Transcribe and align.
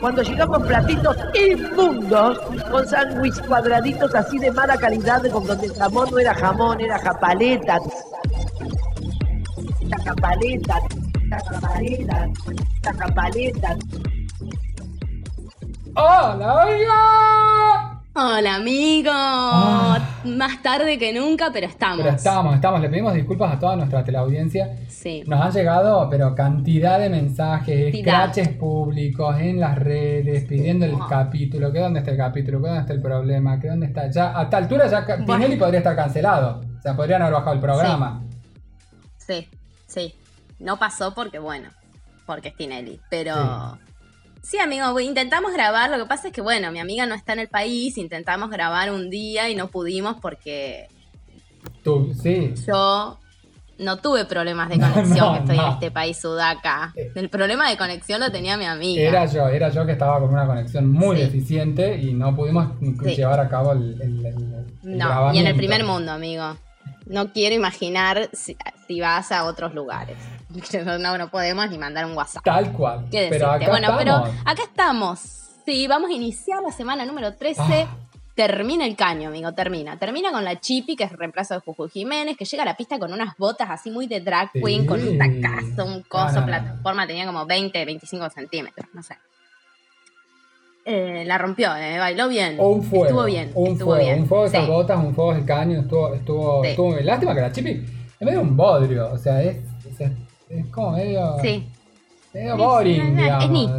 Cuando 0.00 0.22
llegamos 0.22 0.62
platitos 0.66 1.16
inmundos, 1.34 2.38
con 2.70 2.86
sándwich 2.86 3.40
cuadraditos 3.46 4.14
así 4.14 4.38
de 4.38 4.50
mala 4.52 4.76
calidad, 4.76 5.22
con 5.30 5.46
donde 5.46 5.66
el 5.66 5.74
jamón 5.74 6.08
no 6.10 6.18
era 6.18 6.34
jamón, 6.34 6.80
era 6.80 6.98
japaleta. 6.98 7.78
La 9.88 9.98
japaleta, 10.04 10.80
japaleta, 11.30 12.28
japaleta. 12.98 13.76
¡Hola, 15.94 16.64
oiga! 16.66 18.02
Hola 18.14 18.54
amigos, 18.56 19.12
Ah. 19.14 19.98
Más 20.26 20.62
tarde 20.62 20.98
que 20.98 21.12
nunca, 21.12 21.50
pero 21.52 21.66
estamos. 21.66 21.98
Pero 21.98 22.16
estamos, 22.16 22.54
estamos. 22.54 22.80
Le 22.80 22.88
pedimos 22.88 23.14
disculpas 23.14 23.54
a 23.54 23.58
toda 23.58 23.76
nuestra 23.76 24.04
teleaudiencia. 24.04 24.76
Sí. 24.88 25.22
Nos 25.26 25.40
han 25.40 25.52
llegado, 25.52 26.08
pero 26.10 26.34
cantidad 26.34 26.98
de 26.98 27.08
mensajes, 27.08 27.94
scratches 27.98 28.48
públicos 28.50 29.36
en 29.38 29.60
las 29.60 29.78
redes, 29.78 30.44
pidiendo 30.44 30.86
el 30.86 30.96
capítulo, 31.08 31.72
que 31.72 31.78
dónde 31.78 32.00
está 32.00 32.10
el 32.10 32.16
capítulo, 32.16 32.60
que 32.60 32.66
dónde 32.66 32.80
está 32.80 32.92
el 32.92 33.02
problema, 33.02 33.60
que 33.60 33.68
dónde 33.68 33.86
está. 33.86 34.10
Ya, 34.10 34.38
a 34.38 34.44
esta 34.44 34.56
altura 34.56 34.88
ya 34.88 35.04
Bueno. 35.04 35.26
Tinelli 35.26 35.56
podría 35.56 35.78
estar 35.78 35.96
cancelado. 35.96 36.62
O 36.78 36.82
sea, 36.82 36.94
podrían 36.94 37.22
haber 37.22 37.34
bajado 37.34 37.54
el 37.54 37.60
programa. 37.60 38.22
Sí, 39.18 39.48
sí. 39.86 40.14
No 40.58 40.78
pasó 40.78 41.14
porque, 41.14 41.38
bueno, 41.38 41.68
porque 42.26 42.48
es 42.48 42.56
Tinelli. 42.56 43.00
Pero. 43.10 43.34
Sí, 43.34 43.92
amigo, 44.62 44.92
we- 44.92 45.04
intentamos 45.04 45.52
grabar. 45.52 45.90
Lo 45.90 45.98
que 45.98 46.06
pasa 46.06 46.28
es 46.28 46.32
que, 46.32 46.40
bueno, 46.40 46.70
mi 46.72 46.78
amiga 46.78 47.06
no 47.06 47.14
está 47.14 47.32
en 47.32 47.40
el 47.40 47.48
país. 47.48 47.98
Intentamos 47.98 48.50
grabar 48.50 48.90
un 48.92 49.10
día 49.10 49.48
y 49.50 49.54
no 49.54 49.68
pudimos 49.68 50.16
porque 50.20 50.88
Tú, 51.82 52.12
sí. 52.22 52.54
yo 52.66 53.18
no 53.78 53.98
tuve 53.98 54.24
problemas 54.24 54.68
de 54.70 54.78
conexión 54.80 55.18
no, 55.18 55.32
que 55.34 55.38
estoy 55.40 55.56
no. 55.58 55.66
en 55.66 55.72
este 55.74 55.90
país 55.90 56.16
sudaca. 56.16 56.92
Eh. 56.96 57.10
El 57.14 57.28
problema 57.28 57.68
de 57.68 57.76
conexión 57.76 58.20
lo 58.20 58.30
tenía 58.32 58.56
mi 58.56 58.64
amiga. 58.64 59.02
Era 59.02 59.26
yo, 59.26 59.48
era 59.48 59.68
yo 59.68 59.84
que 59.84 59.92
estaba 59.92 60.18
con 60.20 60.30
una 60.30 60.46
conexión 60.46 60.90
muy 60.90 61.16
Sí. 61.16 61.22
deficiente 61.24 61.96
y 62.00 62.14
no 62.14 62.34
pudimos 62.34 62.68
Sí. 63.04 63.16
llevar 63.16 63.40
a 63.40 63.48
cabo 63.48 63.72
el, 63.72 64.00
el- 64.00 64.26
el- 64.26 64.54
el 64.84 64.98
No, 64.98 65.34
y 65.34 65.38
en 65.38 65.46
el 65.46 65.56
primer 65.56 65.84
mundo, 65.84 66.12
amigo. 66.12 66.56
No 67.06 67.32
quiero 67.32 67.54
imaginar 67.54 68.28
si, 68.32 68.56
si 68.86 69.00
vas 69.00 69.32
a 69.32 69.44
otros 69.44 69.74
lugares. 69.74 70.16
No, 71.00 71.18
no 71.18 71.28
podemos 71.28 71.68
ni 71.70 71.76
mandar 71.76 72.06
un 72.06 72.16
WhatsApp. 72.16 72.42
Tal 72.44 72.72
cual. 72.72 73.06
¿Qué 73.10 73.26
pero 73.30 73.50
acá 73.50 73.68
bueno, 73.68 73.88
estamos. 73.88 74.30
pero 74.30 74.40
acá 74.44 74.62
estamos. 74.62 75.18
Sí, 75.66 75.86
vamos 75.86 76.08
a 76.10 76.14
iniciar 76.14 76.62
la 76.62 76.72
semana 76.72 77.04
número 77.04 77.34
13. 77.34 77.60
Ah. 77.62 77.96
Termina 78.34 78.84
el 78.86 78.96
caño, 78.96 79.28
amigo, 79.28 79.52
termina. 79.52 79.98
Termina 79.98 80.30
con 80.30 80.44
la 80.44 80.58
Chipi, 80.60 80.94
que 80.96 81.04
es 81.04 81.10
el 81.10 81.18
reemplazo 81.18 81.54
de 81.54 81.60
Juju 81.60 81.88
Jiménez, 81.88 82.36
que 82.36 82.44
llega 82.44 82.62
a 82.62 82.66
la 82.66 82.76
pista 82.76 82.98
con 82.98 83.12
unas 83.12 83.36
botas 83.36 83.68
así 83.70 83.90
muy 83.90 84.06
de 84.06 84.20
drag 84.20 84.50
queen, 84.52 84.82
Sí. 84.82 84.86
con 84.86 85.00
un 85.06 85.18
tacazo, 85.18 85.84
un 85.86 86.02
coso, 86.02 86.44
plataforma, 86.44 87.06
tenía 87.06 87.26
como 87.26 87.44
20, 87.46 87.84
25 87.84 88.30
centímetros, 88.30 88.86
no 88.94 89.02
sé. 89.02 89.16
Eh, 90.88 91.24
la 91.26 91.36
rompió, 91.36 91.74
eh, 91.74 91.98
bailó 91.98 92.28
bien. 92.28 92.54
O 92.60 92.68
un 92.68 92.82
fuego. 92.84 93.06
Estuvo 93.06 93.24
bien, 93.24 93.50
Un 93.54 93.72
estuvo 93.72 93.88
fuego. 93.90 94.04
bien. 94.04 94.20
Un 94.20 94.26
fuego 94.28 94.44
de 94.44 94.48
esas 94.50 94.64
Sí. 94.64 94.70
botas, 94.70 94.98
un 95.04 95.14
fuego 95.16 95.34
de 95.34 95.44
caño. 95.44 95.80
Estuvo, 95.80 96.14
estuvo, 96.14 96.62
Sí. 96.62 96.70
estuvo 96.70 96.92
bien. 96.94 97.06
Lástima 97.06 97.34
que 97.34 97.40
la 97.40 97.50
chipi 97.52 97.70
es 97.70 98.24
medio 98.26 98.40
un 98.40 98.56
bodrio. 98.56 99.10
O 99.12 99.18
sea, 99.18 99.42
es, 99.42 99.56
es, 99.98 100.10
es 100.48 100.66
como 100.66 100.92
medio. 100.92 101.36
Sí, 101.42 101.66
Medio 102.32 102.56
boring, 102.56 103.16
digamos. 103.16 103.70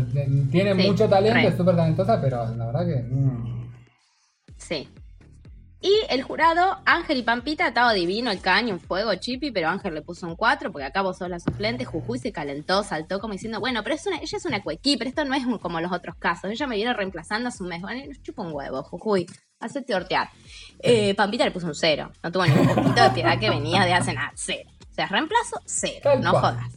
Tiene 0.52 0.73
mucho 0.73 1.08
talento, 1.08 1.47
es 1.47 1.55
súper 1.55 1.75
talentosa, 1.75 2.19
pero 2.19 2.44
la 2.55 2.66
verdad 2.66 2.86
que. 2.88 3.03
mm. 3.03 3.71
Sí. 4.58 4.89
Y 5.89 6.05
el 6.09 6.21
jurado, 6.21 6.80
Ángel 6.85 7.19
y 7.19 7.21
Pampita, 7.21 7.66
estaba 7.69 7.93
divino 7.93 8.30
el 8.30 8.41
caño, 8.41 8.73
un 8.73 8.80
fuego, 8.81 9.16
chipi, 9.16 9.52
pero 9.52 9.69
Ángel 9.69 9.93
le 9.93 10.02
puso 10.02 10.27
un 10.27 10.35
4 10.35 10.69
porque 10.73 10.83
acá 10.85 11.02
vos 11.02 11.17
sos 11.17 11.30
la 11.30 11.39
suplente. 11.39 11.85
Jujuy 11.85 12.19
se 12.19 12.33
calentó, 12.33 12.83
saltó 12.83 13.21
como 13.21 13.31
diciendo, 13.31 13.61
bueno, 13.61 13.81
pero 13.83 13.95
es 13.95 14.05
una, 14.05 14.17
ella 14.17 14.38
es 14.38 14.43
una 14.45 14.61
cuequí, 14.61 14.97
pero 14.97 15.08
esto 15.09 15.23
no 15.23 15.33
es 15.33 15.45
un- 15.45 15.59
como 15.59 15.80
los 15.80 15.93
otros 15.93 16.15
casos. 16.19 16.52
Ella 16.52 16.67
me 16.67 16.75
viene 16.75 16.93
reemplazando 16.93 17.47
a 17.47 17.52
su 17.52 17.63
mes. 17.63 17.81
Bueno, 17.81 18.02
chupa 18.21 18.41
un 18.41 18.52
huevo, 18.52 18.83
Jujuy, 18.83 19.27
hacete 19.61 19.95
hortear. 19.95 20.27
Eh, 20.80 21.15
Pampita 21.15 21.45
le 21.45 21.52
puso 21.52 21.67
un 21.67 21.75
0. 21.75 22.11
No 22.21 22.31
tuvo 22.33 22.45
ni 22.45 22.52
un 22.52 22.67
poquito 22.67 23.02
de 23.03 23.09
piedad 23.11 23.39
que 23.39 23.49
venía 23.49 23.86
de 23.86 23.93
hace 23.93 24.11
nada. 24.14 24.33
Cero. 24.36 24.70
O 24.92 24.93
sea, 24.93 25.05
reemplazo, 25.08 25.61
cero. 25.65 25.99
Tal 26.03 26.21
no 26.21 26.31
cual. 26.31 26.55
jodas. 26.55 26.73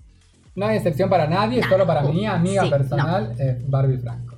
No 0.54 0.66
hay 0.66 0.76
excepción 0.76 1.09
para 1.10 1.26
nadie, 1.26 1.62
Nah, 1.62 1.69
solo 1.69 1.84
para 1.84 2.04
uh, 2.04 2.12
mi 2.12 2.26
amiga 2.26 2.62
sí, 2.62 2.70
personal, 2.70 3.34
eh, 3.41 3.59
Barbie 3.66 3.99
Franco. 3.99 4.37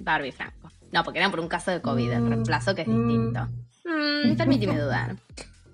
Barbie 0.00 0.32
Franco. 0.32 0.57
No, 0.92 1.04
porque 1.04 1.18
era 1.18 1.30
por 1.30 1.40
un 1.40 1.48
caso 1.48 1.70
de 1.70 1.80
COVID, 1.82 2.10
el 2.10 2.20
Mm, 2.22 2.28
reemplazo 2.28 2.74
que 2.74 2.82
es 2.82 2.88
mm. 2.88 3.08
distinto. 3.08 3.48
Mm, 3.84 4.36
permíteme 4.36 4.78
dudar. 4.80 5.16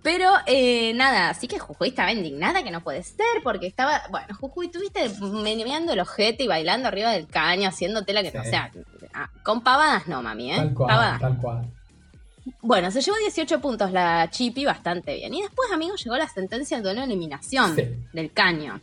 Pero 0.03 0.31
eh, 0.47 0.93
nada, 0.95 1.31
así 1.31 1.49
que 1.49 1.59
Jujuy 1.59 1.89
estaba 1.89 2.13
indignada 2.13 2.63
que 2.63 2.71
no 2.71 2.83
puede 2.83 3.03
ser, 3.03 3.25
porque 3.43 3.67
estaba, 3.67 4.03
bueno, 4.11 4.35
Jujuy, 4.39 4.69
tuviste 4.69 5.09
meneando 5.21 5.95
el 5.95 6.01
ojete 6.01 6.45
y 6.45 6.47
bailando 6.47 6.89
arriba 6.89 7.11
del 7.13 7.27
caño, 7.27 7.69
haciéndote 7.69 8.13
la 8.13 8.23
que, 8.23 8.31
Sí. 8.33 8.37
o 8.37 8.45
sea, 8.45 8.71
ah, 9.15 9.31
con 9.43 9.63
pavadas 9.63 10.07
no, 10.07 10.21
mami, 10.23 10.53
¿eh? 10.53 10.57
Tal 10.57 10.75
cual, 10.75 10.89
Pavadas. 10.91 11.21
tal 11.21 11.37
cual. 11.39 11.71
Bueno, 12.61 12.91
se 12.91 13.01
llevó 13.01 13.17
18 13.17 13.59
puntos 13.63 13.91
la 13.93 14.29
Chipi, 14.31 14.67
bastante 14.67 15.15
bien. 15.15 15.33
Y 15.33 15.41
después, 15.41 15.71
amigos, 15.73 16.05
llegó 16.05 16.19
la 16.19 16.29
sentencia 16.29 16.83
de 16.83 16.93
una 16.93 17.05
eliminación 17.05 17.75
Sí. 17.75 17.89
del 18.13 18.31
caño. 18.33 18.81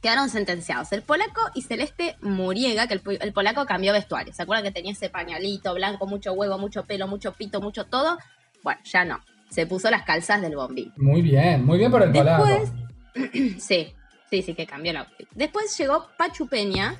Quedaron 0.00 0.28
sentenciados 0.30 0.92
el 0.92 1.02
polaco 1.02 1.40
y 1.54 1.62
Celeste 1.62 2.16
Muriega, 2.20 2.86
que 2.86 2.94
el, 2.94 3.00
po- 3.00 3.10
el 3.10 3.32
polaco 3.32 3.66
cambió 3.66 3.92
vestuario. 3.92 4.32
¿Se 4.32 4.42
acuerdan 4.42 4.64
que 4.64 4.70
tenía 4.70 4.92
ese 4.92 5.10
pañalito 5.10 5.74
blanco, 5.74 6.06
mucho 6.06 6.32
huevo, 6.32 6.56
mucho 6.58 6.84
pelo, 6.84 7.08
mucho 7.08 7.32
pito, 7.32 7.60
mucho 7.60 7.84
todo? 7.86 8.16
Bueno, 8.62 8.80
ya 8.84 9.04
no. 9.04 9.20
Se 9.50 9.66
puso 9.66 9.90
las 9.90 10.02
calzas 10.04 10.40
del 10.40 10.54
bombín. 10.56 10.92
Muy 10.96 11.22
bien, 11.22 11.64
muy 11.64 11.78
bien 11.78 11.90
por 11.90 12.02
el 12.02 12.12
Después, 12.12 12.70
polaco. 12.70 13.30
sí, 13.58 13.94
sí, 14.30 14.42
sí, 14.42 14.54
que 14.54 14.66
cambió 14.66 14.90
el 14.92 14.98
outfit. 14.98 15.28
Después 15.34 15.76
llegó 15.78 16.06
Pachu 16.16 16.46
Peña, 16.48 16.96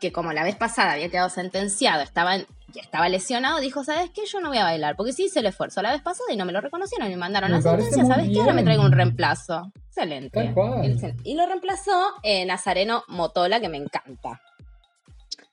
que 0.00 0.10
como 0.12 0.32
la 0.32 0.42
vez 0.44 0.56
pasada 0.56 0.92
había 0.92 1.10
quedado 1.10 1.28
sentenciado, 1.28 2.02
estaba, 2.02 2.36
en- 2.36 2.46
y 2.74 2.78
estaba 2.80 3.08
lesionado, 3.08 3.60
dijo, 3.60 3.84
¿sabes 3.84 4.10
qué? 4.10 4.22
Yo 4.26 4.40
no 4.40 4.48
voy 4.48 4.58
a 4.58 4.64
bailar, 4.64 4.96
porque 4.96 5.12
sí 5.12 5.24
hice 5.24 5.40
el 5.40 5.46
esfuerzo 5.46 5.82
la 5.82 5.92
vez 5.92 6.02
pasada 6.02 6.32
y 6.32 6.36
no 6.36 6.44
me 6.44 6.52
lo 6.52 6.60
reconocieron 6.60 7.06
y 7.08 7.10
me 7.10 7.16
mandaron 7.16 7.50
Me 7.50 7.56
la 7.56 7.62
sentencia, 7.62 8.04
¿sabes 8.06 8.28
qué? 8.28 8.38
Ahora 8.40 8.52
me 8.52 8.56
bien. 8.62 8.64
traigo 8.66 8.82
un 8.84 8.92
reemplazo. 8.92 9.72
Excelente. 9.88 10.54
Y 11.24 11.34
lo 11.34 11.46
reemplazó 11.46 12.14
eh, 12.22 12.44
Nazareno 12.46 13.04
Motola, 13.08 13.60
que 13.60 13.68
me 13.68 13.76
encanta. 13.78 14.40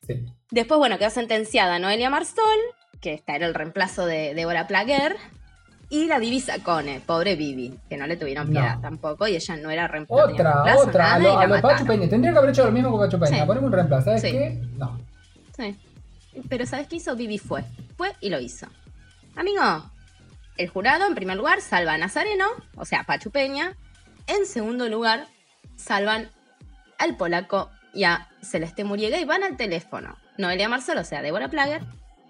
Sí. 0.08 0.26
Después, 0.52 0.78
bueno, 0.80 0.98
quedó 0.98 1.10
sentenciada 1.10 1.78
Noelia 1.80 2.10
Marsol, 2.10 2.44
que 3.02 3.14
esta 3.14 3.36
era 3.36 3.46
el 3.46 3.54
reemplazo 3.54 4.06
de 4.06 4.34
Débora 4.34 4.66
Plaguer, 4.68 5.18
y 5.92 6.06
la 6.06 6.20
Vivi 6.20 6.40
Sacone, 6.40 7.02
pobre 7.06 7.36
Vivi, 7.36 7.74
que 7.90 7.98
no 7.98 8.06
le 8.08 8.16
tuvieron 8.16 8.46
No. 8.48 8.52
piedad 8.52 8.80
tampoco, 8.80 9.28
y 9.28 9.36
ella 9.36 9.58
no 9.58 9.70
era 9.72 9.86
Otra, 9.86 9.94
reemplazo, 9.94 10.80
otra. 10.88 11.04
nada, 11.04 11.16
A 11.16 11.20
lo, 11.20 11.40
a 11.40 11.48
lo. 11.48 11.62
Pachu 11.62 11.86
Peña. 11.86 12.08
Tendría 12.10 12.32
que 12.32 12.38
haber 12.38 12.52
hecho 12.52 12.66
lo 12.66 12.72
mismo 12.72 12.92
con 12.92 13.00
Pachu 13.00 13.20
Peña. 13.20 13.40
Sí. 13.42 13.46
Ponemos 13.48 13.68
un 13.68 13.74
reemplazo. 13.74 14.06
¿Sabes 14.06 14.22
Sí. 14.22 14.32
qué? 14.32 14.62
No. 14.78 15.00
Sí. 15.58 15.76
Pero 16.50 16.66
¿sabes 16.66 16.88
qué 16.88 16.98
hizo? 16.98 17.16
Vivi 17.16 17.38
fue. 17.38 17.64
Fue 17.98 18.16
y 18.22 18.30
lo 18.30 18.40
hizo. 18.40 18.68
Amigo, 19.36 19.62
el 20.58 20.70
jurado 20.70 21.06
en 21.08 21.16
primer 21.16 21.38
lugar 21.38 21.62
salva 21.62 21.94
a 21.94 21.98
Nazareno, 21.98 22.46
o 22.76 22.86
sea, 22.86 23.04
Pachu 23.04 23.32
Peña. 23.32 23.76
En 24.28 24.46
segundo 24.46 24.90
lugar, 24.90 25.28
salvan 25.76 26.30
al 26.98 27.18
polaco 27.18 27.70
y 27.94 28.04
a 28.04 28.30
Celeste 28.42 28.84
Muriega 28.84 29.20
y 29.20 29.26
van 29.26 29.44
al 29.44 29.58
teléfono. 29.58 30.18
Noelia 30.38 30.70
Marcelo, 30.70 31.02
o 31.02 31.06
sea, 31.06 31.22
Débora 31.22 31.50
Plager. 31.50 31.82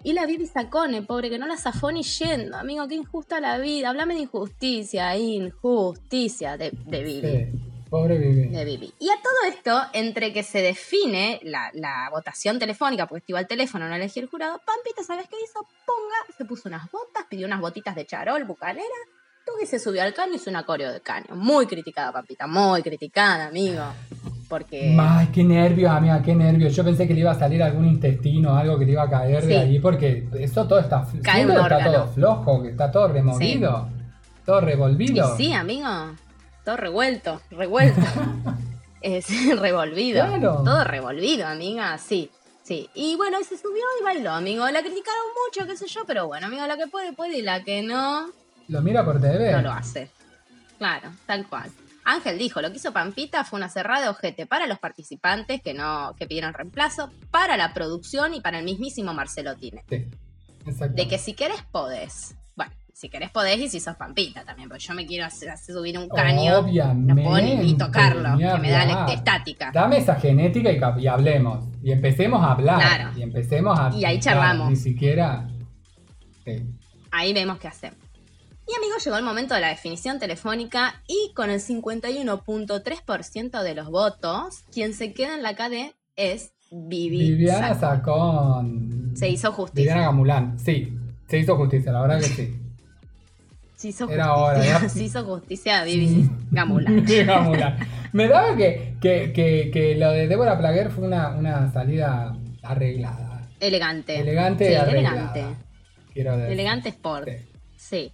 Y 0.02 0.14
la 0.14 0.24
Vivi 0.24 0.46
Sacone, 0.46 1.02
pobre, 1.02 1.28
que 1.28 1.38
no 1.38 1.46
la 1.46 1.58
zafó 1.58 1.90
yendo. 1.90 2.56
Amigo, 2.56 2.88
qué 2.88 2.94
injusta 2.94 3.38
la 3.38 3.58
vida. 3.58 3.90
Háblame 3.90 4.14
de 4.14 4.20
injusticia, 4.20 5.14
injusticia 5.16 6.56
de, 6.56 6.70
de 6.70 7.02
Vivi 7.02 7.30
Sí. 7.30 7.69
Pobre 7.90 8.18
Vivi. 8.18 8.48
de 8.48 8.64
Bibi. 8.64 8.94
Y 9.00 9.08
a 9.10 9.16
todo 9.20 9.34
esto, 9.48 9.82
entre 9.92 10.32
que 10.32 10.44
se 10.44 10.62
define 10.62 11.40
la, 11.42 11.70
la 11.74 12.08
votación 12.10 12.58
telefónica, 12.60 13.06
porque 13.06 13.18
estuvo 13.20 13.36
al 13.36 13.48
teléfono, 13.48 13.88
no 13.88 13.94
elegí 13.96 14.20
el 14.20 14.28
jurado, 14.28 14.60
Pampita, 14.64 15.02
¿sabes 15.02 15.26
qué 15.28 15.36
hizo? 15.44 15.60
Ponga, 15.84 16.36
se 16.36 16.44
puso 16.44 16.68
unas 16.68 16.90
botas, 16.90 17.24
pidió 17.28 17.46
unas 17.46 17.60
botitas 17.60 17.96
de 17.96 18.06
charol, 18.06 18.44
bucanera, 18.44 18.84
tuvo 19.44 19.60
y 19.62 19.66
se 19.66 19.80
subió 19.80 20.02
al 20.02 20.14
caño 20.14 20.34
y 20.34 20.36
hizo 20.36 20.50
una 20.50 20.64
coreo 20.64 20.92
de 20.92 21.00
caño. 21.00 21.34
Muy 21.34 21.66
criticada, 21.66 22.12
Pampita, 22.12 22.46
muy 22.46 22.80
criticada, 22.82 23.48
amigo. 23.48 23.82
Porque... 24.48 24.96
Ay, 24.98 25.28
qué 25.32 25.42
nervios, 25.44 25.90
amiga, 25.90 26.22
qué 26.22 26.34
nervios. 26.34 26.74
Yo 26.74 26.84
pensé 26.84 27.06
que 27.08 27.14
le 27.14 27.20
iba 27.20 27.32
a 27.32 27.38
salir 27.38 27.62
algún 27.62 27.86
intestino, 27.86 28.56
algo 28.56 28.78
que 28.78 28.84
le 28.84 28.92
iba 28.92 29.02
a 29.04 29.10
caer 29.10 29.44
de 29.44 29.58
ahí, 29.58 29.78
porque 29.80 30.28
eso 30.38 30.66
todo 30.66 30.78
está, 30.78 31.06
Cae 31.22 31.44
un 31.44 31.54
que 31.54 31.60
está 31.60 31.84
todo 31.84 32.06
flojo, 32.08 32.62
que 32.62 32.68
está 32.70 32.90
todo 32.90 33.08
removido, 33.08 33.88
todo 34.44 34.60
Y 34.60 34.64
revolvido. 34.64 35.36
sí, 35.36 35.52
amigo, 35.52 35.88
todo 36.64 36.76
revuelto, 36.76 37.40
revuelto. 37.50 38.00
es 39.00 39.26
revolvido. 39.60 40.26
Claro. 40.26 40.62
Todo 40.64 40.84
revolvido, 40.84 41.46
amiga, 41.46 41.96
sí. 41.98 42.30
Sí, 42.62 42.88
y 42.94 43.16
bueno, 43.16 43.38
se 43.42 43.56
subió 43.56 43.82
y 44.00 44.04
bailó, 44.04 44.30
amigo. 44.32 44.68
La 44.70 44.80
criticaron 44.80 45.24
mucho, 45.46 45.66
qué 45.66 45.76
sé 45.76 45.88
yo, 45.88 46.04
pero 46.06 46.26
bueno, 46.28 46.46
amigo, 46.46 46.66
la 46.66 46.76
que 46.76 46.86
puede, 46.86 47.12
puede 47.12 47.38
y 47.38 47.42
la 47.42 47.64
que 47.64 47.82
no, 47.82 48.30
Lo 48.68 48.80
mira 48.82 49.04
por 49.04 49.20
TV. 49.20 49.50
no 49.52 49.62
lo 49.62 49.72
hace. 49.72 50.10
Claro, 50.78 51.10
tal 51.26 51.48
cual. 51.48 51.70
Ángel 52.04 52.38
dijo, 52.38 52.62
lo 52.62 52.70
que 52.70 52.76
hizo 52.76 52.92
Pampita 52.92 53.44
fue 53.44 53.58
una 53.58 53.68
cerrada 53.68 54.02
de 54.02 54.08
ojete 54.08 54.46
para 54.46 54.66
los 54.66 54.78
participantes 54.78 55.60
que 55.62 55.74
no, 55.74 56.14
que 56.16 56.26
pidieron 56.26 56.54
reemplazo, 56.54 57.10
para 57.30 57.56
la 57.56 57.74
producción 57.74 58.34
y 58.34 58.40
para 58.40 58.58
el 58.58 58.64
mismísimo 58.64 59.12
Marcelo 59.14 59.56
Tine. 59.56 59.84
Sí, 59.88 60.06
exacto. 60.66 60.94
De 60.94 61.08
que 61.08 61.18
si 61.18 61.34
querés 61.34 61.62
podés. 61.72 62.36
Si 63.00 63.08
querés 63.08 63.30
podés 63.30 63.58
y 63.58 63.70
si 63.70 63.80
sos 63.80 63.96
pampita 63.96 64.44
también, 64.44 64.68
porque 64.68 64.84
yo 64.84 64.92
me 64.92 65.06
quiero 65.06 65.24
hacer, 65.24 65.48
hacer 65.48 65.74
subir 65.74 65.96
un 65.96 66.06
caño. 66.06 66.58
Obviamente. 66.58 67.14
No 67.14 67.30
puedo 67.30 67.42
ni, 67.42 67.54
ni 67.54 67.74
tocarlo, 67.74 68.36
que 68.36 68.58
me 68.58 68.70
da 68.70 68.84
la 68.84 69.10
estática. 69.10 69.70
Dame 69.72 69.96
esa 69.96 70.16
genética 70.16 70.70
y, 70.70 71.02
y 71.02 71.06
hablemos. 71.06 71.64
Y 71.82 71.92
empecemos 71.92 72.42
a 72.42 72.52
hablar. 72.52 72.78
Claro. 72.78 73.18
Y 73.18 73.22
empecemos 73.22 73.80
a. 73.80 73.90
Y 73.96 74.04
ahí 74.04 74.20
charlamos. 74.20 74.68
Ni 74.68 74.76
siquiera. 74.76 75.48
sí. 76.44 76.62
Ahí 77.10 77.32
vemos 77.32 77.58
qué 77.58 77.68
hacer. 77.68 77.94
Y 78.68 78.76
amigos, 78.76 79.02
llegó 79.02 79.16
el 79.16 79.24
momento 79.24 79.54
de 79.54 79.62
la 79.62 79.68
definición 79.68 80.18
telefónica 80.18 81.02
y 81.08 81.32
con 81.32 81.48
el 81.48 81.60
51.3% 81.60 83.62
de 83.62 83.74
los 83.74 83.88
votos, 83.88 84.64
quien 84.74 84.92
se 84.92 85.14
queda 85.14 85.36
en 85.36 85.42
la 85.42 85.54
KD 85.54 85.94
es 86.16 86.52
Vivi. 86.70 87.30
Viviana 87.30 87.74
Sacco. 87.74 88.60
sacó. 88.60 88.64
Se 89.14 89.30
hizo 89.30 89.52
justicia. 89.52 89.94
Viviana 89.94 90.02
Gamulán. 90.02 90.58
Sí, 90.58 90.98
se 91.28 91.38
hizo 91.38 91.56
justicia, 91.56 91.92
la 91.92 92.02
verdad 92.02 92.18
que 92.18 92.26
sí. 92.26 92.60
Se 93.80 93.88
hizo 93.88 94.10
Era 94.10 94.26
justicia. 94.28 94.76
hora. 94.76 94.88
Se 94.90 95.04
hizo 95.04 95.24
justicia 95.24 95.80
a 95.80 95.84
Vivi 95.84 96.28
Gamula. 96.50 96.90
Me 98.12 98.28
daba 98.28 98.54
que, 98.54 98.94
que, 99.00 99.32
que, 99.32 99.70
que 99.72 99.94
lo 99.94 100.10
de 100.10 100.28
Débora 100.28 100.58
Plaguer 100.58 100.90
fue 100.90 101.06
una, 101.06 101.30
una 101.30 101.72
salida 101.72 102.36
arreglada. 102.62 103.48
Elegante. 103.58 104.20
Elegante 104.20 104.66
Sí, 104.66 104.72
y 104.72 104.74
arreglada. 104.74 105.32
elegante. 105.32 105.44
Quiero 106.12 106.36
decir. 106.36 106.52
Elegante 106.52 106.88
Sport. 106.90 107.28
Sí. 107.76 108.12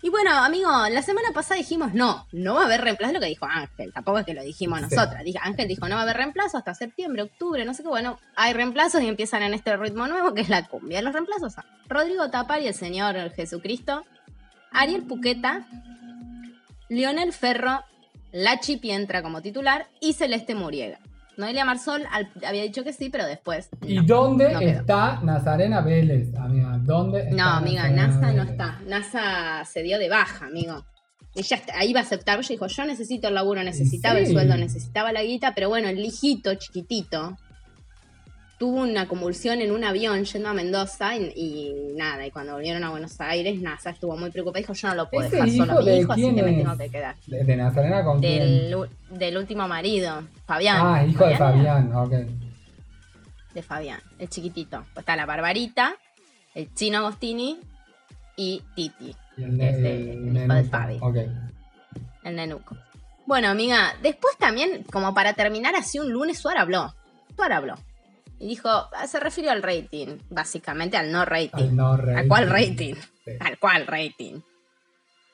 Y 0.00 0.10
bueno, 0.10 0.30
amigo, 0.30 0.70
la 0.90 1.02
semana 1.02 1.28
pasada 1.34 1.58
dijimos 1.58 1.92
no, 1.92 2.26
no 2.30 2.54
va 2.54 2.62
a 2.62 2.64
haber 2.66 2.82
reemplazo, 2.82 3.10
es 3.10 3.14
lo 3.14 3.20
que 3.20 3.26
dijo 3.26 3.46
Ángel, 3.46 3.92
tampoco 3.92 4.18
es 4.18 4.26
que 4.26 4.34
lo 4.34 4.42
dijimos 4.42 4.80
nosotras. 4.80 5.24
Ángel 5.42 5.66
dijo 5.66 5.88
no 5.88 5.96
va 5.96 6.02
a 6.02 6.04
haber 6.04 6.18
reemplazo 6.18 6.56
hasta 6.56 6.74
septiembre, 6.74 7.22
octubre, 7.22 7.64
no 7.64 7.74
sé 7.74 7.82
qué. 7.82 7.88
Bueno, 7.88 8.18
hay 8.36 8.52
reemplazos 8.52 9.02
y 9.02 9.08
empiezan 9.08 9.42
en 9.42 9.54
este 9.54 9.76
ritmo 9.76 10.06
nuevo 10.06 10.34
que 10.34 10.42
es 10.42 10.48
la 10.48 10.66
cumbia. 10.66 11.02
Los 11.02 11.12
reemplazos 11.12 11.54
son 11.54 11.64
Rodrigo 11.88 12.30
Tapari, 12.30 12.68
el 12.68 12.74
señor 12.74 13.16
Jesucristo, 13.32 14.04
Ariel 14.70 15.02
Puqueta, 15.02 15.66
Lionel 16.88 17.32
Ferro, 17.32 17.82
Lachi 18.30 18.76
Pientra 18.76 19.22
como 19.22 19.42
titular 19.42 19.88
y 20.00 20.12
Celeste 20.12 20.54
Muriega. 20.54 21.00
Noelia 21.38 21.64
Marsol 21.64 22.02
al- 22.10 22.30
había 22.46 22.62
dicho 22.64 22.84
que 22.84 22.92
sí, 22.92 23.08
pero 23.10 23.24
después. 23.26 23.68
¿Y 23.86 23.96
no. 23.96 24.02
dónde 24.02 24.52
no 24.52 24.60
está 24.60 25.20
Nazarena 25.22 25.80
Vélez, 25.80 26.34
amiga? 26.36 26.78
¿Dónde 26.82 27.20
está 27.20 27.34
No, 27.36 27.44
amiga, 27.56 27.88
Nazarena 27.88 28.06
NASA 28.18 28.32
no 28.32 28.42
está. 28.42 28.80
NASA 28.86 29.64
se 29.64 29.82
dio 29.82 29.98
de 29.98 30.08
baja, 30.08 30.46
amigo. 30.46 30.84
Ella 31.34 31.56
está- 31.56 31.78
ahí 31.78 31.92
va 31.92 32.00
a 32.00 32.02
aceptar. 32.02 32.38
Ella 32.38 32.48
dijo, 32.48 32.66
yo 32.66 32.84
necesito 32.84 33.28
el 33.28 33.34
laburo, 33.34 33.62
necesitaba 33.62 34.18
el 34.18 34.26
sueldo, 34.26 34.56
necesitaba 34.56 35.12
la 35.12 35.22
guita, 35.22 35.54
pero 35.54 35.68
bueno, 35.68 35.88
el 35.88 36.04
hijito 36.04 36.54
chiquitito 36.54 37.38
tuvo 38.58 38.80
una 38.82 39.06
convulsión 39.06 39.60
en 39.60 39.70
un 39.70 39.84
avión 39.84 40.24
yendo 40.24 40.48
a 40.48 40.52
Mendoza 40.54 41.16
y, 41.16 41.32
y 41.36 41.92
nada, 41.96 42.26
y 42.26 42.30
cuando 42.30 42.54
volvieron 42.54 42.82
a 42.84 42.90
Buenos 42.90 43.20
Aires, 43.20 43.60
NASA 43.60 43.90
estuvo 43.90 44.16
muy 44.16 44.30
preocupada. 44.30 44.58
Dijo, 44.60 44.72
yo 44.72 44.88
no 44.88 44.94
lo 44.96 45.08
puedo 45.10 45.26
¿Ese 45.26 45.36
dejar 45.36 45.50
solo 45.50 45.72
a 45.72 45.80
mi 45.80 45.84
de 45.86 45.96
hijo, 45.98 46.12
así 46.12 46.22
que 46.34 46.42
me 46.42 46.50
es? 46.50 46.56
tengo 46.64 46.76
que 46.76 46.88
quedar. 46.90 47.14
¿De, 47.26 47.44
de 47.44 47.56
Nazarena 47.56 48.04
con? 48.04 48.20
Del, 48.20 48.88
del 49.10 49.36
último 49.38 49.68
marido, 49.68 50.22
Fabián. 50.46 50.78
Ah, 50.80 51.04
hijo 51.06 51.24
de 51.26 51.36
Fabián, 51.36 51.92
ok. 51.94 52.12
De 53.54 53.62
Fabián, 53.62 54.00
el 54.18 54.28
chiquitito. 54.28 54.84
Pues 54.92 55.02
está 55.04 55.16
la 55.16 55.24
Barbarita, 55.26 55.94
el 56.54 56.72
chino 56.74 56.98
Agostini 56.98 57.58
y 58.36 58.62
Titi. 58.74 59.14
Y 59.36 59.42
el, 59.44 59.56
ne- 59.56 59.70
Este, 59.70 60.12
el 60.12 60.36
el 60.36 60.44
hijo 60.44 60.54
de 60.54 60.64
Fabi. 60.64 60.98
Ok. 61.00 61.16
El 62.24 62.36
nenuco. 62.36 62.76
Bueno, 63.24 63.48
amiga, 63.48 63.94
después 64.02 64.36
también, 64.38 64.84
como 64.92 65.14
para 65.14 65.32
terminar 65.34 65.74
así 65.76 65.98
un 65.98 66.10
lunes, 66.12 66.38
Suar 66.38 66.58
habló. 66.58 66.94
Suar 67.36 67.52
habló. 67.52 67.74
Y 68.40 68.48
dijo, 68.48 68.68
ah, 68.68 69.06
se 69.08 69.18
refirió 69.20 69.50
al 69.50 69.62
rating, 69.62 70.18
básicamente 70.30 70.96
al 70.96 71.10
no 71.10 71.24
rating. 71.24 71.64
Al 71.70 71.76
no 71.76 71.92
¿A 71.92 71.96
rey. 71.96 72.28
cuál 72.28 72.48
rating? 72.48 72.94
Sí. 73.24 73.32
¿Al 73.40 73.58
cuál 73.58 73.86
rating? 73.86 74.40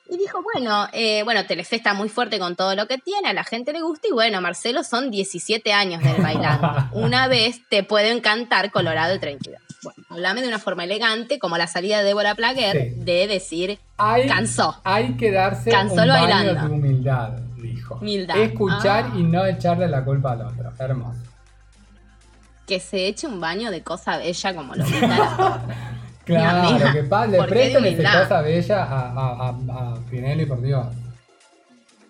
Y 0.07 0.17
dijo, 0.17 0.39
bueno, 0.53 0.87
eh, 0.93 1.23
bueno, 1.23 1.45
Telefe 1.45 1.75
está 1.77 1.93
muy 1.95 2.09
fuerte 2.09 2.37
con 2.37 2.55
todo 2.55 2.75
lo 2.75 2.87
que 2.87 2.99
tiene, 2.99 3.29
a 3.29 3.33
la 3.33 3.43
gente 3.43 3.73
le 3.73 3.81
gusta 3.81 4.07
y 4.07 4.11
bueno, 4.13 4.39
Marcelo 4.39 4.83
son 4.83 5.09
17 5.09 5.73
años 5.73 6.03
del 6.03 6.21
bailando. 6.21 6.71
Una 6.93 7.27
vez 7.27 7.61
te 7.69 7.83
puede 7.83 8.11
encantar 8.11 8.71
Colorado 8.71 9.13
el 9.13 9.19
32. 9.19 9.59
Bueno, 9.83 10.03
hablame 10.09 10.41
de 10.43 10.47
una 10.47 10.59
forma 10.59 10.83
elegante, 10.83 11.39
como 11.39 11.57
la 11.57 11.65
salida 11.67 11.99
de 11.99 12.03
Débora 12.05 12.35
Plaguer, 12.35 12.93
Sí. 12.93 12.99
de 13.03 13.27
decir, 13.27 13.79
Hay, 13.97 14.27
cansó. 14.27 14.79
hay 14.83 15.13
que 15.17 15.31
darse 15.31 15.71
Cansó 15.71 15.93
un 16.03 16.07
baño 16.07 16.21
bailando. 16.21 16.53
de 16.61 16.67
humildad, 16.73 17.29
dijo. 17.57 17.95
Humildad. 17.95 18.37
Escuchar 18.37 19.05
Ah. 19.11 19.15
y 19.17 19.23
no 19.23 19.43
echarle 19.45 19.87
la 19.87 20.03
culpa 20.05 20.33
al 20.33 20.41
otro. 20.41 20.71
Hermoso. 20.79 21.19
Que 22.65 22.79
se 22.79 23.07
eche 23.07 23.27
un 23.27 23.39
baño 23.39 23.71
de 23.71 23.81
cosa 23.83 24.17
bella 24.17 24.55
como 24.55 24.75
lo 24.75 24.83
torre. 24.83 25.07
Claro, 26.25 26.69
amiga, 26.69 26.91
que 26.91 27.03
pa, 27.03 27.27
le 27.27 27.37
¿por 27.37 27.47
qué 27.49 27.53
de 27.53 27.59
presten 27.79 27.85
esa 27.99 28.21
cosa 28.23 28.41
bella 28.41 28.83
a, 28.83 29.11
a, 29.11 29.49
a, 29.49 29.49
a 29.91 29.95
Pinelli, 30.09 30.47
por 30.47 30.59
Dios. 30.59 30.87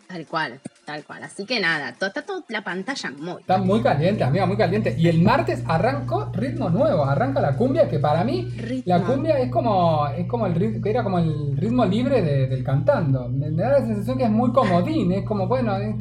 Tal 0.08 0.26
cual, 0.26 0.62
tal 0.86 1.04
cual. 1.04 1.22
Así 1.26 1.46
que 1.46 1.60
nada, 1.60 1.94
to- 2.00 2.06
está 2.06 2.22
toda 2.22 2.42
la 2.48 2.64
pantalla 2.64 3.12
muy. 3.12 3.42
Está 3.42 3.58
muy 3.58 3.82
caliente, 3.82 4.24
amiga, 4.24 4.46
muy 4.46 4.56
caliente. 4.56 4.96
Y 4.98 5.10
el 5.10 5.22
martes 5.22 5.64
arrancó 5.68 6.32
ritmo 6.32 6.70
nuevo, 6.70 7.04
arranca 7.04 7.42
la 7.42 7.58
cumbia, 7.58 7.90
que 7.90 8.00
para 8.00 8.24
mí 8.24 8.44
Ritmo. 8.56 8.84
la 8.86 9.04
cumbia 9.04 9.38
es 9.40 9.52
como, 9.52 10.08
es 10.08 10.26
como 10.28 10.46
el 10.46 10.56
ritmo, 10.56 10.86
era 10.86 11.04
como 11.04 11.20
el 11.20 11.58
ritmo 11.58 11.84
libre 11.84 12.22
de- 12.22 12.48
del 12.48 12.64
cantando. 12.64 13.28
Me, 13.28 13.50
me 13.50 13.64
da 13.64 13.80
la 13.80 13.86
sensación 13.86 14.18
que 14.18 14.24
es 14.24 14.32
muy 14.32 14.54
comodín, 14.54 15.12
es 15.12 15.26
como, 15.26 15.46
bueno, 15.48 15.76
es 15.76 15.94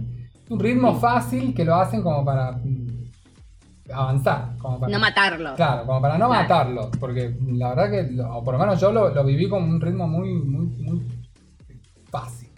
un 0.50 0.60
ritmo 0.60 1.00
fácil 1.00 1.52
que 1.52 1.64
lo 1.64 1.74
hacen 1.74 2.00
como 2.00 2.24
para 2.24 2.60
avanzar. 3.92 4.56
Como 4.58 4.80
para, 4.80 4.92
No 4.92 4.98
matarlo. 4.98 5.54
Claro, 5.56 5.86
como 5.86 6.00
para 6.00 6.18
no 6.18 6.26
Claro. 6.28 6.42
matarlo, 6.42 6.90
porque 6.98 7.34
la 7.52 7.74
verdad 7.74 7.90
que, 7.90 8.20
o 8.22 8.42
por 8.44 8.54
lo 8.54 8.60
menos 8.60 8.80
yo 8.80 8.92
lo, 8.92 9.10
lo 9.14 9.24
viví 9.24 9.48
con 9.48 9.62
un 9.62 9.80
ritmo 9.80 10.06
muy, 10.08 10.32
muy, 10.32 10.66
muy 10.66 11.02
fácil. 12.10 12.48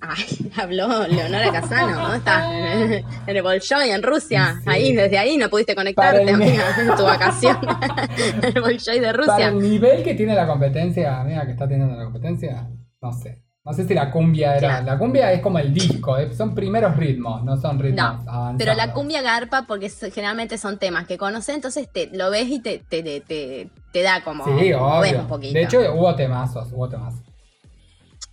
Ay, 0.00 0.52
habló 0.56 1.06
Leonora 1.08 1.50
Casano, 1.50 2.00
¿dónde 2.00 2.18
estás? 2.18 2.44
En 3.26 3.36
el 3.36 3.42
Bolshoi, 3.42 3.90
en 3.90 4.02
Rusia. 4.02 4.60
Sí. 4.62 4.70
Ahí, 4.70 4.92
desde 4.94 5.18
ahí 5.18 5.36
no 5.36 5.48
pudiste 5.50 5.74
Para 5.74 5.90
conectarte, 5.92 6.30
amiga, 6.30 6.64
en 6.78 6.96
tu 6.96 7.02
vacación. 7.04 7.56
el 8.42 8.60
Bolshoi 8.60 9.00
de 9.00 9.06
Para 9.12 9.18
Rusia. 9.18 9.48
el 9.48 9.58
nivel 9.60 10.02
que 10.04 10.14
tiene 10.14 10.34
la 10.34 10.46
competencia, 10.46 11.20
amiga, 11.20 11.44
que 11.44 11.52
está 11.52 11.66
teniendo 11.68 11.96
la 11.96 12.04
competencia, 12.04 12.68
no 13.02 13.12
sé. 13.12 13.42
No 13.68 13.74
sé 13.74 13.86
si 13.86 13.92
la 13.92 14.10
cumbia 14.10 14.56
era. 14.56 14.68
Claro. 14.68 14.86
La 14.86 14.98
cumbia 14.98 15.30
es 15.30 15.42
como 15.42 15.58
el 15.58 15.74
disco, 15.74 16.16
eh, 16.16 16.32
son 16.34 16.54
primeros 16.54 16.96
ritmos, 16.96 17.44
no 17.44 17.54
son 17.60 17.78
ritmos 17.78 18.24
No, 18.24 18.30
avanzados. 18.32 18.54
pero 18.56 18.72
la 18.74 18.94
cumbia 18.94 19.20
garpa 19.20 19.66
porque 19.68 19.90
generalmente 19.90 20.56
son 20.56 20.78
temas 20.78 21.06
que 21.06 21.18
conoces, 21.18 21.54
entonces 21.54 21.86
te 21.92 22.08
lo 22.14 22.30
ves 22.30 22.48
y 22.48 22.60
te, 22.60 22.78
te, 22.78 23.02
te, 23.02 23.68
te- 23.92 24.02
da 24.02 24.22
como. 24.24 24.44
Sí, 24.46 24.52
ves 24.52 24.76
obvio. 24.80 25.20
un 25.20 25.26
poquito. 25.26 25.52
De 25.52 25.64
hecho, 25.64 25.80
hubo 25.94 26.14
temazos, 26.14 26.68
hubo 26.72 26.88
temazos. 26.88 27.20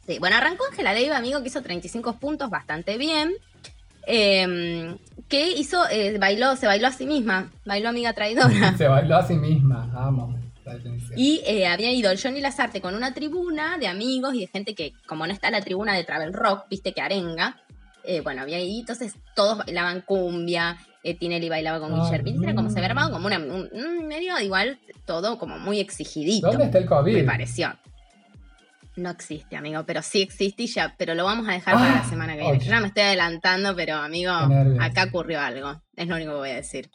Sí, 0.08 0.20
bueno, 0.20 0.38
arrancó 0.38 0.64
Ángela 0.72 0.94
Leiva, 0.94 1.18
amigo, 1.18 1.42
que 1.42 1.50
hizo 1.50 1.62
35 1.62 2.14
puntos, 2.14 2.50
bastante 2.50 2.98
bien. 2.98 3.34
Eh, 4.08 4.96
que 5.28 5.50
hizo, 5.52 5.84
eh, 5.90 6.18
bailó, 6.18 6.56
se 6.56 6.68
bailó 6.68 6.88
a 6.88 6.92
sí 6.92 7.06
misma, 7.06 7.52
bailó 7.66 7.90
amiga 7.90 8.14
traidora. 8.14 8.74
Se 8.78 8.88
bailó 8.88 9.18
a 9.18 9.24
sí 9.28 9.34
misma, 9.34 9.88
definición. 9.88 10.45
Y 11.16 11.42
eh, 11.46 11.68
había 11.68 11.92
ido 11.92 12.12
el 12.12 12.20
Johnny 12.22 12.42
Lazarte 12.42 12.82
con 12.82 12.96
una 12.96 13.14
tribuna 13.14 13.78
de 13.78 13.88
amigos 13.88 14.34
y 14.36 14.42
de 14.42 14.48
gente 14.48 14.76
que, 14.76 14.94
como 15.08 15.26
no 15.28 15.34
está 15.34 15.52
la 15.52 15.62
tribuna 15.62 15.94
de 15.94 16.04
Travel 16.04 16.34
Rock, 16.34 16.66
viste 16.70 16.94
que 16.94 17.02
arenga, 17.02 17.62
eh, 18.04 18.22
bueno, 18.22 18.42
había 18.42 18.58
ahí, 18.58 18.80
entonces 18.80 19.14
todos 19.36 19.60
bailaban 19.60 20.02
cumbia, 20.02 20.78
eh, 21.04 21.14
Tinelli 21.16 21.50
bailaba 21.50 21.80
con 21.80 21.94
Ay, 21.94 22.02
Guillermo, 22.02 22.44
era 22.44 22.56
como 22.56 22.70
se 22.70 22.78
había 22.80 22.90
mm. 22.90 22.92
armado 22.92 23.12
como 23.12 23.28
una, 23.28 23.38
un, 23.40 23.70
un 23.74 24.08
medio 24.08 24.40
igual, 24.40 24.80
todo 25.06 25.38
como 25.38 25.58
muy 25.60 25.80
exigidito. 25.80 26.48
¿Dónde 26.48 26.66
está 26.66 26.78
el 26.80 26.86
Me 26.86 26.90
COVID? 26.90 27.26
pareció. 27.26 27.76
No 28.96 29.10
existe, 29.10 29.58
amigo, 29.58 29.84
pero 29.86 30.02
sí 30.02 30.22
existe 30.22 30.64
y 30.64 30.68
ya, 30.68 30.96
pero 30.98 31.16
lo 31.16 31.26
vamos 31.26 31.48
a 31.50 31.52
dejar 31.52 31.74
para 31.76 31.92
la 31.96 32.00
Ah, 32.02 32.10
semana 32.10 32.34
que 32.34 32.40
viene. 32.44 32.58
ok. 32.58 32.64
Yo 32.64 32.70
ya 32.70 32.80
me 32.80 32.88
estoy 32.88 33.04
adelantando, 33.04 33.76
pero 33.76 33.96
amigo, 33.98 34.32
acá 34.80 35.04
ocurrió 35.04 35.42
algo. 35.42 35.82
Es 35.98 36.08
lo 36.08 36.16
único 36.16 36.32
que 36.32 36.38
voy 36.38 36.50
a 36.52 36.56
decir. 36.56 36.90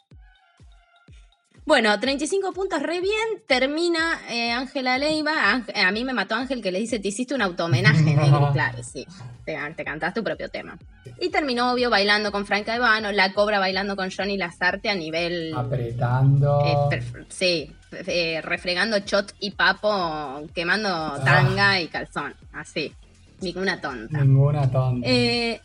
Bueno, 1.65 1.97
35 1.99 2.53
puntos 2.53 2.81
re 2.81 2.99
bien. 3.01 3.43
Termina 3.47 4.19
eh, 4.29 4.51
Ángela 4.51 4.97
Leiva. 4.97 5.31
Ángel- 5.53 5.75
a 5.75 5.91
mí 5.91 6.03
me 6.03 6.13
mató 6.13 6.35
Ángel 6.35 6.61
que 6.61 6.71
le 6.71 6.79
dice: 6.79 6.99
Te 6.99 7.09
hiciste 7.09 7.33
un 7.35 7.41
automenaje, 7.41 8.01
Negri. 8.15 8.31
Claro, 8.53 8.83
sí. 8.83 9.05
Te, 9.45 9.57
te 9.75 9.83
cantaste 9.85 10.19
tu 10.19 10.23
propio 10.23 10.49
tema. 10.49 10.77
Y 11.19 11.29
terminó, 11.29 11.71
obvio, 11.71 11.89
bailando 11.89 12.31
con 12.31 12.45
Franca 12.45 12.75
Evano. 12.75 13.11
La 13.11 13.31
cobra 13.33 13.59
bailando 13.59 13.95
con 13.95 14.09
Johnny 14.11 14.37
Lazarte 14.37 14.89
a 14.89 14.95
nivel. 14.95 15.53
Apretando. 15.55 16.61
Eh, 16.91 17.01
sí, 17.29 17.71
eh, 17.91 18.41
refregando 18.43 18.97
shot 18.99 19.33
y 19.39 19.51
papo, 19.51 20.41
quemando 20.53 20.89
tanga 21.23 21.79
y 21.79 21.87
calzón, 21.87 22.33
así, 22.53 22.93
ninguna 23.41 23.79
tonta. 23.79 24.19
Ninguna 24.23 24.69
tonta. 24.69 25.07
Eh, 25.07 25.61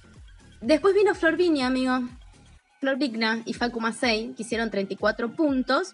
después 0.60 0.94
vino 0.94 1.14
Flor 1.14 1.36
Viña, 1.36 1.66
amigo. 1.66 2.00
Flor 2.80 2.98
Vigna 2.98 3.42
y 3.44 3.54
Facu 3.54 3.80
Macei, 3.80 4.34
que 4.34 4.42
hicieron 4.42 4.70
34 4.70 5.34
puntos. 5.34 5.92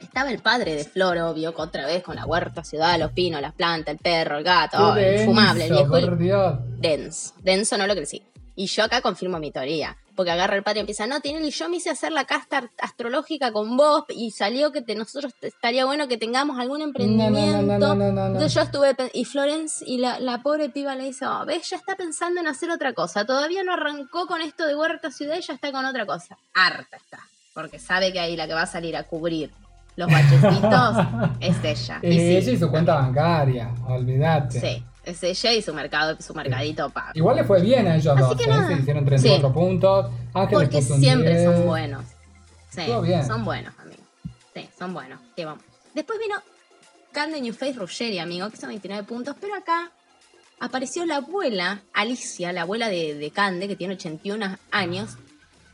Estaba 0.00 0.30
el 0.30 0.40
padre 0.40 0.74
de 0.74 0.84
Flor, 0.84 1.16
obvio, 1.18 1.54
otra 1.56 1.86
vez 1.86 2.02
con 2.02 2.16
la 2.16 2.26
huerta, 2.26 2.64
ciudad, 2.64 2.98
los 2.98 3.12
pinos, 3.12 3.40
las 3.40 3.54
plantas, 3.54 3.94
el 3.94 3.98
perro, 3.98 4.38
el 4.38 4.44
gato, 4.44 4.78
oh, 4.78 4.98
infumable, 4.98 5.66
el 5.66 5.72
viejo. 6.16 6.58
Denso, 6.78 7.34
denso 7.42 7.78
no 7.78 7.86
lo 7.86 7.94
sí. 8.04 8.22
Y 8.54 8.66
yo 8.66 8.84
acá 8.84 9.00
confirmo 9.00 9.38
mi 9.38 9.50
teoría. 9.50 9.96
Porque 10.16 10.30
agarra 10.32 10.56
el 10.56 10.62
padre 10.62 10.78
y 10.78 10.80
empieza, 10.80 11.06
no, 11.06 11.20
Tinelli, 11.20 11.50
yo 11.50 11.68
me 11.68 11.76
hice 11.76 11.90
hacer 11.90 12.10
la 12.12 12.24
casta 12.24 12.70
astrológica 12.80 13.52
con 13.52 13.76
vos 13.76 14.04
y 14.08 14.30
salió 14.30 14.72
que 14.72 14.80
te, 14.82 14.94
nosotros 14.94 15.32
estaría 15.42 15.84
bueno 15.84 16.08
que 16.08 16.16
tengamos 16.16 16.58
algún 16.58 16.78
No, 16.80 16.84
emprendimiento. 16.86 17.62
no, 17.62 17.62
no, 17.62 17.78
no, 17.78 17.94
no, 17.94 17.94
no, 17.94 18.12
no. 18.12 18.26
Entonces 18.26 18.54
yo 18.54 18.62
estuve, 18.62 18.96
y 19.12 19.24
Florence, 19.24 19.84
y 19.86 19.98
la, 19.98 20.18
la 20.18 20.42
pobre 20.42 20.70
piba 20.70 20.94
le 20.96 21.04
dice, 21.04 21.26
oh, 21.26 21.44
ves, 21.46 21.68
ya 21.70 21.76
está 21.76 21.94
pensando 21.96 22.40
en 22.40 22.48
hacer 22.48 22.70
otra 22.70 22.92
cosa, 22.94 23.24
todavía 23.24 23.62
no 23.62 23.72
arrancó 23.74 24.26
con 24.26 24.40
esto 24.40 24.66
de 24.66 24.74
huerta 24.74 25.10
ciudad 25.10 25.36
y 25.38 25.42
ya 25.42 25.54
está 25.54 25.70
con 25.70 25.84
otra 25.84 26.06
cosa. 26.06 26.36
Harta 26.54 26.96
está, 26.96 27.20
porque 27.54 27.78
sabe 27.78 28.12
que 28.12 28.18
ahí 28.20 28.36
la 28.36 28.46
que 28.46 28.54
va 28.54 28.62
a 28.62 28.66
salir 28.66 28.96
a 28.96 29.02
cubrir 29.04 29.50
los 29.96 30.08
bachecitos 30.12 30.96
es 31.40 31.56
ella. 31.64 31.98
Eh, 32.02 32.14
Y 32.14 32.18
sí, 32.18 32.36
ella 32.36 32.52
y 32.52 32.58
su 32.58 32.70
cuenta 32.70 32.94
bancaria, 32.94 33.70
olvídate. 33.86 34.60
Sí, 34.60 34.84
es 35.06 35.22
ella 35.22 35.52
y 35.54 35.62
su 35.62 35.72
mercado, 35.72 36.16
su 36.20 36.34
mercadito 36.34 36.90
pago. 36.90 37.12
Igual 37.14 37.36
le 37.36 37.44
fue 37.44 37.62
bien 37.62 37.86
a 37.86 37.96
ellos 37.96 38.12
Así 38.14 38.20
dos, 38.22 38.36
que 38.36 38.44
¿eh? 38.44 38.48
nada. 38.48 38.68
Se 38.68 38.74
hicieron 38.74 39.04
34 39.06 39.48
Sí. 39.48 39.54
puntos. 39.54 40.06
Porque 40.50 40.82
siempre 40.82 41.38
10. 41.38 41.44
son 41.44 41.66
buenos. 41.66 42.04
Sí, 42.70 42.82
bien. 43.02 43.26
son 43.26 43.44
buenos, 43.44 43.72
amigo. 43.78 44.02
Sí, 44.54 44.68
son 44.78 44.92
buenos. 44.92 45.18
¿Qué 45.34 45.44
vamos? 45.44 45.62
Después 45.94 46.18
vino 46.18 46.34
Cande 47.12 47.40
New 47.40 47.54
Face 47.54 47.72
Ruggeri, 47.74 48.18
amigo, 48.18 48.50
que 48.50 48.56
hizo 48.56 48.66
29 48.66 49.04
puntos, 49.04 49.34
pero 49.40 49.54
acá 49.54 49.90
apareció 50.60 51.06
la 51.06 51.16
abuela, 51.16 51.82
Alicia, 51.94 52.52
la 52.52 52.62
abuela 52.62 52.88
de, 52.88 53.14
de 53.14 53.30
Cande, 53.30 53.68
que 53.68 53.76
tiene 53.76 53.94
81 53.94 54.58
años, 54.70 55.16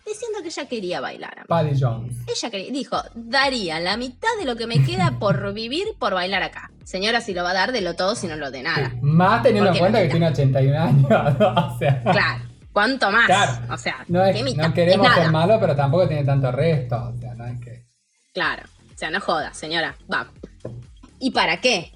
diciendo 0.06 0.38
que 0.42 0.48
ella 0.48 0.66
quería 0.66 1.00
bailar. 1.00 1.44
Paddy 1.46 1.78
Jones. 1.80 2.16
Ella 2.26 2.50
quería- 2.50 2.72
dijo, 2.72 2.96
daría 3.14 3.80
la 3.80 3.96
mitad 3.96 4.28
de 4.38 4.44
lo 4.44 4.56
que 4.56 4.66
me 4.66 4.84
queda 4.84 5.18
por 5.18 5.52
vivir 5.52 5.86
por 5.98 6.14
bailar 6.14 6.42
acá. 6.42 6.70
Señora, 6.84 7.20
si 7.20 7.32
lo 7.34 7.42
va 7.44 7.50
a 7.50 7.54
dar, 7.54 7.72
de 7.72 7.80
lo 7.80 7.94
todo, 7.94 8.14
si 8.14 8.26
no 8.26 8.36
lo 8.36 8.50
de 8.50 8.62
nada. 8.62 8.90
Sí, 8.90 8.96
Más 9.02 9.42
teniendo 9.42 9.70
en 9.70 9.78
cuenta 9.78 10.02
que 10.02 10.08
tiene 10.08 10.28
81 10.28 10.78
años. 10.78 11.04
o 11.40 11.78
sea, 11.78 12.02
Claro, 12.02 12.44
¿cuánto 12.72 13.10
más? 13.10 13.26
Claro. 13.26 13.72
O 13.72 13.76
sea, 13.78 14.04
no, 14.08 14.24
es- 14.24 14.36
¿qué 14.36 14.42
mitad? 14.42 14.68
no 14.68 14.74
queremos 14.74 15.06
Es 15.08 15.14
ser 15.14 15.30
malos, 15.30 15.58
pero 15.60 15.76
tampoco 15.76 16.08
tiene 16.08 16.24
tanto 16.24 16.50
resto. 16.52 16.96
O 17.14 17.18
sea, 17.18 17.34
no 17.34 17.46
es 17.46 17.60
que. 17.60 17.86
Claro. 18.34 18.62
O 18.94 18.98
sea, 18.98 19.10
no 19.10 19.20
joda, 19.20 19.54
señora. 19.54 19.94
Vamos. 20.08 20.32
¿Y 21.18 21.30
para 21.30 21.60
qué? 21.60 21.92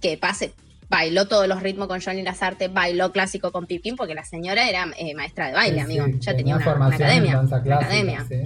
Que 0.00 0.16
pase. 0.16 0.54
Bailó 0.90 1.28
todos 1.28 1.46
los 1.48 1.62
ritmos 1.62 1.86
con 1.88 2.00
Johnny 2.00 2.22
Lazarte, 2.22 2.68
bailó 2.68 3.12
clásico 3.12 3.52
con 3.52 3.66
Pipín, 3.66 3.96
porque 3.96 4.14
la 4.14 4.24
señora 4.24 4.68
era 4.68 4.86
eh, 4.96 5.14
maestra 5.14 5.48
de 5.48 5.52
baile, 5.52 5.76
Sí, 5.78 5.98
amigo. 5.98 6.06
sí, 6.06 6.18
ya 6.20 6.34
tenía 6.36 6.56
una, 6.56 6.64
una 6.64 6.72
formación 6.72 7.02
en 7.02 7.06
academia. 7.08 7.34
danza 7.36 7.54
una 7.56 7.64
clásica, 7.64 7.86
academia. 7.86 8.26
sí. 8.28 8.36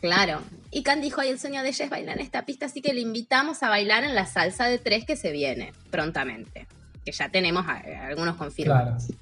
Claro. 0.00 0.40
Y 0.70 0.82
Can 0.82 1.00
dijo, 1.00 1.20
ay, 1.20 1.28
el 1.28 1.38
sueño 1.38 1.62
de 1.62 1.68
ella 1.68 1.84
es 1.84 1.90
bailar 1.90 2.16
en 2.16 2.22
esta 2.24 2.44
pista, 2.44 2.66
así 2.66 2.80
que 2.80 2.92
le 2.94 3.00
invitamos 3.02 3.62
a 3.62 3.68
bailar 3.68 4.02
en 4.04 4.14
la 4.14 4.26
salsa 4.26 4.66
de 4.66 4.78
tres 4.78 5.04
que 5.04 5.14
se 5.16 5.30
viene 5.30 5.72
prontamente. 5.90 6.66
Que 7.04 7.12
ya 7.12 7.28
tenemos 7.28 7.64
eh, 7.84 7.96
algunos 7.96 8.36
confirmados. 8.36 9.04
Claro. 9.06 9.18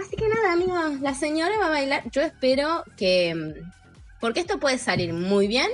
Así 0.00 0.16
que 0.16 0.28
nada, 0.28 0.52
amigos, 0.52 1.00
la 1.00 1.14
señora 1.14 1.52
va 1.60 1.66
a 1.66 1.70
bailar. 1.70 2.02
Yo 2.10 2.22
espero 2.22 2.84
que. 2.96 3.54
Porque 4.20 4.40
esto 4.40 4.58
puede 4.58 4.78
salir 4.78 5.12
muy 5.12 5.46
bien 5.46 5.68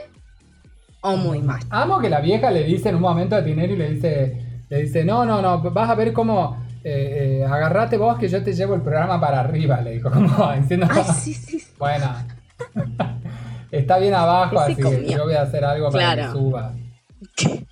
o 1.01 1.17
muy 1.17 1.41
mal. 1.41 1.61
Amo 1.71 2.01
que 2.01 2.11
la 2.11 2.21
vieja 2.21 2.51
le 2.51 2.65
dice 2.65 2.89
en 2.91 2.97
un 2.97 3.03
momento 3.03 3.37
a 3.37 3.45
Tinelli, 3.45 3.77
le 3.77 3.91
dice, 3.91 4.44
le 4.75 4.83
dice, 4.83 5.05
no, 5.05 5.25
no, 5.25 5.41
no, 5.41 5.61
vas 5.71 5.89
a 5.89 5.95
ver 5.95 6.13
cómo 6.13 6.65
eh, 6.83 7.41
eh, 7.41 7.45
agarrate 7.45 7.97
vos 7.97 8.19
que 8.19 8.29
yo 8.29 8.43
te 8.43 8.53
llevo 8.53 8.75
el 8.75 8.83
programa 8.83 9.21
para 9.21 9.39
arriba, 9.41 9.81
le 9.81 9.93
dijo, 9.93 10.11
como 10.13 10.53
diciendo, 10.53 10.89
Ay, 10.91 11.05
sí, 11.15 11.33
sí. 11.33 11.61
sí. 11.61 11.67
bueno, 11.79 12.13
está 13.71 13.99
bien 13.99 14.15
abajo, 14.15 14.57
Sí, 14.67 14.73
así 14.73 14.83
que 14.83 15.13
yo 15.13 15.25
voy 15.25 15.35
a 15.35 15.43
hacer 15.43 15.65
algo 15.65 15.91
para 15.91 16.17
que 16.17 16.33
suba. 16.33 16.75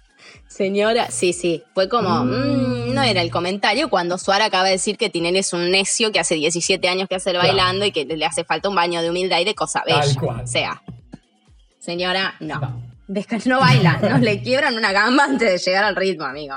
Señora, 0.46 1.10
sí, 1.10 1.32
sí. 1.32 1.64
Fue 1.74 1.88
como. 1.88 2.24
mm, 2.24 2.92
no 2.94 3.02
era 3.02 3.22
el 3.22 3.30
comentario 3.30 3.88
cuando 3.88 4.18
Suara 4.18 4.44
acaba 4.44 4.64
de 4.64 4.72
decir 4.72 4.98
que 4.98 5.08
Tinelli 5.08 5.38
es 5.38 5.54
un 5.54 5.70
necio 5.70 6.12
que 6.12 6.20
hace 6.20 6.34
17 6.34 6.88
años 6.88 7.08
que 7.08 7.14
hace 7.14 7.30
el 7.30 7.36
Claro. 7.36 7.48
bailando 7.48 7.86
y 7.86 7.90
que 7.90 8.04
le 8.04 8.24
hace 8.26 8.44
falta 8.44 8.68
un 8.68 8.74
baño 8.74 9.00
de 9.00 9.08
humildad 9.08 9.40
y 9.40 9.44
de 9.44 9.54
cosa 9.54 9.82
Tal 9.86 10.00
bella. 10.06 10.20
cual. 10.20 10.40
O 10.42 10.46
sea, 10.46 10.82
señora, 11.78 12.34
no. 12.40 12.60
No. 12.60 12.92
No 13.46 13.60
baila, 13.60 13.98
no 14.02 14.18
le 14.18 14.42
quiebran 14.42 14.76
una 14.76 14.92
gamba 14.92 15.24
antes 15.24 15.50
de 15.50 15.58
llegar 15.58 15.84
al 15.84 15.96
ritmo, 15.96 16.24
amigo. 16.26 16.54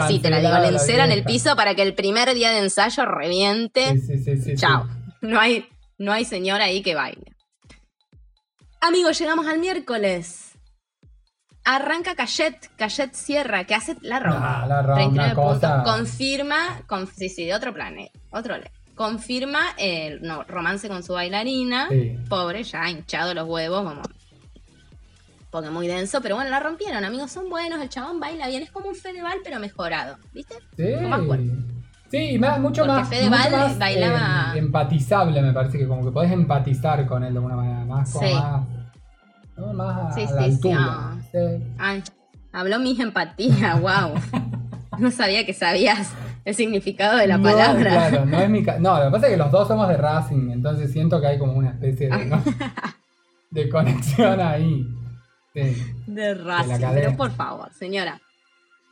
Así 0.00 0.18
te 0.18 0.30
la 0.30 0.40
digo, 0.40 0.58
le 0.58 0.68
enceran 0.68 1.10
el 1.12 1.24
piso 1.24 1.56
para 1.56 1.74
que 1.74 1.82
el 1.82 1.94
primer 1.94 2.32
día 2.34 2.50
de 2.50 2.58
ensayo 2.60 3.04
reviente. 3.06 3.92
Sí, 3.98 4.00
sí, 4.00 4.18
sí, 4.24 4.36
sí, 4.42 4.54
Chao. 4.56 4.86
No 5.20 5.40
hay, 5.40 5.66
no 5.98 6.12
hay 6.12 6.24
señora 6.24 6.64
ahí 6.64 6.82
que 6.82 6.94
baile. 6.94 7.32
Amigos, 8.80 9.18
llegamos 9.18 9.46
al 9.46 9.58
miércoles. 9.58 10.52
Arranca 11.64 12.14
Cayet, 12.14 12.70
Cayet 12.76 13.14
Sierra, 13.14 13.64
que 13.64 13.74
hace 13.74 13.96
la 14.02 14.20
ronda. 14.20 14.62
Ah, 14.62 14.66
la 14.66 14.82
ronda, 14.82 14.94
39 14.96 15.34
puntos. 15.34 15.54
cosa- 15.54 15.82
Confirma, 15.82 16.82
con, 16.86 17.06
sí, 17.06 17.30
sí, 17.30 17.46
de 17.46 17.54
otro 17.54 17.72
planeta, 17.72 18.18
otro 18.30 18.58
le. 18.58 18.70
Confirma 18.94 19.70
el 19.78 20.20
no, 20.22 20.44
romance 20.44 20.88
con 20.88 21.02
su 21.02 21.14
bailarina. 21.14 21.88
Pobre, 22.28 22.62
ya 22.62 22.88
hinchado 22.90 23.32
los 23.34 23.48
huevos, 23.48 23.82
como. 23.82 24.02
Porque 25.54 25.70
muy 25.70 25.86
denso, 25.86 26.20
pero 26.20 26.34
bueno, 26.34 26.50
la 26.50 26.58
rompieron, 26.58 27.04
amigos, 27.04 27.30
son 27.30 27.48
buenos, 27.48 27.80
el 27.80 27.88
chabón 27.88 28.18
baila 28.18 28.48
bien, 28.48 28.64
es 28.64 28.72
como 28.72 28.88
un 28.88 28.96
Fedeval, 28.96 29.38
pero 29.44 29.60
mejorado, 29.60 30.16
¿viste? 30.32 30.56
Sí. 30.76 30.94
Con 30.96 31.08
más 31.08 31.20
cuerpo. 31.22 31.52
Sí, 32.10 32.38
más, 32.40 32.58
mucho 32.58 32.82
Porque 32.82 32.98
más, 32.98 33.08
Fedeval 33.08 33.50
mucho 33.52 33.56
más, 33.68 33.78
bailaba- 33.78 34.52
eh, 34.52 34.58
empatizable, 34.58 35.40
me 35.42 35.52
parece 35.52 35.78
que 35.78 35.86
como 35.86 36.04
que 36.04 36.10
podés 36.10 36.32
empatizar 36.32 37.06
con 37.06 37.22
él 37.22 37.34
de 37.34 37.38
alguna 37.38 37.54
manera, 37.54 37.84
más 37.84 38.10
como 38.12 38.26
Sí. 38.26 38.34
más, 38.34 38.62
¿no? 39.56 39.72
más 39.74 40.14
Sí, 40.16 40.22
a 40.22 40.26
sí, 40.26 40.32
la 40.34 40.38
sí, 40.40 40.44
altura. 40.50 41.16
Sí. 41.30 41.38
Ay, 41.78 42.02
habló 42.52 42.80
mi 42.80 43.00
empatía, 43.00 43.74
wow. 43.80 44.14
No 44.98 45.12
sabía 45.12 45.46
que 45.46 45.52
sabías 45.54 46.10
el 46.44 46.56
significado 46.56 47.16
de 47.16 47.28
la 47.28 47.38
No, 47.38 47.44
palabra. 47.44 47.90
claro, 47.92 48.26
no 48.26 48.40
es 48.40 48.50
mi 48.50 48.60
No, 48.80 48.98
lo 48.98 49.04
que 49.04 49.10
pasa 49.12 49.26
es 49.28 49.32
que 49.34 49.36
los 49.38 49.52
dos 49.52 49.68
somos 49.68 49.86
de 49.86 49.96
Racing, 49.98 50.50
entonces 50.50 50.90
siento 50.90 51.20
que 51.20 51.28
hay 51.28 51.38
como 51.38 51.52
una 51.52 51.70
especie 51.70 52.08
de, 52.08 52.24
¿no? 52.24 52.42
de 53.52 53.68
conexión 53.68 54.40
ahí. 54.40 54.84
De 55.54 56.34
Racing, 56.34 56.84
pero 56.92 57.16
por 57.16 57.30
favor, 57.30 57.72
señora. 57.72 58.20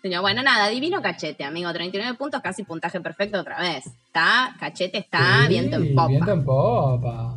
Señor, 0.00 0.22
bueno, 0.22 0.42
nada, 0.42 0.68
divino 0.68 1.00
cachete, 1.02 1.44
amigo. 1.44 1.72
39 1.72 2.16
puntos, 2.16 2.40
casi 2.40 2.64
puntaje 2.64 3.00
perfecto 3.00 3.38
otra 3.40 3.60
vez. 3.60 3.86
Está, 3.86 4.54
cachete 4.58 4.98
está, 4.98 5.42
Sí, 5.42 5.48
viento 5.48 5.76
en 5.76 5.94
popa. 5.94 6.08
Viento 6.08 6.32
en 6.32 6.44
popa. 6.44 7.36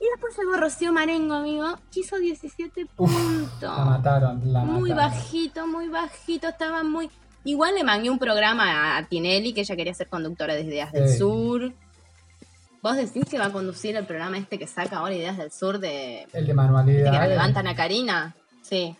Y 0.00 0.04
después 0.10 0.36
llegó 0.36 0.56
Rocío 0.56 0.92
Marengo, 0.92 1.34
amigo, 1.34 1.78
hizo 1.94 2.16
17 2.18 2.86
Uf, 2.96 3.12
puntos. 3.14 3.78
La 3.78 3.84
mataron, 3.84 4.52
la 4.52 4.64
muy 4.64 4.90
mataron. 4.90 5.12
bajito, 5.12 5.66
muy 5.66 5.88
bajito, 5.88 6.48
estaba 6.48 6.82
muy... 6.82 7.08
Igual 7.44 7.74
le 7.76 7.84
mangué 7.84 8.08
un 8.10 8.18
programa 8.18 8.96
a 8.96 9.04
Tinelli, 9.06 9.52
que 9.52 9.60
ella 9.60 9.76
quería 9.76 9.94
ser 9.94 10.08
conductora 10.08 10.54
de 10.54 10.62
Ideas 10.62 10.92
del. 10.92 11.08
Sur. 11.08 11.72
¿Vos 12.82 12.96
decís 12.96 13.24
que 13.30 13.38
va 13.38 13.46
a 13.46 13.52
conducir 13.52 13.96
el 13.96 14.04
programa 14.04 14.38
este 14.38 14.58
que 14.58 14.66
saca 14.66 14.98
ahora 14.98 15.14
Ideas 15.14 15.38
del 15.38 15.52
Sur 15.52 15.78
de... 15.78 16.26
El 16.32 16.46
de 16.46 16.54
manualidad. 16.54 17.12
que 17.12 17.18
la 17.18 17.28
levantan 17.28 17.68
a 17.68 17.76
Karina? 17.76 18.34
Sí. 18.62 18.96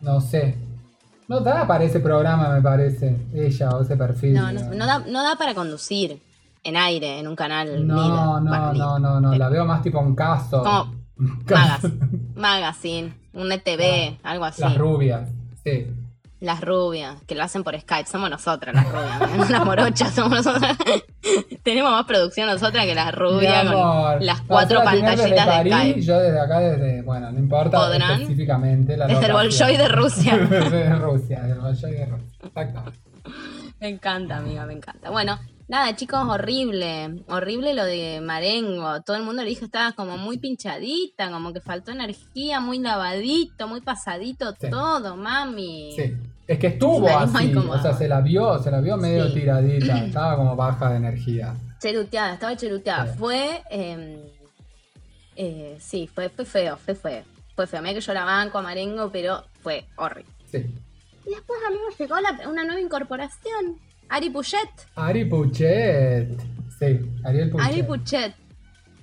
No 0.00 0.20
sé. 0.20 0.56
No 1.26 1.40
da 1.40 1.66
para 1.66 1.82
ese 1.82 1.98
programa, 1.98 2.48
me 2.48 2.62
parece. 2.62 3.16
Ella 3.34 3.70
o 3.70 3.82
ese 3.82 3.96
perfil. 3.96 4.34
No, 4.34 4.52
no, 4.52 4.72
no 4.72 4.86
da, 4.86 5.00
no 5.00 5.22
da 5.24 5.36
para 5.36 5.54
conducir 5.54 6.22
en 6.62 6.76
aire, 6.76 7.18
en 7.18 7.26
un 7.26 7.34
canal 7.34 7.86
No, 7.86 8.40
no, 8.40 8.72
no, 8.72 8.98
no, 8.98 9.20
no, 9.20 9.34
la 9.34 9.48
veo 9.48 9.64
más 9.64 9.82
tipo 9.82 9.98
un 9.98 10.14
caso. 10.14 10.62
Como 10.62 10.94
Magas, 11.50 11.86
Magazine, 12.36 13.14
un 13.32 13.50
ETV, 13.50 14.20
algo 14.22 14.44
así. 14.44 14.62
Las 14.62 14.78
rubias, 14.78 15.28
sí. 15.64 15.88
Las 16.40 16.60
rubias, 16.60 17.16
que 17.26 17.34
lo 17.34 17.42
hacen 17.42 17.64
por 17.64 17.78
Skype, 17.78 18.08
somos 18.08 18.30
nosotras 18.30 18.72
las 18.72 18.86
rubias, 18.86 19.36
¿no? 19.36 19.44
las 19.50 19.64
morochas 19.64 20.14
somos 20.14 20.30
nosotras. 20.30 20.76
Tenemos 21.64 21.90
más 21.90 22.04
producción 22.06 22.46
nosotras 22.46 22.86
que 22.86 22.94
las 22.94 23.12
rubias 23.12 23.64
con 23.66 24.24
las 24.24 24.40
cuatro 24.42 24.80
desde 24.80 24.90
pantallitas 25.00 25.46
de 25.46 25.52
París, 25.52 25.74
Skype. 25.74 26.00
Yo 26.02 26.18
desde 26.20 26.40
acá, 26.40 26.60
desde, 26.60 27.02
bueno, 27.02 27.32
no 27.32 27.38
importa 27.40 27.78
¿Podrán? 27.78 28.20
específicamente. 28.22 28.96
La 28.96 29.06
Desde 29.08 29.26
el. 29.26 29.32
Bolshoi 29.38 29.76
de 29.76 29.88
Rusia. 29.88 30.36
desde 30.36 30.94
Rusia, 30.94 31.42
del 31.42 31.58
Bolshoi 31.58 31.92
de 31.92 32.06
Rusia. 32.06 32.38
Exacto. 32.44 32.92
Me 33.80 33.88
encanta, 33.88 34.36
amiga, 34.36 34.64
me 34.64 34.74
encanta. 34.74 35.10
Bueno, 35.10 35.38
nada, 35.68 35.94
chicos, 35.96 36.20
horrible. 36.26 37.22
Horrible 37.28 37.74
lo 37.74 37.84
de 37.84 38.20
Marengo. 38.22 39.00
Todo 39.02 39.16
el 39.16 39.22
mundo 39.22 39.42
le 39.42 39.50
dijo 39.50 39.60
que 39.60 39.64
estaba 39.66 39.92
como 39.92 40.16
muy 40.16 40.38
pinchadita, 40.38 41.30
como 41.30 41.52
que 41.52 41.60
faltó 41.60 41.90
energía, 41.92 42.60
muy 42.60 42.78
lavadito, 42.78 43.68
muy 43.68 43.80
pasadito 43.80 44.54
Sí. 44.60 44.68
todo, 44.70 45.16
mami. 45.16 45.92
Sí. 45.96 46.14
Es 46.46 46.58
que 46.58 46.68
estuvo 46.68 47.06
así, 47.08 47.54
o 47.54 47.78
sea, 47.82 47.92
se 47.94 48.08
la 48.08 48.20
vio, 48.22 48.58
se 48.62 48.70
la 48.70 48.80
vio 48.80 48.96
medio 48.96 49.28
Sí. 49.28 49.34
tiradita, 49.34 49.98
estaba 50.06 50.36
como 50.36 50.56
baja 50.56 50.90
de 50.90 50.96
energía. 50.96 51.54
Cheruteada, 51.80 52.34
estaba 52.34 52.56
cheruteada. 52.56 53.12
Sí. 53.12 53.18
Fue, 53.18 53.62
eh, 53.70 54.32
eh, 55.36 55.76
sí, 55.80 56.08
fue, 56.12 56.28
fue 56.30 56.44
feo, 56.44 56.76
fue 56.76 56.94
feo. 56.94 57.22
Fue 57.54 57.66
feo. 57.66 57.82
Mira 57.82 57.94
que 57.94 58.00
yo 58.00 58.14
la 58.14 58.24
banco 58.24 58.58
a 58.58 58.62
Marengo, 58.62 59.10
pero 59.12 59.44
fue 59.62 59.84
horrible. 59.96 60.32
Sí. 60.50 60.58
Y 61.26 61.30
después, 61.30 61.58
amigos, 61.68 61.94
llegó 61.98 62.18
la- 62.20 62.48
una 62.48 62.64
nueva 62.64 62.80
incorporación. 62.80 63.78
Ari 64.08 64.30
Puchet. 64.30 64.68
Ari 64.96 65.24
Puchet. 65.26 66.28
Sí, 66.78 67.00
Ariel 67.24 67.50
Puchet. 67.50 67.66
Ari 67.66 67.82
Puchet. 67.82 68.34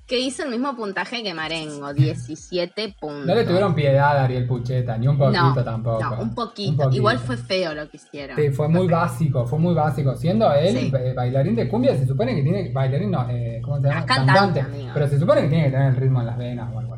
que 0.08 0.20
hizo 0.20 0.44
el 0.44 0.52
mismo 0.52 0.76
puntaje 0.76 1.24
que 1.24 1.34
Marengo, 1.34 1.92
17 1.92 2.96
puntos. 3.02 3.26
No 3.26 3.34
le 3.34 3.44
tuvieron 3.44 3.74
piedad 3.74 4.16
a 4.20 4.26
Ariel 4.26 4.46
Pucheta, 4.46 4.98
ni 5.00 5.08
un 5.08 5.18
poquito 5.18 5.42
No, 5.56 5.64
tampoco. 5.64 6.00
No, 6.04 6.22
un 6.22 6.36
poquito. 6.36 6.92
Igual 6.92 7.18
fue 7.18 7.38
feo 7.38 7.74
lo 7.74 7.90
que 7.90 7.98
hicieron. 7.98 8.36
Sí, 8.38 8.50
fue 8.52 8.68
muy 8.70 8.88
básico, 8.88 9.48
fue 9.48 9.58
muy 9.58 9.74
básico. 9.74 10.16
Siendo 10.16 10.54
él 10.54 10.78
Sí. 10.78 10.92
bailarín 11.16 11.56
de 11.56 11.68
cumbia, 11.68 11.96
se 11.98 12.06
supone 12.06 12.36
que 12.36 12.44
tiene. 12.44 12.72
Bailarín 12.72 13.10
no, 13.10 13.28
eh, 13.32 13.60
¿cómo 13.64 13.78
se 13.82 13.88
llama? 13.88 14.02
Ah, 14.02 14.06
cantante, 14.06 14.60
amigo. 14.62 14.92
Pero 14.94 15.08
se 15.08 15.18
supone 15.20 15.42
que 15.42 15.48
tiene 15.48 15.64
que 15.66 15.72
tener 15.72 15.88
el 15.90 15.96
ritmo 15.96 16.20
en 16.20 16.26
las 16.28 16.38
venas 16.38 16.72
o 16.72 16.80
algo. 16.80 16.95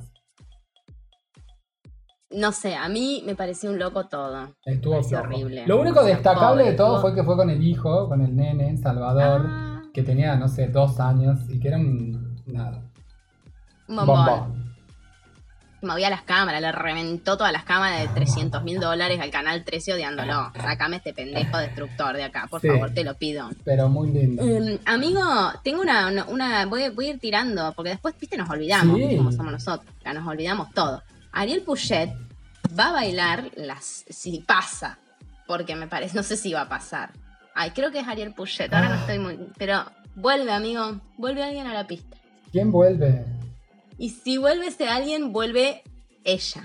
No 2.29 2.51
sé, 2.51 2.75
a 2.75 2.89
mí 2.89 3.24
me 3.25 3.36
pareció 3.36 3.69
un 3.72 3.79
loco 3.79 4.07
todo. 4.07 4.53
Estuvo 4.65 4.98
horrible. 5.17 5.65
Lo 5.65 5.79
único 5.79 6.01
O 6.01 6.03
sea, 6.03 6.13
destacable 6.15 6.63
pobre, 6.63 6.72
de 6.72 6.77
todo 6.77 6.88
estuvo- 6.98 7.01
fue 7.01 7.15
que 7.15 7.24
fue 7.24 7.38
con 7.38 7.50
el 7.50 7.63
hijo, 7.65 8.10
con 8.10 8.22
el 8.22 8.36
nene, 8.36 8.75
Salvador, 8.77 9.46
Ah, 9.48 9.81
que 9.93 10.03
tenía, 10.03 10.36
no 10.36 10.48
sé, 10.50 10.67
dos 10.67 11.00
años 11.00 11.39
y 11.50 11.60
que 11.60 11.69
era 11.69 11.77
un. 11.77 12.36
Nada. 12.46 12.81
un 13.88 13.96
bombón. 13.96 14.25
bombón. 14.25 14.67
Movía 15.81 16.10
las 16.10 16.24
cámaras, 16.24 16.60
le 16.60 16.72
reventó 16.72 17.38
todas 17.38 17.53
las 17.53 17.63
cámaras 17.63 18.01
de 18.01 18.07
300 18.10 18.63
mil 18.63 18.79
dólares 18.79 19.19
al 19.22 19.29
canal 19.29 19.63
13 19.63 19.93
odiándolo. 19.93 20.51
Sácame 20.60 20.98
este 20.98 21.13
pendejo 21.13 21.57
destructor 21.57 22.15
de 22.15 22.24
acá, 22.24 22.48
por 22.50 22.60
Sí. 22.60 22.67
favor, 22.67 22.89
te 22.93 23.03
lo 23.05 23.13
pido. 23.13 23.48
Pero 23.63 23.88
muy 23.88 24.10
lindo. 24.12 24.43
Eh, 24.43 24.79
amigo, 24.86 25.22
tengo 25.63 25.81
una, 25.81 26.07
una, 26.07 26.25
una- 26.25 26.65
voy, 26.65 26.89
voy 26.89 27.05
a 27.05 27.10
ir 27.12 27.19
tirando, 27.19 27.72
porque 27.75 27.91
después, 27.91 28.15
viste, 28.19 28.36
nos 28.38 28.50
olvidamos, 28.50 28.98
Sí. 28.98 29.15
como 29.17 29.31
somos 29.31 29.51
nosotros, 29.53 29.93
ya 30.03 30.13
nos 30.13 30.27
olvidamos 30.27 30.72
todo. 30.72 31.01
Ariel 31.38 31.62
Puget 31.62 32.10
va 32.77 32.89
a 32.89 32.91
bailar 32.94 33.51
las, 33.56 34.06
si 34.10 34.39
pasa, 34.39 34.98
porque 35.46 35.75
me 35.75 35.88
parece, 35.88 36.15
no 36.15 36.24
sé 36.24 36.36
si 36.36 36.51
va 36.51 36.62
a 36.62 36.70
pasar. 36.70 37.12
Ay, 37.53 37.72
creo 37.72 37.91
que 37.91 38.00
es 38.00 38.08
Ariel 38.08 38.34
Puget, 38.34 38.74
ahora 38.74 38.89
no 38.89 38.96
Ah. 38.96 39.00
estoy 39.01 39.20
muy, 39.20 39.39
pero 39.58 39.86
vuelve, 40.15 40.51
amigo, 40.51 41.00
vuelve 41.17 41.44
alguien 41.44 41.67
a 41.67 41.74
la 41.74 41.86
pista. 41.86 42.17
¿Quién 42.51 42.72
vuelve? 42.72 43.24
Y 44.00 44.10
si 44.10 44.38
vuelve 44.38 44.67
ese 44.67 44.88
alguien, 44.89 45.32
vuelve 45.32 45.84
ella, 46.24 46.63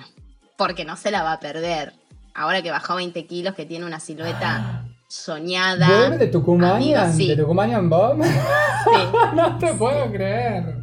porque 0.57 0.85
no 0.87 0.97
se 0.97 1.11
la 1.11 1.23
va 1.23 1.33
a 1.35 1.41
perder. 1.41 1.93
Ahora 2.35 2.62
que 2.62 2.71
bajó 2.71 2.95
20 2.95 3.26
kilos, 3.26 3.55
que 3.55 3.67
tiene 3.67 3.85
una 3.85 4.00
silueta 4.00 4.85
soñada. 5.07 5.87
¿Vuelve 5.87 6.19
de? 6.29 6.76
Amigo, 6.76 7.00
sí. 7.14 7.29
¿De 7.29 7.37
Tucumanian 7.37 7.91
Bomb? 7.91 8.23
Sí. 8.25 8.91
no 9.35 9.59
te 9.59 9.75
puedo 9.75 10.11
creer. 10.11 10.76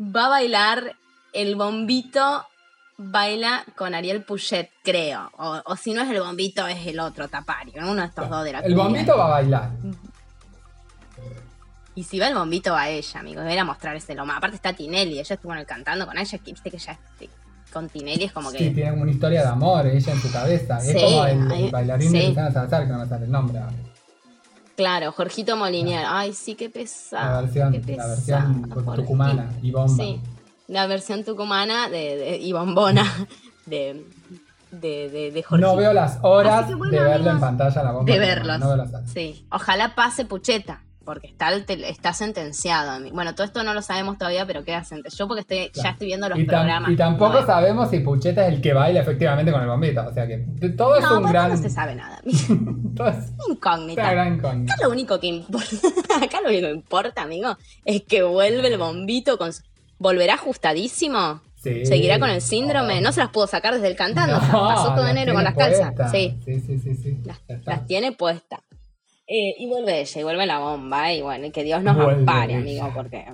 va 0.00 0.26
a 0.26 0.28
bailar 0.28 0.94
el 1.32 1.56
bombito 1.56 2.46
baila 2.96 3.64
con 3.76 3.94
Ariel 3.94 4.22
Puget, 4.24 4.70
creo. 4.82 5.30
O, 5.38 5.60
o 5.64 5.76
si 5.76 5.92
no 5.94 6.02
es 6.02 6.10
el 6.10 6.20
bombito, 6.20 6.66
es 6.66 6.86
el 6.86 7.00
otro 7.00 7.28
tapario, 7.28 7.74
uno 7.82 8.02
de 8.02 8.06
estos 8.08 8.28
dos 8.28 8.44
de 8.44 8.52
la 8.52 8.58
El 8.60 8.74
cumbia. 8.74 8.84
bombito 8.84 9.16
va 9.18 9.26
a 9.26 9.30
bailar. 9.30 9.70
Y 11.96 12.02
si 12.02 12.18
va 12.18 12.26
el 12.28 12.34
bombito, 12.34 12.72
va 12.72 12.88
ella, 12.88 13.20
amigos. 13.20 13.44
Debería 13.44 13.64
mostrarse 13.64 14.14
lo 14.14 14.26
más. 14.26 14.38
Aparte 14.38 14.56
está 14.56 14.72
Tinelli, 14.72 15.20
ella 15.20 15.34
estuvo 15.34 15.52
en 15.52 15.60
el 15.60 15.66
cantando 15.66 16.06
con 16.06 16.18
ella, 16.18 16.38
que 16.38 16.50
viste 16.52 16.70
que 16.70 16.78
ya 16.78 16.92
este, 16.92 17.30
con 17.72 17.88
Tinelli 17.88 18.24
es 18.24 18.32
como 18.32 18.50
que. 18.50 18.58
Sí, 18.58 18.70
tiene 18.70 18.90
como 18.90 19.02
una 19.02 19.12
historia 19.12 19.42
de 19.42 19.48
amor 19.48 19.86
ella 19.86 20.12
en 20.12 20.20
su 20.20 20.32
cabeza. 20.32 20.80
Sí, 20.80 20.90
es 20.90 21.02
como 21.02 21.26
el, 21.26 21.52
el 21.52 21.70
bailarín 21.70 22.10
de 22.12 22.20
sí. 22.20 22.26
Luciana 22.28 22.50
Salazar, 22.52 22.86
que 22.86 22.92
no 22.92 22.98
me 22.98 23.06
sale 23.06 23.24
el 23.26 23.30
nombre 23.30 23.58
ahora. 23.58 23.72
Claro, 24.76 25.12
Jorgito 25.12 25.56
Molinier. 25.56 26.04
Ay, 26.04 26.32
sí, 26.32 26.56
qué 26.56 26.68
pesado. 26.68 27.30
La 27.32 27.40
versión, 27.42 27.72
qué 27.80 27.96
la 27.96 28.06
versión 28.08 28.68
tucumana 28.96 29.52
y 29.62 29.70
bomba. 29.70 30.02
Sí, 30.04 30.20
la 30.68 30.86
versión 30.86 31.24
tucumana 31.24 31.88
de, 31.88 32.16
de- 32.16 32.36
y 32.38 32.52
bombona 32.52 33.04
de, 33.66 34.04
de, 34.70 35.08
de. 35.32 35.44
No 35.58 35.76
veo 35.76 35.92
las 35.92 36.18
horas 36.22 36.64
Así 36.64 36.68
que 36.70 36.74
bueno, 36.76 36.92
de 36.98 37.04
verlo 37.04 37.30
en 37.30 37.40
pantalla 37.40 37.82
la 37.82 37.92
bomba. 37.92 38.12
de 38.12 38.18
verlos. 38.18 38.58
No 38.58 38.68
veo 38.68 38.76
las 38.76 38.88
horas. 38.94 39.10
Sí, 39.12 39.46
ojalá 39.50 39.94
pase 39.94 40.24
Pucheta, 40.24 40.82
porque 41.04 41.26
está, 41.28 41.52
está 41.54 42.12
sentenciado. 42.12 42.90
a 42.92 42.98
mí. 42.98 43.10
Bueno, 43.12 43.34
todo 43.34 43.44
esto 43.46 43.62
no 43.62 43.72
lo 43.74 43.82
sabemos 43.82 44.18
todavía, 44.18 44.46
pero 44.46 44.64
queda 44.64 44.82
sentenciado. 44.84 45.16
Yo 45.24 45.28
porque 45.28 45.40
estoy, 45.42 45.70
Claro. 45.70 45.84
ya 45.88 45.90
estoy 45.92 46.06
viendo 46.08 46.28
los 46.28 46.38
Y, 46.38 46.44
programas. 46.44 46.90
y 46.90 46.96
tampoco 46.96 47.44
sabemos 47.46 47.90
si 47.90 48.00
Pucheta 48.00 48.46
es 48.48 48.54
el 48.54 48.60
que 48.62 48.72
baila 48.72 49.00
efectivamente 49.00 49.52
con 49.52 49.60
el 49.62 49.68
bombito. 49.68 50.04
O 50.06 50.12
sea 50.12 50.26
que 50.26 50.38
todo 50.76 50.96
es 50.96 51.02
No, 51.04 51.18
un 51.18 51.24
gran. 51.30 51.50
no 51.50 51.56
se 51.56 51.70
sabe 51.70 51.94
nada. 51.94 52.20
todo 52.96 53.08
es 53.08 53.16
Incógnita. 53.48 54.02
una 54.02 54.12
gran 54.12 54.34
incógnita. 54.34 54.72
Acá 54.74 54.84
lo 54.86 54.90
único 54.92 55.20
que 55.20 55.26
importa, 55.28 55.68
acá 56.22 56.40
lo 56.42 56.48
único 56.48 56.66
que 56.66 56.72
importa, 56.72 57.22
amigo, 57.22 57.56
es 57.84 58.02
que 58.02 58.22
vuelve 58.22 58.66
el 58.68 58.78
bombito 58.78 59.36
con 59.38 59.52
su- 59.52 59.62
¿Volverá 60.04 60.34
ajustadísimo? 60.34 61.40
Sí. 61.56 61.86
¿Seguirá 61.86 62.18
con 62.18 62.28
el 62.28 62.42
síndrome? 62.42 63.00
No 63.00 63.10
se 63.10 63.20
las 63.20 63.30
pudo 63.30 63.46
sacar 63.46 63.72
desde 63.72 63.86
el 63.86 63.96
cantando. 63.96 64.36
o 64.36 64.40
sea, 64.40 64.52
No, 64.52 64.68
pasó 64.68 64.94
todo 64.94 65.08
enero 65.08 65.32
con 65.32 65.42
las 65.42 65.54
calzas. 65.54 65.94
Sí, 66.12 66.38
Sí, 66.44 66.60
sí, 66.60 66.78
sí, 66.78 66.94
sí. 66.94 67.18
las, 67.64 67.86
tiene 67.86 68.12
puestas. 68.12 68.60
Eh, 69.26 69.54
y 69.58 69.66
vuelve 69.66 70.02
ella, 70.02 70.20
y 70.20 70.22
vuelve 70.22 70.44
la 70.44 70.58
bomba, 70.58 71.10
y 71.10 71.22
bueno, 71.22 71.46
y 71.46 71.52
que 71.52 71.64
Dios 71.64 71.82
nos 71.82 71.96
Vuelve 71.96 72.20
ampare, 72.20 72.56
amigo, 72.56 72.92
porque 72.94 73.24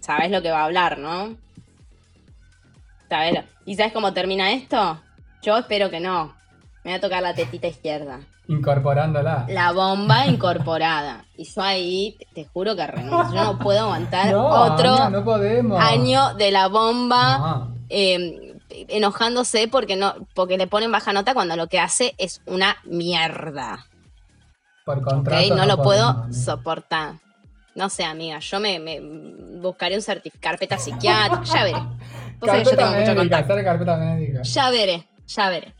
sabes 0.00 0.32
lo 0.32 0.42
que 0.42 0.50
va 0.50 0.62
a 0.62 0.64
hablar, 0.64 0.98
¿no? 0.98 1.36
¿Sabes? 3.08 3.44
¿Y 3.64 3.76
sabes 3.76 3.92
cómo 3.92 4.12
termina 4.12 4.50
esto? 4.52 5.00
Yo 5.40 5.56
espero 5.56 5.88
que 5.88 6.00
no. 6.00 6.34
Me 6.82 6.90
va 6.90 6.96
a 6.96 7.00
tocar 7.00 7.22
la 7.22 7.32
tetita 7.32 7.68
izquierda. 7.68 8.18
Incorporándola. 8.48 9.46
La 9.48 9.72
bomba 9.72 10.26
incorporada. 10.26 11.24
Y 11.36 11.44
yo 11.44 11.62
ahí, 11.62 12.16
te, 12.18 12.26
te 12.34 12.44
juro 12.46 12.76
que 12.76 12.86
renuncio. 12.86 13.34
Yo 13.34 13.44
no 13.44 13.58
puedo 13.58 13.80
aguantar 13.80 14.30
No, 14.32 14.46
otro 14.46 15.10
no 15.10 15.76
año 15.78 16.34
de 16.34 16.50
la 16.50 16.68
bomba 16.68 17.38
No. 17.38 17.74
eh, 17.88 18.54
enojándose 18.88 19.68
porque 19.68 19.96
no 19.96 20.14
porque 20.34 20.58
le 20.58 20.66
ponen 20.66 20.92
baja 20.92 21.12
nota 21.12 21.34
cuando 21.34 21.56
lo 21.56 21.68
que 21.68 21.80
hace 21.80 22.14
es 22.18 22.40
una 22.46 22.76
mierda. 22.84 23.86
Por 24.84 25.02
contrato. 25.02 25.56
No, 25.56 25.66
lo 25.66 25.82
puedo 25.82 26.14
podemos, 26.14 26.36
soportar. 26.36 27.14
No 27.74 27.90
sé, 27.90 28.04
amiga, 28.04 28.38
yo 28.38 28.60
me, 28.60 28.78
me 28.78 29.00
buscaré 29.60 29.96
un 29.96 30.02
certificado, 30.02 30.52
carpeta 30.52 30.78
psiquiátrica, 30.78 31.44
ya 31.44 31.64
veré. 31.64 31.78
Carpeta 32.40 33.96
médica. 33.96 34.42
Ya 34.42 34.70
veré, 34.70 35.06
ya 35.26 35.50
veré. 35.50 35.74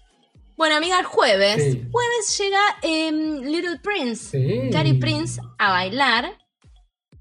Bueno, 0.57 0.77
amiga, 0.77 0.99
el 0.99 1.05
jueves. 1.07 1.63
Sí. 1.63 1.89
Jueves 1.93 2.39
llega 2.39 2.61
em, 2.83 3.41
Little 3.43 3.79
Prince. 3.83 4.31
Sí. 4.39 4.71
Cari 4.73 4.95
Prince 4.95 5.41
a 5.59 5.71
bailar 5.71 6.33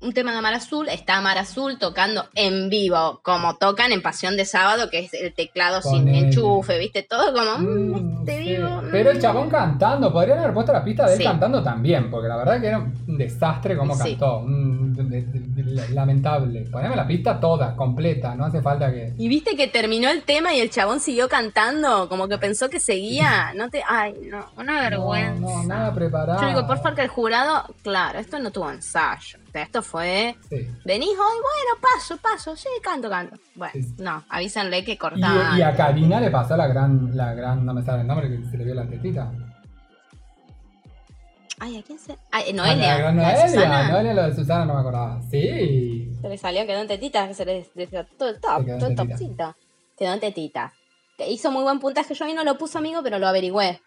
un 0.02 0.14
tema 0.14 0.32
de 0.34 0.38
Amar 0.38 0.54
Azul. 0.54 0.88
Está 0.88 1.18
Amar 1.18 1.38
Azul 1.38 1.78
tocando 1.80 2.26
en 2.36 2.70
vivo, 2.70 3.22
como 3.24 3.56
tocan 3.58 3.92
en 3.92 4.02
Pasión 4.02 4.38
de 4.38 4.46
Sábado, 4.46 4.90
que 4.90 5.00
es 5.00 5.14
el 5.16 5.34
teclado 5.34 5.82
sin 5.82 6.08
enchufe, 6.08 6.78
¿viste? 6.78 7.02
Todo 7.04 7.34
como. 7.34 7.58
mm, 7.58 7.92
Mm, 7.92 8.20
este 8.20 8.38
sí. 8.44 8.50
vivo. 8.56 8.70
mm. 8.70 8.90
Pero 8.92 9.12
el 9.12 9.20
chabón 9.22 9.50
cantando, 9.50 10.14
podrían 10.14 10.40
haber 10.40 10.54
puesto 10.54 10.72
la 10.74 10.84
pista 10.84 11.08
de 11.08 11.16
él 11.16 11.24
cantando 11.24 11.64
también, 11.64 12.10
porque 12.12 12.28
la 12.28 12.38
verdad 12.38 12.62
que 12.62 12.68
era 12.68 12.78
un 12.80 13.18
desastre 13.18 13.76
como 13.76 13.98
cantó. 13.98 14.40
un- 14.40 14.94
de- 14.94 15.04
de- 15.04 15.22
de- 15.24 15.64
lamentable. 15.92 16.62
Poneme 16.72 16.96
la 16.96 17.06
pista 17.08 17.40
toda, 17.40 17.76
completa, 17.76 18.36
no 18.36 18.46
hace 18.46 18.62
falta 18.62 18.92
que. 18.92 19.14
Y 19.18 19.28
viste 19.28 19.56
que 19.56 19.68
terminó 19.68 20.10
el 20.10 20.24
tema 20.24 20.54
y 20.54 20.60
el 20.60 20.70
chabón 20.70 21.00
siguió 21.00 21.28
cantando, 21.30 22.08
como 22.10 22.28
que 22.28 22.38
pensó 22.38 22.70
que 22.70 22.80
seguía. 22.80 23.54
No 23.56 23.70
te. 23.70 23.82
Ay, 23.88 24.14
no, 24.30 24.46
una 24.58 24.82
vergüenza. 24.82 25.40
No, 25.42 25.62
no, 25.62 25.64
nada 25.64 25.94
preparado. 25.94 26.42
Yo 26.42 26.48
digo, 26.48 26.68
por 26.68 26.78
favor, 26.78 26.96
que 26.96 27.02
el 27.04 27.08
jurado, 27.10 27.66
claro, 27.84 28.20
esto 28.20 28.40
no 28.40 28.52
tuvo 28.52 28.72
ensayo. 28.72 29.40
O 29.48 29.52
sea, 29.52 29.64
esto 29.64 29.82
fue. 29.82 30.36
Sí. 30.50 30.68
Venís 30.86 31.10
hoy, 31.10 31.16
bueno, 31.18 31.82
paso, 31.82 32.18
paso, 32.18 32.56
sí, 32.56 32.68
canto, 32.82 33.10
canto. 33.10 33.38
Bueno, 33.56 33.72
Sí, 33.74 33.96
no, 34.00 34.24
avísenle 34.30 34.84
que 34.84 34.94
Y, 34.94 34.98
cortaba. 34.98 35.58
y 35.58 35.62
a 35.62 35.74
Karina 35.76 36.20
le 36.20 36.30
pasó 36.30 36.58
la 36.58 36.68
gran, 36.68 37.16
la 37.16 37.34
gran, 37.34 37.66
no 37.66 37.74
me 37.74 37.82
sale 37.84 38.02
el 38.02 38.08
nombre, 38.08 38.30
que 38.30 38.44
se 38.50 38.58
le 38.58 38.66
vio 38.66 38.74
la 38.76 38.86
tetita. 38.86 39.32
Ay, 41.60 41.78
¿a 41.78 41.84
quién 41.84 41.98
se.? 42.00 42.18
Ay, 42.32 42.52
A 42.52 42.54
Noelia. 42.54 42.98
La 43.00 43.12
Noelia, 43.12 43.48
Susana. 43.48 43.92
Noelia 43.92 44.14
lo 44.14 44.24
de 44.24 44.36
Susana 44.36 44.66
no 44.66 44.74
me 44.74 44.80
acordaba. 44.82 45.22
Sí. 45.30 46.10
Se 46.22 46.30
le 46.30 46.38
salió, 46.38 46.66
quedó 46.66 46.82
en 46.82 46.88
tetitas, 46.88 47.28
que 47.28 47.34
se 47.34 47.46
le 47.46 47.68
deshizo 47.74 48.06
todo 48.18 48.30
el 48.30 48.40
top, 48.40 48.66
quedó 48.66 48.78
todo 48.78 48.90
el 48.90 48.96
topcito. 48.96 49.56
Quedó 49.98 50.14
en 50.14 50.20
tetitas. 50.20 50.74
Hizo 51.28 51.52
muy 51.52 51.64
buen 51.64 51.80
puntaje, 51.80 52.14
yo 52.14 52.26
a 52.26 52.28
mí 52.28 52.34
no 52.34 52.44
lo 52.44 52.58
puso 52.58 52.78
amigo, 52.78 53.02
pero 53.02 53.20
lo 53.20 53.28
averigüé. 53.28 53.82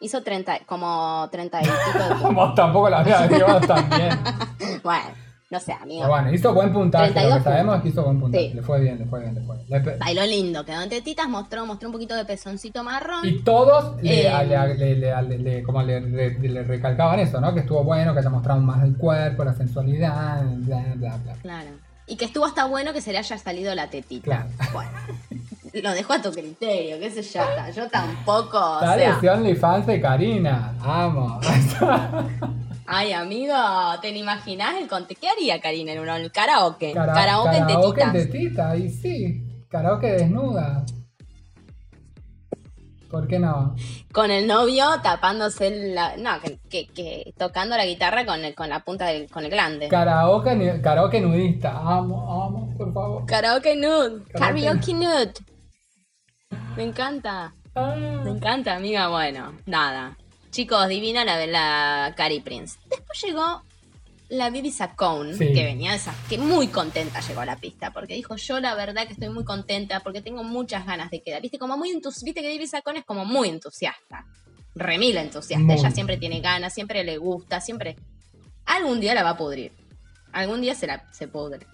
Hizo 0.00 0.22
30, 0.22 0.60
como 0.66 1.28
30 1.30 1.60
y 1.60 1.64
pico. 1.64 2.32
Vos 2.32 2.54
tampoco 2.54 2.88
la 2.90 3.00
habías 3.00 3.22
averiguado 3.22 3.60
tan 3.60 3.88
bien. 3.90 4.18
Bueno, 4.82 5.06
no 5.50 5.60
sé, 5.60 5.72
amigo. 5.72 6.00
Pero 6.02 6.08
bueno, 6.10 6.32
hizo 6.32 6.52
buen 6.52 6.72
puntaje. 6.72 7.06
Lo 7.08 7.12
32 7.14 7.38
que 7.38 7.44
sabemos 7.44 7.76
es 7.76 7.82
que 7.82 7.88
hizo 7.88 8.04
buen 8.04 8.20
puntaje. 8.20 8.48
Sí. 8.50 8.54
Le 8.54 8.62
fue 8.62 8.80
bien, 8.80 8.98
le 8.98 9.06
fue 9.06 9.20
bien, 9.20 9.34
le 9.34 9.40
fue 9.40 9.56
bien. 9.56 9.82
Le 9.84 9.96
Bailó 9.96 10.22
lindo, 10.26 10.64
quedó 10.64 10.82
en 10.82 10.88
tetitas, 10.90 11.26
mostró, 11.28 11.64
mostró 11.64 11.88
un 11.88 11.92
poquito 11.94 12.14
de 12.14 12.24
pezoncito 12.26 12.84
marrón. 12.84 13.20
Y 13.26 13.42
todos 13.42 13.96
le, 14.02 14.26
Eh. 14.26 14.46
le- 14.46 14.74
le- 14.74 14.94
le- 14.96 15.22
le- 15.22 15.38
le- 15.38 15.62
como 15.62 15.82
le, 15.82 16.00
le- 16.02 16.38
le 16.38 16.62
recalcaban 16.64 17.18
eso, 17.20 17.40
¿no? 17.40 17.54
Que 17.54 17.60
estuvo 17.60 17.82
bueno, 17.82 18.12
que 18.12 18.18
haya 18.20 18.28
mostrado 18.30 18.60
más 18.60 18.82
el 18.84 18.96
cuerpo, 18.96 19.42
la 19.44 19.54
sensualidad, 19.54 20.42
bla, 20.44 20.84
bla, 20.96 21.16
bla. 21.16 21.32
Claro. 21.40 21.70
Y 22.06 22.16
que 22.16 22.24
estuvo 22.26 22.44
hasta 22.44 22.66
bueno 22.66 22.92
que 22.92 23.00
se 23.00 23.12
le 23.12 23.18
haya 23.18 23.38
salido 23.38 23.74
la 23.74 23.88
tetita. 23.88 24.46
Claro. 24.58 24.72
Bueno, 24.72 24.90
lo 25.82 25.90
dejo 25.92 26.12
a 26.12 26.20
tu 26.22 26.30
criterio, 26.30 26.98
qué 26.98 27.10
sé 27.10 27.22
yo. 27.22 27.40
Yo 27.74 27.88
tampoco, 27.88 28.58
o 28.58 28.80
Dale, 28.80 29.04
sea. 29.04 29.20
si 29.20 29.28
OnlyFans 29.28 29.86
de 29.86 30.00
Karina. 30.00 30.74
Amo. 30.82 31.40
Ay, 32.90 33.12
amigo, 33.12 33.54
¿te 34.00 34.10
lo 34.12 34.18
imaginás 34.18 34.76
el 34.80 34.88
conte? 34.88 35.14
¿Qué 35.14 35.28
haría 35.28 35.60
Karina 35.60 35.92
en 35.92 36.00
un 36.00 36.28
karaoke? 36.30 36.92
Cara- 36.94 37.12
karaoke, 37.12 37.56
en 37.58 37.66
karaoke 37.66 38.00
tetitas. 38.00 38.14
en 38.14 38.30
tetita, 38.32 38.76
y 38.76 38.88
sí. 38.88 39.42
Karaoke 39.68 40.06
desnuda. 40.12 40.84
¿Por 43.10 43.26
qué 43.26 43.38
no? 43.38 43.74
Con 44.12 44.30
el 44.30 44.46
novio 44.46 44.86
tapándose 45.02 45.94
la. 45.94 46.16
No, 46.18 46.40
que, 46.40 46.58
que- 46.68 46.86
que 46.88 47.32
tocando 47.38 47.76
la 47.76 47.86
guitarra 47.86 48.26
con, 48.26 48.44
el- 48.44 48.54
con 48.54 48.68
la 48.68 48.80
punta 48.80 49.06
del 49.06 49.30
con 49.30 49.44
el 49.44 49.50
glande. 49.50 49.88
Karaoke, 49.88 50.80
karaoke 50.82 51.20
nudista. 51.20 51.70
Amo, 51.78 52.44
amo, 52.44 52.74
por 52.76 52.92
favor. 52.92 53.24
Karaoke 53.26 53.76
nude. 53.76 54.24
Karaoke. 54.32 54.62
Karaoke 54.62 54.94
nude. 54.94 55.32
Me 56.76 56.82
encanta. 56.84 57.54
Ah. 57.74 57.94
Me 58.24 58.30
encanta, 58.30 58.76
amiga. 58.76 59.08
Bueno, 59.08 59.54
nada. 59.64 60.17
Chicos, 60.50 60.88
divina 60.88 61.24
la, 61.24 61.46
la 61.46 62.14
Cari 62.16 62.40
Prince. 62.40 62.78
Después 62.88 63.20
llegó 63.22 63.62
la 64.30 64.50
Bibi 64.50 64.70
Sacone, 64.70 65.34
Sí. 65.34 65.52
que 65.52 65.64
venía 65.64 65.94
esa, 65.94 66.14
que 66.28 66.36
muy 66.38 66.68
contenta 66.68 67.20
llegó 67.20 67.40
a 67.40 67.46
la 67.46 67.56
pista, 67.56 67.92
porque 67.92 68.14
dijo, 68.14 68.36
yo 68.36 68.60
la 68.60 68.74
verdad 68.74 69.06
que 69.06 69.14
estoy 69.14 69.30
muy 69.30 69.44
contenta, 69.44 70.00
porque 70.00 70.20
tengo 70.20 70.42
muchas 70.44 70.84
ganas 70.86 71.10
de 71.10 71.22
quedar. 71.22 71.40
Viste, 71.42 71.58
como 71.58 71.76
muy 71.76 71.90
entus- 71.90 72.22
viste 72.24 72.42
que 72.42 72.48
Bibi 72.48 72.66
Sacone 72.66 73.00
es 73.00 73.04
como 73.04 73.24
muy 73.24 73.48
entusiasta. 73.48 74.26
Remil 74.74 75.16
entusiasta. 75.16 75.64
Muy. 75.64 75.76
Ella 75.76 75.90
siempre 75.90 76.16
tiene 76.18 76.40
ganas, 76.40 76.74
siempre 76.74 77.04
le 77.04 77.16
gusta, 77.18 77.60
siempre. 77.60 77.96
Algún 78.66 79.00
día 79.00 79.14
la 79.14 79.22
va 79.22 79.30
a 79.30 79.36
pudrir. 79.36 79.72
Algún 80.32 80.60
día 80.60 80.74
se 80.74 80.86
la 80.86 81.06
se 81.10 81.26
pudre. 81.26 81.66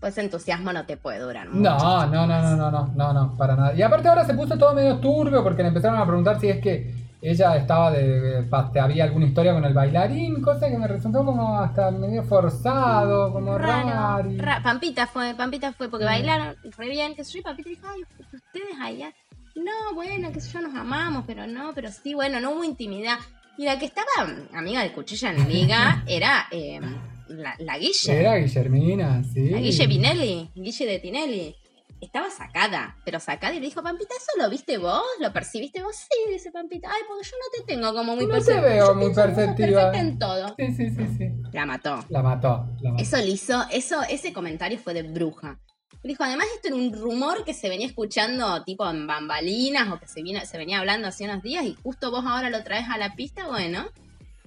Pues 0.00 0.18
entusiasmo 0.18 0.72
no 0.72 0.84
te 0.84 0.96
puede 0.96 1.18
durar 1.20 1.48
mucho. 1.48 1.60
No, 1.70 2.06
no, 2.06 2.26
no, 2.26 2.42
no, 2.42 2.56
no, 2.56 2.70
no, 2.70 2.92
no, 2.94 3.12
no, 3.12 3.36
para 3.36 3.56
nada. 3.56 3.74
Y 3.74 3.82
aparte 3.82 4.08
ahora 4.08 4.24
se 4.24 4.34
puso 4.34 4.56
todo 4.58 4.74
medio 4.74 4.98
turbio 4.98 5.42
porque 5.42 5.62
le 5.62 5.68
empezaron 5.68 5.98
a 5.98 6.04
preguntar 6.06 6.38
si 6.38 6.48
es 6.48 6.60
que 6.60 7.06
ella 7.22 7.56
estaba 7.56 7.90
de, 7.90 8.46
había 8.80 9.04
alguna 9.04 9.26
historia 9.26 9.54
con 9.54 9.64
el 9.64 9.72
bailarín, 9.72 10.42
cosa 10.42 10.68
que 10.68 10.76
me 10.78 10.86
resultó 10.86 11.24
como 11.24 11.58
hasta 11.58 11.90
medio 11.90 12.22
forzado, 12.24 13.32
como 13.32 13.56
Raro, 13.58 13.88
raro. 13.88 14.30
ra- 14.36 14.60
Pampita 14.62 15.06
fue, 15.06 15.34
Pampita 15.34 15.72
fue, 15.72 15.88
porque 15.88 16.04
Mm. 16.04 16.08
bailaron 16.08 16.56
re 16.76 16.88
bien, 16.88 17.14
que 17.14 17.24
sé 17.24 17.32
yo, 17.32 17.38
y 17.40 17.42
Pampita 17.42 17.70
dijo, 17.70 17.86
ay, 17.88 18.02
ustedes 18.32 18.76
allá. 18.80 19.12
No, 19.56 19.94
bueno, 19.94 20.30
que 20.30 20.40
sé 20.40 20.52
yo, 20.52 20.60
nos 20.60 20.74
amamos, 20.74 21.24
pero 21.26 21.46
no, 21.46 21.72
pero 21.74 21.90
sí, 21.90 22.12
bueno, 22.14 22.38
no 22.38 22.50
hubo 22.50 22.64
intimidad. 22.64 23.16
Y 23.56 23.64
la 23.64 23.78
que 23.78 23.86
estaba, 23.86 24.06
amiga 24.54 24.82
de 24.82 24.92
cuchilla 24.92 25.30
en 25.30 25.48
liga, 25.48 26.02
era 26.06 26.46
eh, 26.50 26.80
la, 27.28 27.54
la 27.58 27.78
Guille. 27.78 28.18
Era 28.20 28.36
Guillermina, 28.36 29.22
sí. 29.24 29.50
La 29.50 29.58
Guille 29.58 29.88
Pinelli, 29.88 30.50
Guille 30.54 30.86
de 30.86 30.98
Tinelli. 30.98 31.56
Estaba 31.98 32.28
sacada, 32.30 32.94
pero 33.06 33.18
sacada 33.18 33.54
y 33.54 33.60
le 33.60 33.66
dijo, 33.66 33.82
Pampita, 33.82 34.14
¿eso 34.14 34.42
lo 34.42 34.50
viste 34.50 34.76
vos? 34.76 35.02
¿Lo 35.18 35.32
percibiste 35.32 35.82
vos? 35.82 35.96
Sí, 35.96 36.30
dice 36.30 36.52
Pampita. 36.52 36.88
Ay, 36.92 37.00
porque 37.08 37.24
yo 37.26 37.36
no 37.38 37.64
te 37.66 37.72
tengo 37.72 37.94
como 37.94 38.14
muy 38.16 38.26
No 38.26 38.38
te 38.38 38.60
veo 38.60 38.88
Yo 38.88 38.94
muy 38.94 39.14
perceptiva. 39.14 39.96
en 39.96 40.18
todo. 40.18 40.54
Sí, 40.58 40.74
sí, 40.74 40.90
sí, 40.90 41.06
sí. 41.16 41.30
La 41.52 41.64
mató. 41.64 42.04
La 42.10 42.22
mató, 42.22 42.68
la 42.82 42.90
mató. 42.90 43.02
Eso 43.02 43.16
le 43.16 43.28
hizo, 43.28 43.64
eso, 43.72 44.02
ese 44.10 44.32
comentario 44.34 44.78
fue 44.78 44.92
de 44.92 45.04
bruja. 45.04 45.58
Le 46.02 46.10
dijo, 46.10 46.22
además 46.22 46.46
esto 46.54 46.68
era 46.68 46.76
un 46.76 46.92
rumor 46.92 47.44
que 47.44 47.54
se 47.54 47.70
venía 47.70 47.86
escuchando 47.86 48.62
tipo 48.64 48.88
en 48.88 49.06
bambalinas 49.06 49.88
o 49.90 49.98
que 49.98 50.06
se, 50.06 50.22
viene, 50.22 50.44
se 50.44 50.58
venía 50.58 50.78
hablando 50.80 51.08
hace 51.08 51.24
unos 51.24 51.42
días 51.42 51.64
y 51.64 51.74
justo 51.82 52.10
vos 52.10 52.24
ahora 52.26 52.50
lo 52.50 52.62
traes 52.62 52.86
a 52.90 52.98
la 52.98 53.14
pista, 53.16 53.46
bueno, 53.48 53.86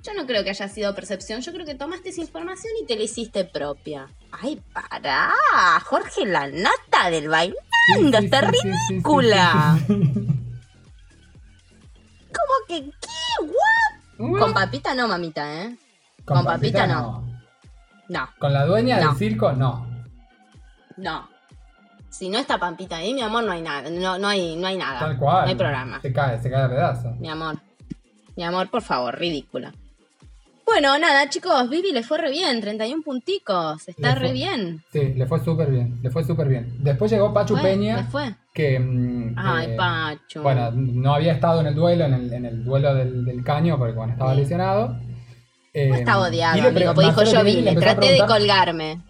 yo 0.03 0.13
no 0.13 0.25
creo 0.25 0.43
que 0.43 0.49
haya 0.51 0.67
sido 0.67 0.93
percepción, 0.95 1.41
yo 1.41 1.51
creo 1.51 1.65
que 1.65 1.75
tomaste 1.75 2.09
esa 2.09 2.21
información 2.21 2.71
y 2.81 2.85
te 2.85 2.95
la 2.95 3.03
hiciste 3.03 3.43
propia. 3.45 4.07
Ay, 4.31 4.62
pará, 4.73 5.31
Jorge, 5.85 6.25
la 6.25 6.47
nata 6.47 7.09
del 7.09 7.27
bailando, 7.29 8.17
está 8.17 8.41
ridícula. 8.41 9.77
¿Cómo 9.88 10.05
que 12.67 12.85
qué? 12.85 13.41
¿What? 13.41 14.39
Con 14.39 14.53
papita 14.53 14.93
no, 14.95 15.07
mamita, 15.07 15.63
¿eh? 15.63 15.77
Con 16.25 16.43
papita 16.45 16.88
no. 16.88 17.27
No. 18.09 18.27
Con 18.39 18.53
la 18.53 18.65
dueña 18.65 18.99
No. 18.99 19.09
del 19.09 19.17
circo, 19.17 19.51
no. 19.53 19.88
No. 20.97 21.29
Si 22.09 22.27
no 22.27 22.39
está 22.39 22.57
Pampita 22.57 22.97
ahí, 22.97 23.13
mi 23.13 23.21
amor, 23.21 23.43
no 23.43 23.51
hay 23.51 23.62
nada. 23.62 23.89
No, 23.89 24.17
no, 24.17 24.27
hay, 24.27 24.55
no 24.55 24.67
hay 24.67 24.77
nada. 24.77 24.99
Tal 24.99 25.17
cual. 25.17 25.43
No 25.43 25.49
hay 25.49 25.55
programa. 25.55 26.01
Se 26.01 26.12
cae, 26.12 26.41
se 26.41 26.49
cae 26.49 26.63
a 26.63 26.69
pedazos. 26.69 27.15
Mi 27.17 27.29
amor. 27.29 27.59
Mi 28.35 28.43
amor, 28.43 28.69
por 28.69 28.81
favor, 28.81 29.17
ridícula. 29.17 29.71
Bueno, 30.71 30.97
nada, 30.99 31.27
chicos, 31.29 31.67
Vivi 31.67 31.91
le 31.91 32.03
fue 32.03 32.19
re 32.19 32.29
bien, 32.29 32.62
31 32.62 33.01
punticos. 33.01 33.88
Está 33.88 34.13
re 34.13 34.32
bien. 34.32 34.84
Sí, 34.93 35.13
le 35.15 35.25
fue 35.25 35.43
súper 35.43 35.71
bien, 35.71 35.99
le 36.03 36.12
fue 36.12 36.23
súper 36.23 36.47
bien. 36.47 36.75
Después 36.84 37.12
llegó 37.12 37.34
Pachu 37.34 37.55
Fue, 37.55 37.63
Peña, 37.71 38.03
fue. 38.12 38.36
que... 38.53 38.79
mm, 38.79 39.34
Ay, 39.36 39.67
eh, 39.71 39.75
Pacho. 39.75 40.43
Bueno, 40.43 40.69
no 40.71 41.15
había 41.15 41.34
estado 41.34 41.62
en 41.62 41.67
el 41.67 41.75
duelo, 41.75 42.05
en 42.05 42.13
el, 42.13 42.32
en 42.34 42.45
el 42.45 42.63
duelo 42.63 42.93
del, 42.93 43.25
del 43.25 43.43
caño, 43.43 43.79
porque 43.79 43.93
bueno, 43.93 44.13
estaba 44.13 44.34
Sí. 44.36 44.41
lesionado. 44.41 44.95
Eh, 45.73 45.89
está 45.91 46.19
odiado, 46.19 46.67
amigo. 46.67 46.93
Pues 46.93 47.08
dijo, 47.08 47.23
yo 47.23 47.43
le 47.43 47.69
a 47.71 47.75
traté 47.75 48.12
de 48.12 48.25
colgarme. 48.27 49.01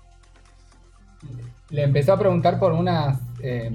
Le 1.71 1.83
empezó 1.83 2.13
a 2.13 2.19
preguntar 2.19 2.57
por 2.57 2.71
unas... 2.71 3.19
eh, 3.43 3.69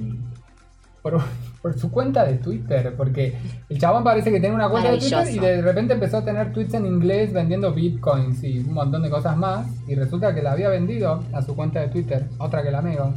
por, 1.02 1.20
por 1.64 1.78
su 1.80 1.90
cuenta 1.90 2.26
de 2.26 2.34
Twitter, 2.34 2.92
porque 2.94 3.38
el 3.70 3.78
chabón 3.80 4.04
parece 4.04 4.30
que 4.30 4.38
tiene 4.38 4.54
una 4.54 4.68
cuenta 4.68 4.90
de 4.90 4.98
Twitter 4.98 5.26
y 5.30 5.38
de 5.38 5.62
repente 5.62 5.94
empezó 5.94 6.18
a 6.18 6.24
tener 6.26 6.52
tweets 6.52 6.74
en 6.74 6.84
inglés 6.84 7.32
vendiendo 7.32 7.72
bitcoins 7.72 8.44
y 8.44 8.58
un 8.58 8.74
montón 8.74 9.02
de 9.02 9.08
cosas 9.08 9.34
más. 9.38 9.66
Y 9.88 9.94
resulta 9.94 10.34
que 10.34 10.42
la 10.42 10.52
había 10.52 10.68
vendido 10.68 11.24
a 11.32 11.40
su 11.40 11.56
cuenta 11.56 11.80
de 11.80 11.88
Twitter, 11.88 12.26
otra 12.38 12.62
que 12.62 12.70
la 12.70 12.80
amigo. 12.80 13.14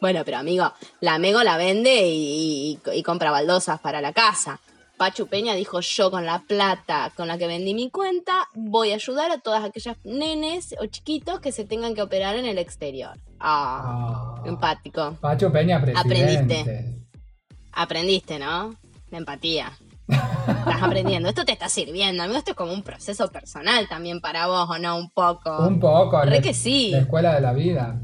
Bueno, 0.01 0.21
pero 0.25 0.37
amigo, 0.37 0.71
la 0.99 1.17
Mego 1.17 1.41
la 1.43 1.55
vende 1.55 2.07
y, 2.09 2.77
y- 2.85 2.91
y 2.99 3.03
compra 3.03 3.31
baldosas 3.31 3.79
para 3.79 4.01
la 4.01 4.11
casa. 4.11 4.59
Pachu 4.97 5.27
Peña 5.27 5.53
dijo, 5.55 5.79
yo 5.79 6.11
con 6.11 6.25
la 6.25 6.39
plata 6.39 7.11
con 7.15 7.27
la 7.27 7.37
que 7.37 7.47
vendí 7.47 7.73
mi 7.73 7.89
cuenta 7.89 8.47
voy 8.53 8.91
a 8.91 8.95
ayudar 8.95 9.31
a 9.31 9.39
todas 9.39 9.63
aquellas 9.63 9.97
nenes 10.03 10.75
o 10.79 10.85
chiquitos 10.85 11.39
que 11.39 11.51
se 11.51 11.65
tengan 11.65 11.95
que 11.95 12.01
operar 12.01 12.35
en 12.35 12.45
el 12.45 12.57
exterior. 12.57 13.17
Ah, 13.39 13.81
Ah. 13.83 14.43
empático. 14.45 15.17
Pacho 15.19 15.51
Peña, 15.51 15.81
presidente. 15.81 16.59
Aprendiste. 16.59 16.99
Aprendiste, 17.73 18.39
¿no? 18.39 18.75
La 19.09 19.17
empatía. 19.17 19.71
Estás 20.07 20.83
aprendiendo. 20.83 21.29
Esto 21.29 21.45
te 21.45 21.53
está 21.53 21.69
sirviendo, 21.69 22.23
amigo. 22.23 22.37
Esto 22.37 22.51
es 22.51 22.57
como 22.57 22.73
un 22.73 22.83
proceso 22.83 23.29
personal 23.31 23.87
también 23.87 24.21
para 24.21 24.47
vos, 24.47 24.69
¿o 24.69 24.77
no? 24.77 24.97
Un 24.97 25.09
poco. 25.09 25.65
Un 25.67 25.79
poco. 25.79 26.21
Re 26.23 26.41
que 26.41 26.53
sí. 26.53 26.91
La 26.91 26.99
escuela 26.99 27.33
de 27.35 27.41
la 27.41 27.53
vida. 27.53 27.99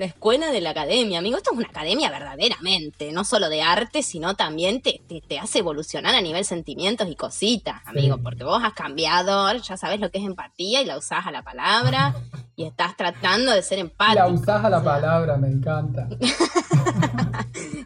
La 0.00 0.06
escuela 0.06 0.50
de 0.50 0.62
la 0.62 0.70
academia, 0.70 1.18
amigo. 1.18 1.36
Esto 1.36 1.50
es 1.52 1.58
una 1.58 1.68
academia 1.68 2.08
verdaderamente. 2.08 3.12
No 3.12 3.22
solo 3.22 3.50
de 3.50 3.60
arte, 3.60 4.02
sino 4.02 4.34
también 4.34 4.80
te, 4.80 5.02
te, 5.06 5.20
te 5.20 5.38
hace 5.38 5.58
evolucionar 5.58 6.14
a 6.14 6.22
nivel 6.22 6.42
sentimientos 6.46 7.06
y 7.10 7.16
cositas, 7.16 7.82
amigo. 7.84 8.16
Sí. 8.16 8.22
Porque 8.24 8.42
vos 8.42 8.64
has 8.64 8.72
cambiado, 8.72 9.52
ya 9.52 9.76
sabes 9.76 10.00
lo 10.00 10.10
que 10.10 10.16
es 10.16 10.24
empatía 10.24 10.80
y 10.80 10.86
la 10.86 10.96
usás 10.96 11.26
a 11.26 11.30
la 11.30 11.42
palabra. 11.42 12.14
y 12.56 12.64
estás 12.64 12.96
tratando 12.96 13.52
de 13.52 13.62
ser 13.62 13.78
empático. 13.78 14.20
La 14.20 14.28
usás 14.28 14.64
a 14.64 14.70
la 14.70 14.78
o 14.78 14.82
sea, 14.82 14.92
palabra, 14.94 15.36
me 15.36 15.48
encanta. 15.48 16.08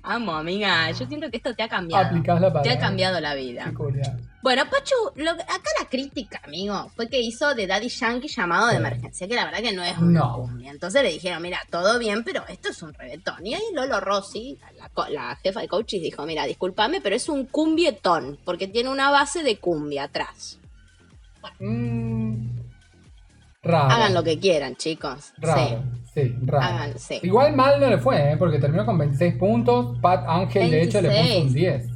Amo, 0.07 0.33
amiga. 0.35 0.91
Yo 0.91 1.07
siento 1.07 1.31
que 1.31 1.39
esto 1.39 1.55
te 1.55 1.63
ha 1.63 1.69
cambiado. 1.69 2.07
Aplicás 2.07 2.39
la 2.41 2.49
Te 2.49 2.53
palabra. 2.53 2.73
ha 2.75 2.79
cambiado 2.79 3.21
la 3.21 3.35
vida. 3.35 3.73
Bueno, 4.43 4.65
Pachu, 4.69 4.95
lo- 5.17 5.31
acá 5.31 5.71
la 5.81 5.89
crítica, 5.89 6.43
amigo, 6.45 6.91
fue 6.95 7.09
que 7.09 7.19
hizo 7.23 7.55
de 7.55 7.67
Daddy 7.67 7.89
Yankee 7.89 8.29
llamado 8.29 8.69
de 8.69 8.77
emergencia, 8.77 9.27
que 9.27 9.35
la 9.35 9.47
verdad 9.47 9.61
que 9.61 9.73
no 9.73 9.83
es 9.83 9.97
una 9.97 10.21
No. 10.21 10.35
cumbia. 10.35 10.71
Entonces 10.71 11.03
le 11.03 11.09
dijeron, 11.11 11.41
mira, 11.41 11.59
todo 11.71 11.99
bien, 11.99 12.23
pero 12.23 12.45
esto 12.49 12.69
es 12.69 12.83
un 12.83 12.93
reggaetón. 12.93 13.47
Y 13.47 13.55
ahí 13.55 13.63
Lolo 13.73 13.99
Rossi, 14.01 14.59
la, 15.11 15.37
jefa 15.37 15.61
de 15.63 15.69
coaches, 15.69 16.03
dijo, 16.03 16.27
mira, 16.27 16.45
discúlpame, 16.45 17.01
pero 17.01 17.17
es 17.17 17.31
un 17.31 17.47
cumbietón, 17.47 18.39
porque 18.45 18.69
tiene 18.69 18.91
una 18.91 19.11
base 19.11 19.43
de 19.43 19.57
cumbia 19.59 20.05
atrás. 20.05 20.59
Mm, 21.61 22.49
raro. 23.63 23.91
Hagan 23.95 24.13
lo 24.13 24.23
que 24.23 24.39
quieran, 24.39 24.77
chicos. 24.77 25.33
Raro. 25.39 25.83
Sí, 25.83 26.04
sí. 26.97 27.21
Igual 27.23 27.55
mal 27.55 27.81
no 27.81 27.89
le 27.89 27.99
fue, 27.99 28.33
¿eh? 28.33 28.37
porque 28.37 28.59
terminó 28.59 28.85
con 28.87 28.99
26 28.99 29.37
puntos. 29.37 29.99
Pat 30.01 30.25
Ángel, 30.27 30.71
de 30.71 30.83
hecho, 30.83 31.01
le 31.01 31.09
puso 31.09 31.23
26. 31.23 31.47
un 31.47 31.55
10. 31.55 31.87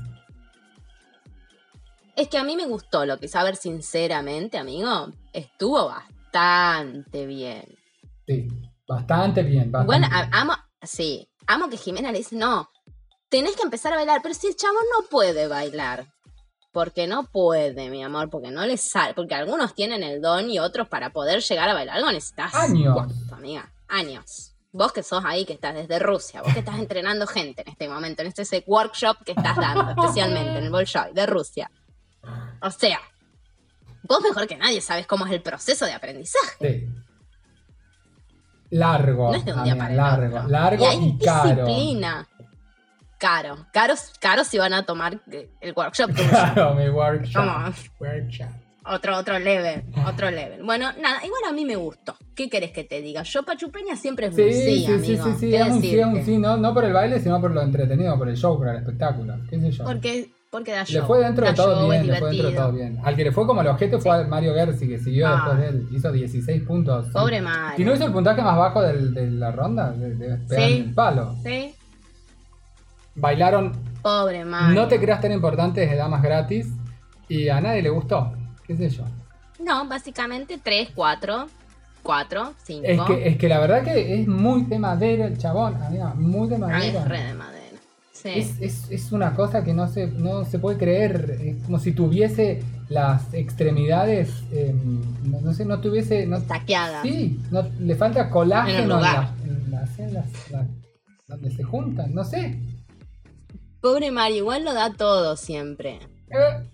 Es 2.16 2.28
que 2.28 2.38
a 2.38 2.42
mí 2.44 2.56
me 2.56 2.66
gustó 2.66 3.06
lo 3.06 3.18
que 3.18 3.28
saber 3.28 3.54
sinceramente, 3.54 4.58
amigo, 4.58 5.12
estuvo 5.32 5.86
bastante 5.86 7.26
bien. 7.26 7.64
Sí, 8.26 8.48
bastante 8.88 9.42
bien. 9.44 9.70
Bastante 9.70 9.86
Bueno, 9.86 10.08
bien. 10.08 10.30
amo, 10.32 10.54
sí, 10.82 11.28
amo 11.46 11.68
que 11.68 11.76
Jimena 11.76 12.10
le 12.10 12.18
dice, 12.18 12.34
no, 12.34 12.68
tenés 13.28 13.54
que 13.54 13.62
empezar 13.62 13.92
a 13.92 13.96
bailar, 13.96 14.20
pero 14.20 14.34
si 14.34 14.48
el 14.48 14.56
chabón 14.56 14.82
no 14.98 15.06
puede 15.08 15.46
bailar, 15.46 16.06
porque 16.72 17.06
no 17.06 17.24
puede, 17.24 17.88
mi 17.88 18.02
amor, 18.02 18.30
porque 18.30 18.50
no 18.50 18.66
le 18.66 18.76
sale, 18.78 19.14
porque 19.14 19.36
algunos 19.36 19.74
tienen 19.74 20.02
el 20.02 20.20
don 20.20 20.50
y 20.50 20.58
otros 20.58 20.88
para 20.88 21.10
poder 21.10 21.40
llegar 21.40 21.68
a 21.68 21.74
bailar 21.74 21.98
algo 21.98 22.10
necesitas 22.10 22.52
Años. 22.54 22.94
¿cuánto, 22.94 23.34
amiga? 23.34 23.72
Años. 23.88 24.54
Vos 24.70 24.92
que 24.92 25.02
sos 25.02 25.24
ahí, 25.24 25.44
que 25.44 25.54
estás 25.54 25.74
desde 25.74 25.98
Rusia, 25.98 26.42
vos 26.42 26.52
que 26.52 26.58
estás 26.60 26.78
entrenando 26.78 27.26
gente 27.26 27.62
en 27.62 27.68
este 27.68 27.88
momento, 27.88 28.22
en 28.22 28.28
este 28.28 28.42
ese 28.42 28.62
workshop 28.66 29.24
que 29.24 29.32
estás 29.32 29.56
dando, 29.56 29.90
especialmente 29.98 30.58
en 30.58 30.64
el 30.64 30.70
Bolshoi 30.70 31.12
de 31.14 31.26
Rusia. 31.26 31.70
O 32.60 32.70
sea, 32.70 33.00
vos 34.02 34.20
mejor 34.20 34.46
que 34.46 34.56
nadie 34.56 34.80
sabes 34.80 35.06
cómo 35.06 35.26
es 35.26 35.32
el 35.32 35.42
proceso 35.42 35.86
de 35.86 35.92
aprendizaje. 35.92 36.56
Sí. 36.60 36.88
Largo. 38.70 39.30
No 39.30 39.36
es 39.36 39.44
de 39.44 39.54
un 39.54 39.64
día 39.64 39.76
para 39.76 39.90
el 39.90 39.96
largo. 39.96 40.36
otro. 40.36 40.48
Largo 40.48 40.84
y 40.84 40.86
hay 40.86 40.98
y, 41.04 41.18
caro. 41.24 41.48
disciplina. 41.48 42.28
Caro. 43.18 43.66
Caros, 43.72 44.12
caros 44.20 44.46
si 44.46 44.58
van 44.58 44.74
a 44.74 44.84
tomar 44.84 45.20
el 45.60 45.72
workshop. 45.74 46.10
Claro, 46.14 46.74
mi 46.74 46.88
workshop. 46.88 47.44
Vamos. 47.44 47.90
Workshop. 47.98 48.67
Otro, 48.90 49.16
otro 49.18 49.38
level, 49.38 49.82
otro 50.06 50.30
level. 50.30 50.62
Bueno, 50.64 50.86
nada, 51.02 51.18
igual 51.24 51.42
a 51.48 51.52
mí 51.52 51.64
me 51.64 51.76
gustó. 51.76 52.16
¿Qué 52.34 52.48
querés 52.48 52.70
que 52.72 52.84
te 52.84 53.02
diga? 53.02 53.22
Yo 53.22 53.42
Pachupeña 53.42 53.96
siempre 53.96 54.28
es 54.28 54.34
Sí, 54.36 54.42
un 54.42 54.52
sí, 54.52 54.62
sí, 54.62 54.78
sí, 54.86 54.86
sí, 54.86 55.16
sí, 55.16 55.30
sí, 55.38 55.50
¿Qué 55.50 55.56
es 55.60 55.68
un 55.68 55.80
sí, 55.82 55.98
es 55.98 56.06
un 56.06 56.24
sí, 56.24 56.38
no, 56.38 56.56
no 56.56 56.72
por 56.72 56.84
el 56.84 56.92
baile, 56.92 57.20
sino 57.20 57.40
por 57.40 57.50
lo 57.50 57.60
entretenido, 57.62 58.16
por 58.16 58.28
el 58.28 58.36
show, 58.36 58.56
por 58.56 58.68
el 58.68 58.76
espectáculo, 58.76 59.34
qué 59.50 59.60
sé 59.60 59.70
yo. 59.72 59.84
Porque, 59.84 60.30
porque 60.50 60.72
da 60.72 60.80
Le 60.80 60.86
show. 60.86 61.06
fue 61.06 61.18
dentro 61.18 61.46
de 61.46 61.52
todo 61.52 61.80
show, 61.80 61.90
bien, 61.90 62.06
le 62.06 62.16
fue 62.16 62.30
dentro 62.30 62.48
de 62.50 62.56
todo 62.56 62.72
bien. 62.72 62.98
Al 63.04 63.14
que 63.16 63.24
le 63.24 63.32
fue 63.32 63.46
como 63.46 63.60
el 63.60 63.66
objeto 63.66 64.00
fue 64.00 64.22
a 64.22 64.24
Mario 64.26 64.54
Gersi, 64.54 64.88
que 64.88 64.98
siguió 64.98 65.26
Ah. 65.28 65.32
después 65.34 65.58
de 65.58 65.68
él. 65.68 65.88
Hizo 65.92 66.10
16 66.12 66.62
puntos. 66.62 67.06
Pobre 67.12 67.42
Mario. 67.42 67.76
Si 67.76 67.84
no 67.84 67.94
hizo 67.94 68.04
el 68.06 68.12
puntaje 68.12 68.40
más 68.40 68.56
bajo 68.56 68.80
del- 68.82 69.12
de 69.12 69.30
la 69.32 69.52
ronda, 69.52 69.90
de, 69.92 70.14
de 70.14 70.36
pegar 70.48 70.66
Sí. 70.68 70.76
el 70.78 70.94
palo. 70.94 71.34
Sí, 71.44 71.74
Bailaron 73.16 73.72
pobre 74.00 74.44
Mario. 74.44 74.80
No 74.80 74.88
te 74.88 75.00
creas 75.00 75.20
tan 75.20 75.32
importante 75.32 75.80
desde 75.80 75.96
damas 75.96 76.22
gratis 76.22 76.68
y 77.28 77.48
a 77.48 77.60
nadie 77.60 77.82
le 77.82 77.90
gustó. 77.90 78.32
¿Qué 78.68 78.76
sé 78.76 78.90
yo? 78.90 79.04
No, 79.64 79.88
básicamente 79.88 80.60
3, 80.62 80.90
4, 80.94 81.48
4, 82.04 82.54
5. 82.62 82.86
Es 82.86 83.00
que, 83.02 83.28
es 83.28 83.36
que 83.38 83.48
la 83.48 83.58
verdad 83.58 83.82
que 83.82 84.20
es 84.20 84.28
muy 84.28 84.62
de 84.62 84.78
madera 84.78 85.26
el 85.26 85.36
chabón, 85.38 85.74
amiga, 85.82 86.14
muy 86.14 86.48
de 86.48 86.54
Ah, 86.54 86.58
madera. 86.58 87.00
es 87.00 87.08
re 87.08 87.22
de 87.24 87.34
madera. 87.34 87.58
Sí. 88.12 88.30
Es, 88.34 88.60
es- 88.60 88.90
es 88.90 89.12
una 89.12 89.34
cosa 89.34 89.64
que 89.64 89.72
no 89.72 89.88
se, 89.88 90.06
no 90.08 90.44
se 90.44 90.58
puede 90.58 90.76
creer. 90.78 91.38
Es 91.40 91.56
como 91.64 91.78
si 91.80 91.92
tuviese 91.92 92.62
las 92.88 93.32
extremidades, 93.32 94.30
eh, 94.52 94.74
no, 95.24 95.40
no 95.40 95.52
sé, 95.54 95.64
no 95.64 95.80
tuviese. 95.80 96.26
No, 96.26 96.40
Taqueada. 96.42 97.02
sí, 97.02 97.40
no, 97.50 97.62
le 97.80 97.94
falta 97.96 98.28
colágeno 98.30 98.96
En 98.96 99.02
las- 99.02 99.30
en 99.44 99.70
las- 99.70 99.98
en 99.98 100.14
las- 100.14 100.50
las- 100.50 100.66
donde 101.28 101.50
se 101.50 101.62
juntan, 101.62 102.14
no 102.14 102.24
sé. 102.24 102.58
Pobre 103.80 104.10
Mario, 104.10 104.38
igual 104.38 104.64
lo 104.64 104.74
da 104.74 104.92
todo 104.92 105.36
siempre. 105.36 106.00
Eh, 106.30 106.64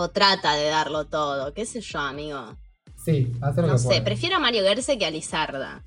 O 0.00 0.10
trata 0.10 0.54
de 0.54 0.68
darlo 0.68 1.06
todo. 1.06 1.52
¿Qué 1.54 1.66
sé 1.66 1.80
yo, 1.80 1.98
amigo? 1.98 2.56
sí, 3.04 3.32
hace 3.40 3.62
lo 3.62 3.66
No 3.68 3.72
que 3.74 3.78
sé, 3.80 3.86
puede. 3.88 4.02
prefiero 4.02 4.36
a 4.36 4.38
Mario 4.38 4.62
Gerse 4.62 4.96
que 4.98 5.06
a 5.06 5.10
Lizarda. 5.10 5.82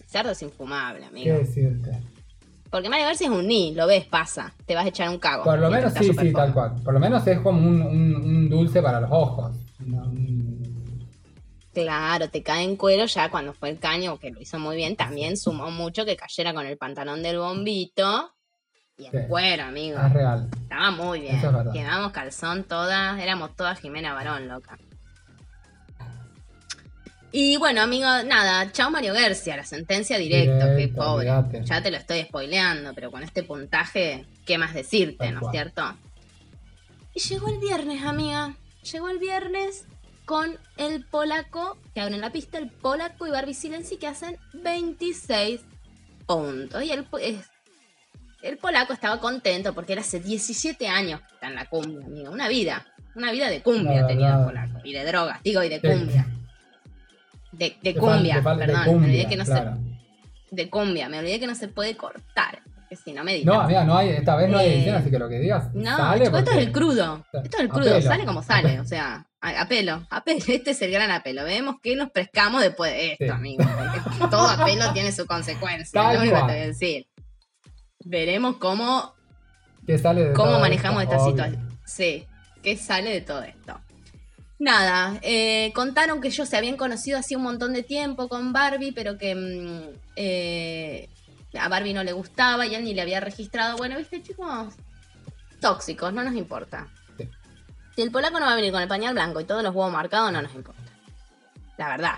Lizardo 0.00 0.30
es 0.32 0.42
infumable, 0.42 1.00
¿Qué 1.00 1.06
amigo. 1.06 1.34
decirte? 1.38 2.02
Porque 2.70 2.88
Mario 2.88 3.06
Gerse 3.06 3.24
es 3.24 3.30
un 3.30 3.46
ni, 3.46 3.72
lo 3.74 3.86
ves, 3.86 4.04
pasa. 4.06 4.52
Te 4.66 4.74
vas 4.74 4.84
a 4.84 4.88
echar 4.88 5.08
un 5.08 5.18
cago. 5.18 5.44
Por 5.44 5.58
lo 5.60 5.70
menos 5.70 5.92
sí, 5.94 6.12
sí, 6.12 6.32
tal 6.32 6.52
cual. 6.52 6.74
Por 6.84 6.92
lo 6.94 6.98
menos 7.00 7.24
es 7.26 7.38
como 7.40 7.60
un, 7.60 7.82
un- 7.82 8.16
un 8.16 8.48
dulce 8.48 8.82
para 8.82 9.00
los 9.00 9.10
ojos. 9.12 9.54
Claro, 11.72 12.30
te 12.30 12.42
cae 12.42 12.64
en 12.64 12.76
cuero 12.76 13.04
ya 13.06 13.30
cuando 13.30 13.52
fue 13.52 13.68
el 13.70 13.78
caño, 13.78 14.18
que 14.18 14.30
lo 14.30 14.40
hizo 14.40 14.58
muy 14.58 14.76
bien. 14.76 14.96
También 14.96 15.36
sumó 15.36 15.70
mucho 15.70 16.04
que 16.04 16.16
cayera 16.16 16.54
con 16.54 16.66
el 16.66 16.78
pantalón 16.78 17.22
del 17.22 17.38
bombito. 17.38 18.32
Y 18.98 19.06
en 19.14 19.28
cuero, 19.28 19.64
amigo. 19.64 19.98
Es 19.98 20.12
real. 20.12 20.48
Estaba 20.62 20.90
muy 20.90 21.20
bien. 21.20 21.36
Eso 21.36 21.50
es 21.74 22.12
calzón 22.12 22.64
todas, 22.64 23.18
éramos 23.20 23.54
todas 23.54 23.78
Jimena 23.78 24.14
Barón, 24.14 24.48
loca. 24.48 24.78
Y 27.32 27.58
bueno, 27.58 27.82
amigo, 27.82 28.06
nada, 28.24 28.72
chao 28.72 28.90
Mario 28.90 29.12
García, 29.12 29.56
la 29.58 29.64
sentencia 29.66 30.16
directo, 30.16 30.64
qué 30.64 30.74
Directo, 30.76 30.96
pobre. 31.04 31.30
olvídate. 31.30 31.64
Ya 31.64 31.82
te 31.82 31.90
lo 31.90 31.98
estoy 31.98 32.22
spoileando, 32.22 32.94
pero 32.94 33.10
con 33.10 33.22
este 33.22 33.42
puntaje, 33.42 34.24
¿qué 34.46 34.56
más 34.56 34.72
decirte, 34.72 35.18
Tal 35.26 35.34
no 35.34 35.40
es 35.42 35.50
cierto? 35.50 35.94
Y 37.12 37.20
llegó 37.20 37.48
el 37.48 37.58
viernes, 37.58 38.02
amiga. 38.04 38.54
Llegó 38.90 39.10
el 39.10 39.18
viernes 39.18 39.84
con 40.24 40.56
el 40.78 41.04
polaco, 41.04 41.76
que 41.92 42.00
abren 42.00 42.20
la 42.22 42.30
pista, 42.30 42.56
el 42.56 42.70
polaco 42.70 43.26
y 43.26 43.30
Barbie 43.30 43.54
Silenzi, 43.54 43.96
que 43.98 44.06
hacen 44.06 44.38
26 44.54 45.60
puntos. 46.26 46.82
Y 46.84 46.92
el, 46.92 47.06
es- 47.20 47.50
el 48.48 48.58
polaco 48.58 48.92
estaba 48.92 49.18
contento 49.20 49.74
porque 49.74 49.92
era 49.92 50.02
hace 50.02 50.20
17 50.20 50.88
años 50.88 51.20
que 51.20 51.34
está 51.34 51.48
en 51.48 51.54
la 51.56 51.66
cumbia, 51.66 52.04
amigo. 52.06 52.30
Una 52.32 52.48
vida, 52.48 52.86
una 53.14 53.30
vida 53.32 53.48
de 53.48 53.62
cumbia 53.62 54.02
La 54.02 54.06
tenía 54.06 54.38
el 54.38 54.44
polaco. 54.44 54.80
Y 54.84 54.92
de 54.92 55.04
drogas, 55.04 55.42
digo, 55.42 55.62
y 55.62 55.68
de 55.68 55.80
cumbia. 55.80 56.26
De, 57.52 57.94
cumbia, 57.94 58.36
de 58.36 58.42
perdón, 58.42 59.00
me 59.00 59.06
olvidé 59.06 59.26
que 59.26 59.36
no 59.36 59.44
claro. 59.44 59.78
se. 60.50 60.54
De 60.54 60.68
cumbia, 60.70 61.08
me 61.08 61.18
olvidé 61.18 61.40
que 61.40 61.46
no 61.46 61.54
se 61.54 61.68
puede 61.68 61.96
cortar. 61.96 62.62
Que 62.88 62.94
si 62.96 63.12
no 63.12 63.24
me 63.24 63.42
No, 63.42 63.60
amiga, 63.62 63.82
no 63.82 63.96
hay, 63.96 64.10
esta 64.10 64.36
vez 64.36 64.48
no 64.48 64.58
hay 64.58 64.68
Eh, 64.68 64.74
edición, 64.76 64.96
así 64.96 65.10
que 65.10 65.18
lo 65.18 65.28
que 65.28 65.40
digas 65.40 65.74
no, 65.74 65.96
sale 65.96 66.24
chico, 66.26 66.38
esto 66.38 66.50
es 66.52 66.56
el 66.58 66.70
crudo. 66.72 67.26
Esto 67.32 67.56
es 67.56 67.62
el 67.64 67.68
crudo, 67.68 68.00
sale 68.00 68.24
como 68.24 68.42
sale, 68.44 68.78
o 68.80 68.84
sea, 68.84 69.26
a, 69.40 69.60
a 69.62 69.66
pelo, 69.68 70.06
a 70.08 70.22
pelo. 70.22 70.38
Este 70.48 70.70
es 70.70 70.82
el 70.82 70.92
gran 70.92 71.10
apelo. 71.10 71.42
Vemos 71.44 71.76
que 71.82 71.96
nos 71.96 72.10
pescamos 72.10 72.62
después 72.62 72.92
de 72.92 73.12
esto, 73.12 73.24
Sí. 73.24 73.30
amigo. 73.30 73.64
todo 74.30 74.46
apelo 74.48 74.92
tiene 74.92 75.10
su 75.10 75.26
consecuencia. 75.26 76.10
Es 76.12 76.14
lo 76.14 76.20
único 76.20 76.36
que 76.36 76.40
te 76.42 76.52
voy 76.52 76.62
a 76.62 76.66
decir. 76.66 77.06
Veremos 78.08 78.56
cómo, 78.58 79.14
que 79.84 79.98
sale 79.98 80.26
de 80.28 80.32
cómo 80.32 80.60
manejamos 80.60 81.02
esto, 81.02 81.14
esta 81.16 81.24
obvio. 81.24 81.36
situación. 81.36 81.78
Sí, 81.84 82.24
qué 82.62 82.76
sale 82.76 83.10
de 83.10 83.20
todo 83.20 83.42
esto. 83.42 83.80
Nada, 84.60 85.18
eh, 85.22 85.72
contaron 85.74 86.20
que 86.20 86.28
ellos 86.28 86.48
se 86.48 86.56
habían 86.56 86.76
conocido 86.76 87.18
hacía 87.18 87.36
un 87.36 87.42
montón 87.42 87.72
de 87.72 87.82
tiempo 87.82 88.28
con 88.28 88.52
Barbie, 88.52 88.92
pero 88.92 89.18
que 89.18 89.34
mm, 89.34 89.98
eh, 90.14 91.08
a 91.58 91.68
Barbie 91.68 91.94
no 91.94 92.04
le 92.04 92.12
gustaba 92.12 92.64
y 92.64 92.76
él 92.76 92.84
ni 92.84 92.94
le 92.94 93.02
había 93.02 93.18
registrado. 93.18 93.76
Bueno, 93.76 93.98
viste, 93.98 94.22
chicos, 94.22 94.72
tóxicos, 95.60 96.12
no 96.12 96.22
nos 96.22 96.34
importa. 96.34 96.86
Sí. 97.18 97.28
Si 97.96 98.02
el 98.02 98.12
polaco 98.12 98.38
no 98.38 98.46
va 98.46 98.52
a 98.52 98.56
venir 98.56 98.70
con 98.70 98.82
el 98.82 98.88
pañal 98.88 99.14
blanco 99.14 99.40
y 99.40 99.44
todos 99.44 99.64
los 99.64 99.74
huevos 99.74 99.92
marcados, 99.92 100.30
no 100.32 100.40
nos 100.40 100.54
importa. 100.54 100.80
La 101.76 101.88
verdad. 101.88 102.12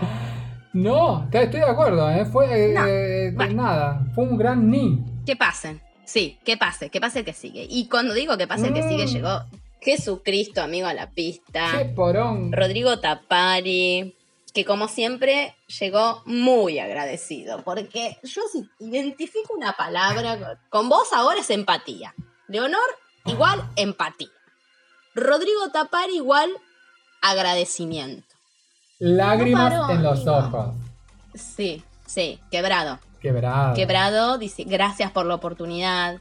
No, 0.71 1.27
estoy 1.31 1.59
de 1.61 1.65
acuerdo, 1.65 2.09
¿eh? 2.11 2.25
Fue 2.25 2.73
No, 2.75 2.81
bueno. 3.35 3.63
nada, 3.63 4.05
fue 4.13 4.23
un 4.25 4.37
gran 4.37 4.69
ni. 4.69 5.03
Que 5.29 5.35
pasen. 5.35 5.79
Sí, 6.05 6.39
que 6.43 6.57
pase, 6.57 6.89
que 6.89 6.99
pase 6.99 7.19
el 7.19 7.25
que 7.25 7.33
sigue. 7.33 7.67
Y 7.69 7.87
cuando 7.87 8.15
digo 8.15 8.35
que 8.35 8.47
pase 8.47 8.65
el 8.69 8.73
que 8.73 8.81
Mm. 8.81 8.89
sigue, 8.89 9.05
llegó 9.05 9.43
Jesucristo, 9.79 10.59
amigo, 10.63 10.87
a 10.87 10.93
la 10.95 11.11
pista. 11.11 11.69
Qué 11.77 11.85
porón. 11.85 12.51
Rodrigo 12.51 12.99
Tapari, 12.99 14.15
que 14.55 14.65
como 14.65 14.87
siempre 14.87 15.55
llegó 15.79 16.23
muy 16.25 16.79
agradecido, 16.79 17.61
porque 17.63 18.17
yo 18.23 18.41
si 18.51 18.67
identifico 18.83 19.53
una 19.53 19.73
palabra 19.73 20.59
con 20.71 20.89
vos 20.89 21.13
ahora 21.13 21.41
es 21.41 21.49
empatía. 21.51 22.15
Leonor, 22.47 22.89
igual 23.27 23.63
empatía. 23.75 24.29
Rodrigo 25.13 25.69
Tapari, 25.71 26.15
igual 26.15 26.49
agradecimiento. 27.21 28.25
Lágrimas 28.97 29.73
No 29.73 29.81
paró, 29.81 29.93
en 29.93 30.03
los 30.03 30.27
amigo. 30.27 30.37
ojos. 30.57 30.75
Sí, 31.35 31.83
sí, 32.07 32.39
quebrado. 32.49 32.99
Quebrado. 33.19 33.75
Quebrado 33.75 34.37
dice, 34.37 34.63
gracias 34.63 35.11
por 35.11 35.25
la 35.25 35.35
oportunidad, 35.35 36.19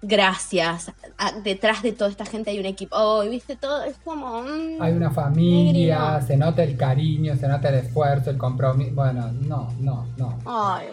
gracias. 0.00 0.90
Ah, 1.18 1.32
detrás 1.44 1.82
de 1.82 1.92
toda 1.92 2.10
esta 2.10 2.24
gente 2.26 2.50
hay 2.50 2.58
un 2.58 2.66
equipo. 2.66 2.96
Oh, 2.96 3.22
viste, 3.22 3.56
todo 3.56 3.84
es 3.84 3.96
como... 4.04 4.42
mm, 4.42 4.80
Hay 4.82 4.92
una 4.92 5.10
familia, 5.10 6.20
se 6.26 6.36
nota 6.36 6.62
el 6.64 6.76
cariño, 6.76 7.36
se 7.36 7.46
nota 7.48 7.68
el 7.68 7.76
esfuerzo, 7.76 8.30
el 8.30 8.38
compromiso. 8.38 8.92
Bueno, 8.94 9.30
no, 9.32 9.72
no, 9.78 10.08
no. 10.16 10.38
Ay, 10.44 10.88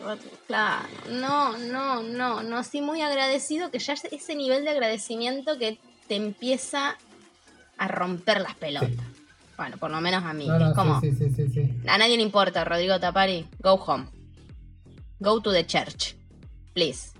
claro. 0.47 0.88
No, 1.12 1.58
no, 1.58 2.04
no, 2.04 2.43
no. 2.43 2.63
Sí, 2.63 2.82
muy 2.82 3.02
agradecido 3.02 3.71
que 3.71 3.80
ya 3.80 3.93
es 3.93 4.06
ese 4.06 4.36
nivel 4.36 4.63
de 4.63 4.71
agradecimiento 4.71 5.58
que 5.58 5.80
te 6.08 6.15
empieza 6.15 6.95
a 7.78 7.88
romper 7.88 8.41
las 8.41 8.56
pelotas. 8.56 8.89
Sí. 8.89 8.97
Bueno, 9.58 9.78
por 9.78 9.91
lo 9.91 9.99
menos 9.99 10.23
a 10.23 10.34
mí. 10.34 10.47
No, 10.47 10.56
es 10.56 10.62
no, 10.62 10.73
como, 10.73 11.02
sí, 11.02 11.12
sí. 11.13 11.73
a 11.88 11.97
nadie 11.97 12.15
le 12.15 12.23
importa, 12.23 12.63
Rodrigo 12.63 12.99
Tapari. 12.99 13.45
Go 13.60 13.73
home. 13.73 14.06
Go 15.19 15.41
to 15.41 15.51
the 15.51 15.65
church. 15.65 16.15
Please. 16.73 17.12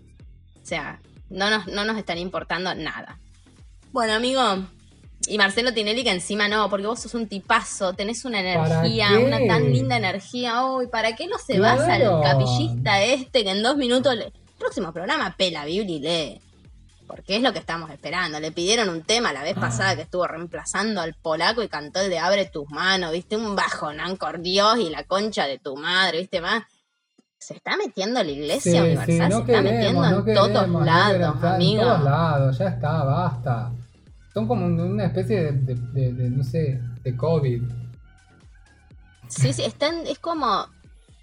O 0.62 0.66
sea, 0.66 1.02
no 1.30 1.50
nos, 1.50 1.68
no 1.68 1.84
nos 1.86 1.98
están 1.98 2.18
importando 2.18 2.74
nada. 2.76 3.20
Bueno, 3.92 4.14
amigo. 4.14 4.42
Y 5.28 5.38
Marcelo 5.38 5.74
Tinelli 5.74 6.04
que 6.04 6.12
encima 6.12 6.48
no, 6.48 6.70
porque 6.70 6.88
vos 6.88 7.02
sos 7.02 7.14
un 7.14 7.28
tipazo, 7.28 7.94
tenés 7.94 8.24
una 8.24 8.38
¿Para 8.42 8.54
energía, 8.82 9.20
una 9.20 9.38
tan 9.46 9.72
linda 9.72 9.98
energía. 9.98 10.66
Uy, 10.66 10.88
¿para 10.88 11.16
qué 11.16 11.28
no 11.28 11.38
se 11.38 11.60
vas 11.60 11.82
al 11.82 12.22
capillista 12.24 13.04
este 13.04 13.44
que 13.44 13.52
en 13.52 13.62
dos 13.62 13.76
minutos 13.76 14.16
le... 14.16 14.32
Próximo 14.58 14.92
programa, 14.94 15.36
pela 15.38 15.66
Biblia 15.66 15.96
y 15.96 16.00
lee. 16.00 16.42
Porque 17.06 17.36
es 17.36 17.42
lo 17.42 17.52
que 17.54 17.60
estamos 17.60 17.90
esperando. 17.92 18.40
Le 18.40 18.52
pidieron 18.52 18.88
un 18.90 19.04
tema 19.04 19.34
la 19.34 19.44
vez 19.44 19.56
Ah. 19.58 19.62
pasada 19.62 19.96
que 19.96 20.04
estuvo 20.04 20.26
reemplazando 20.28 21.02
al 21.02 21.16
polaco 21.16 21.64
y 21.64 21.68
cantó 21.68 22.02
el 22.02 22.10
de 22.10 22.20
Abre 22.20 22.46
tus 22.46 22.70
manos, 22.70 23.12
¿viste? 23.12 23.36
Un 23.36 23.56
bajonán 23.56 24.16
por 24.18 24.40
Dios 24.42 24.78
y 24.80 24.90
la 24.90 25.04
concha 25.04 25.48
de 25.48 25.60
tu 25.60 25.76
madre, 25.76 26.20
¿viste? 26.20 26.40
Más. 26.40 26.64
Se 27.40 27.54
está 27.56 27.78
metiendo 27.78 28.22
la 28.22 28.30
iglesia 28.30 28.72
Sí, 28.74 28.78
universal, 28.80 29.06
sí, 29.08 29.18
se 29.18 29.24
está 29.24 29.62
metiendo 29.62 30.02
no 30.02 30.18
en 30.20 30.26
queremos, 30.26 30.52
todos 30.54 30.68
no 30.68 30.82
lados, 30.84 31.12
queremos, 31.14 31.44
amigo. 31.44 31.82
En 31.82 31.88
todos 31.88 32.04
lados, 32.04 32.58
ya 32.58 32.68
está, 32.68 33.04
basta. 33.06 33.72
Son 34.34 34.48
como 34.48 34.66
un- 34.66 34.80
una 34.80 35.06
especie 35.06 35.44
de, 35.46 35.52
de- 35.54 35.76
de- 35.76 36.14
de, 36.14 36.30
no 36.30 36.44
sé, 36.44 36.82
de 37.02 37.16
COVID. 37.16 37.64
Sí, 39.30 39.54
sí, 39.54 39.64
están, 39.64 40.06
es 40.06 40.20
como 40.20 40.68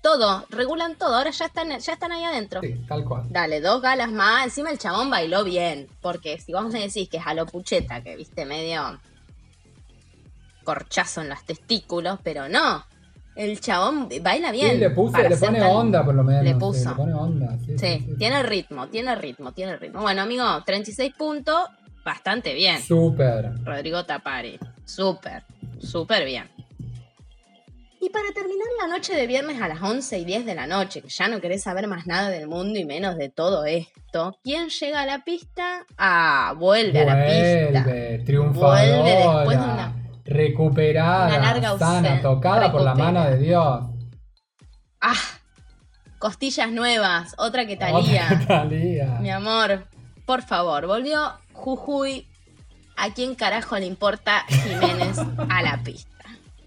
todo, 0.02 0.46
regulan 0.50 0.96
todo, 0.96 1.16
ahora 1.16 1.31
ya 1.31 1.46
están, 1.46 1.68
ya 1.79 1.92
están 1.92 2.12
ahí 2.12 2.24
adentro. 2.24 2.61
Sí, 2.62 2.74
tal 2.88 3.05
cual. 3.05 3.24
Dale, 3.29 3.61
dos 3.61 3.83
galas 3.83 4.11
más. 4.11 4.44
Encima 4.44 4.70
el 4.70 4.79
chabón 4.79 5.11
bailó 5.11 5.44
bien. 5.44 5.88
Porque 6.00 6.38
si 6.40 6.52
vos 6.52 6.72
me 6.72 6.81
decís 6.81 7.09
que 7.09 7.16
es 7.18 7.26
a 7.26 7.35
lo 7.35 7.44
pucheta, 7.46 8.02
que 8.02 8.16
viste 8.16 8.44
medio 8.46 8.98
corchazo 10.64 11.20
en 11.22 11.29
los 11.29 11.44
testículos, 11.44 12.18
pero 12.22 12.48
no. 12.48 12.85
El 13.37 13.61
chabón 13.61 14.09
baila 14.22 14.51
bien. 14.51 14.72
Sí, 14.72 14.79
le 14.79 14.90
puso, 14.90 15.12
para 15.12 15.29
le 15.29 15.37
pone 15.37 15.59
tan- 15.61 15.70
onda 15.70 16.05
por 16.05 16.14
lo 16.14 16.25
menos. 16.25 16.42
Le 16.42 16.53
sí, 16.53 16.57
puso. 16.59 16.88
le 16.90 16.96
pone 16.96 17.14
onda, 17.14 17.59
sí, 17.64 17.79
Sí, 17.79 18.09
tiene 18.18 18.42
ritmo, 18.42 18.88
tiene 18.88 19.14
ritmo, 19.14 19.53
tiene 19.53 19.77
ritmo. 19.77 20.01
Bueno, 20.01 20.22
amigo, 20.22 20.44
36 20.64 21.12
puntos. 21.16 21.68
bastante 22.05 22.55
bien. 22.55 22.81
Súper. 22.81 23.51
Rodrigo 23.64 24.05
Tapari. 24.05 24.59
Súper, 24.85 25.42
súper 25.81 26.25
bien. 26.25 26.49
Y 28.01 28.11
para 28.11 28.27
terminar 28.33 28.66
la 28.81 28.87
noche 28.87 29.14
de 29.16 29.27
viernes 29.27 29.61
a 29.61 29.66
las 29.66 29.83
11 29.83 30.18
y 30.20 30.25
10 30.25 30.46
de 30.46 30.55
la 30.55 30.68
noche, 30.68 31.03
que 31.03 31.09
ya 31.09 31.27
no 31.27 31.40
querés 31.40 31.64
saber 31.64 31.88
más 31.88 32.07
nada 32.07 32.29
del 32.29 32.46
mundo 32.46 32.79
y 32.79 32.85
menos 32.85 33.16
de 33.16 33.29
todo 33.29 33.64
esto, 33.64 34.38
¿quién 34.44 34.68
llega 34.68 35.01
a 35.03 35.07
la 35.07 35.25
pista? 35.25 35.85
Ah, 35.99 36.55
vuelve, 36.57 37.01
a 37.01 37.05
la 37.07 37.27
pista. 37.27 37.83
Vuelve, 37.83 38.18
triunfadora. 38.25 38.83
Vuelve 39.01 39.11
después 39.16 39.59
de 39.59 39.64
una- 39.64 40.06
recuperada, 40.26 41.38
larga 41.38 41.78
sana, 41.78 42.20
tocada 42.20 42.70
por 42.72 42.82
la 42.82 42.94
mano 42.94 43.24
de 43.24 43.38
Dios. 43.38 43.84
Ah, 45.00 45.14
costillas 46.18 46.70
nuevas, 46.70 47.34
otra 47.38 47.66
que 47.66 47.76
Talía. 47.76 48.26
Otra 48.26 48.46
Thalía. 48.46 49.18
Mi 49.20 49.30
amor, 49.30 49.86
por 50.24 50.42
favor, 50.42 50.86
volvió 50.86 51.32
Jujuy. 51.52 52.28
¿A 52.98 53.12
quién 53.12 53.34
carajo 53.34 53.76
le 53.78 53.84
importa 53.84 54.44
Jiménez 54.48 55.18
a 55.50 55.62
la 55.62 55.82
pista? 55.84 56.10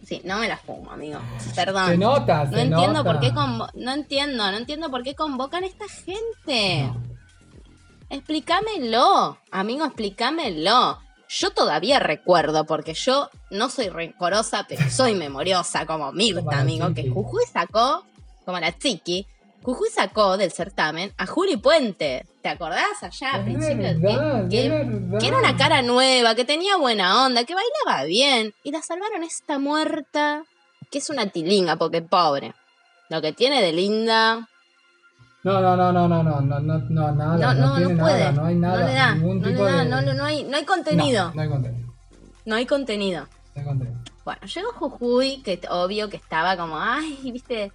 Sí, 0.06 0.22
no 0.26 0.38
me 0.38 0.48
la 0.48 0.58
fumo, 0.58 0.92
amigo. 0.92 1.20
Perdón. 1.56 1.88
Se 1.88 1.98
nota, 1.98 2.46
No 2.46 2.52
se 2.52 2.62
entiendo 2.62 3.04
nota. 3.04 3.12
por 3.12 3.20
qué 3.20 3.32
no 3.32 3.92
entiendo, 3.92 4.52
no 4.52 4.58
entiendo 4.58 4.90
por 4.92 5.04
qué 5.04 5.16
convocan 5.16 5.64
a 5.64 5.68
esta 5.68 5.86
gente. 5.88 6.88
Explícamelo, 8.10 9.38
amigo, 9.52 9.86
explícamelo. 9.86 11.00
Yo 11.30 11.52
todavía 11.52 12.00
recuerdo, 12.00 12.66
porque 12.66 12.96
yo 12.96 13.30
no 13.52 13.70
soy 13.70 13.90
rencorosa, 13.90 14.66
pero 14.68 14.90
soy 14.90 15.14
memoriosa, 15.14 15.86
como 15.86 16.12
Mirta, 16.12 16.60
amigo, 16.60 16.94
que. 16.94 17.08
Jujuy 17.08 17.44
sacó, 17.52 18.04
como 18.46 18.60
la 18.60 18.76
Chiqui, 18.76 19.28
Jujuy 19.62 19.90
sacó 19.90 20.38
del 20.38 20.52
certamen 20.52 21.14
a 21.18 21.26
Juli 21.28 21.58
Puente. 21.58 22.26
¿Te 22.42 22.50
acordás 22.50 23.04
allá 23.04 23.36
a 23.36 23.44
principios? 23.44 24.00
verdad, 24.00 24.48
que, 24.50 25.18
que 25.20 25.28
era 25.28 25.38
una 25.38 25.58
cara 25.58 25.82
nueva, 25.82 26.34
que 26.34 26.46
tenía 26.46 26.78
buena 26.78 27.26
onda, 27.26 27.44
que 27.44 27.54
bailaba 27.54 28.06
bien. 28.06 28.54
Y 28.64 28.72
la 28.72 28.82
salvaron 28.82 29.24
esta 29.24 29.60
muerta, 29.60 30.46
que 30.90 31.00
es 31.00 31.10
una 31.10 31.28
tilinga, 31.28 31.76
porque 31.76 32.02
pobre. 32.02 32.56
Lo 33.10 33.22
que 33.22 33.34
tiene 33.34 33.62
de 33.62 33.74
linda, 33.74 34.48
No, 35.42 35.62
no, 35.62 35.78
no, 35.78 35.92
no, 35.94 36.08
no, 36.08 36.22
no, 36.24 36.42
no, 36.42 36.60
no, 36.60 36.80
no, 36.90 37.12
nada. 37.14 37.38
no, 37.38 37.54
no, 37.54 37.68
no, 37.68 37.78
tiene 37.78 38.02
puede. 38.02 38.20
nada, 38.20 38.32
no 38.34 38.46
hay 38.46 38.56
nada. 38.56 38.80
no 38.80 38.88
le 38.88 38.94
da, 38.94 39.16
ningún 39.16 39.40
no 39.40 39.46
le 39.46 39.52
tipo 39.52 39.64
da, 39.64 39.84
de... 39.84 39.90
no, 39.90 40.02
no, 40.02 40.14
no 40.14 40.26
hay, 40.26 40.44
no 40.44 40.58
hay 40.58 40.66
contenido. 40.66 41.26
No, 41.30 41.36
no 41.36 41.42
hay 41.42 41.50
contenido. 41.50 41.94
No 42.46 42.56
hay 42.56 42.66
contenido. 42.66 43.22
No 43.56 43.62
hay 43.62 43.68
contenido. 43.68 44.00
Bueno, 44.26 44.42
llegó 44.54 44.72
Jujuy, 44.74 45.42
que 45.42 45.62
obvio 45.70 46.10
que 46.10 46.18
estaba 46.18 46.58
como, 46.58 46.78
ay, 46.78 47.18
viste, 47.32 47.72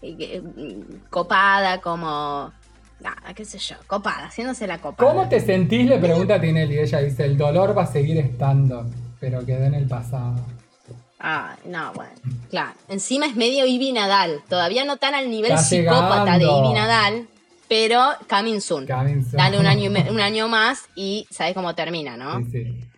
eh, 0.00 0.40
mm, 0.40 1.08
copada, 1.10 1.80
como, 1.80 2.52
nada, 3.00 3.34
qué 3.34 3.44
sé 3.44 3.58
yo, 3.58 3.74
copada, 3.88 4.26
haciéndose 4.26 4.68
la 4.68 4.78
copada. 4.78 5.10
¿Cómo 5.10 5.28
te 5.28 5.40
sentís? 5.40 5.88
Le 5.88 5.98
pregunta 5.98 6.36
a 6.36 6.40
Tinelli. 6.40 6.78
Ella 6.78 7.00
dice, 7.00 7.24
el 7.24 7.36
dolor 7.36 7.76
va 7.76 7.82
a 7.82 7.86
seguir 7.86 8.18
estando, 8.18 8.86
pero 9.18 9.44
quedó 9.44 9.64
en 9.64 9.74
el 9.74 9.88
pasado. 9.88 10.36
Ay, 11.18 11.56
no, 11.64 11.92
bueno, 11.94 12.12
claro. 12.50 12.72
Encima 12.88 13.26
es 13.26 13.34
medio 13.34 13.66
Ivy 13.66 13.92
Nadal, 13.92 14.42
todavía 14.48 14.84
no 14.84 14.96
tan 14.98 15.14
al 15.14 15.30
nivel 15.30 15.52
Está 15.52 15.64
psicópata 15.64 16.36
llegando. 16.38 16.60
de 16.62 16.66
Ivy 16.66 16.74
Nadal, 16.74 17.28
pero 17.68 18.00
coming 18.28 18.60
soon. 18.60 18.86
Coming 18.86 19.22
soon. 19.22 19.36
Dale 19.36 19.58
un 19.58 19.66
año, 19.66 19.90
y 19.90 20.10
un 20.10 20.20
año 20.20 20.48
más 20.48 20.84
y 20.94 21.26
sabes 21.30 21.54
cómo 21.54 21.74
termina, 21.74 22.16
¿no? 22.16 22.38
Sí, 22.40 22.50
sí. 22.52 22.88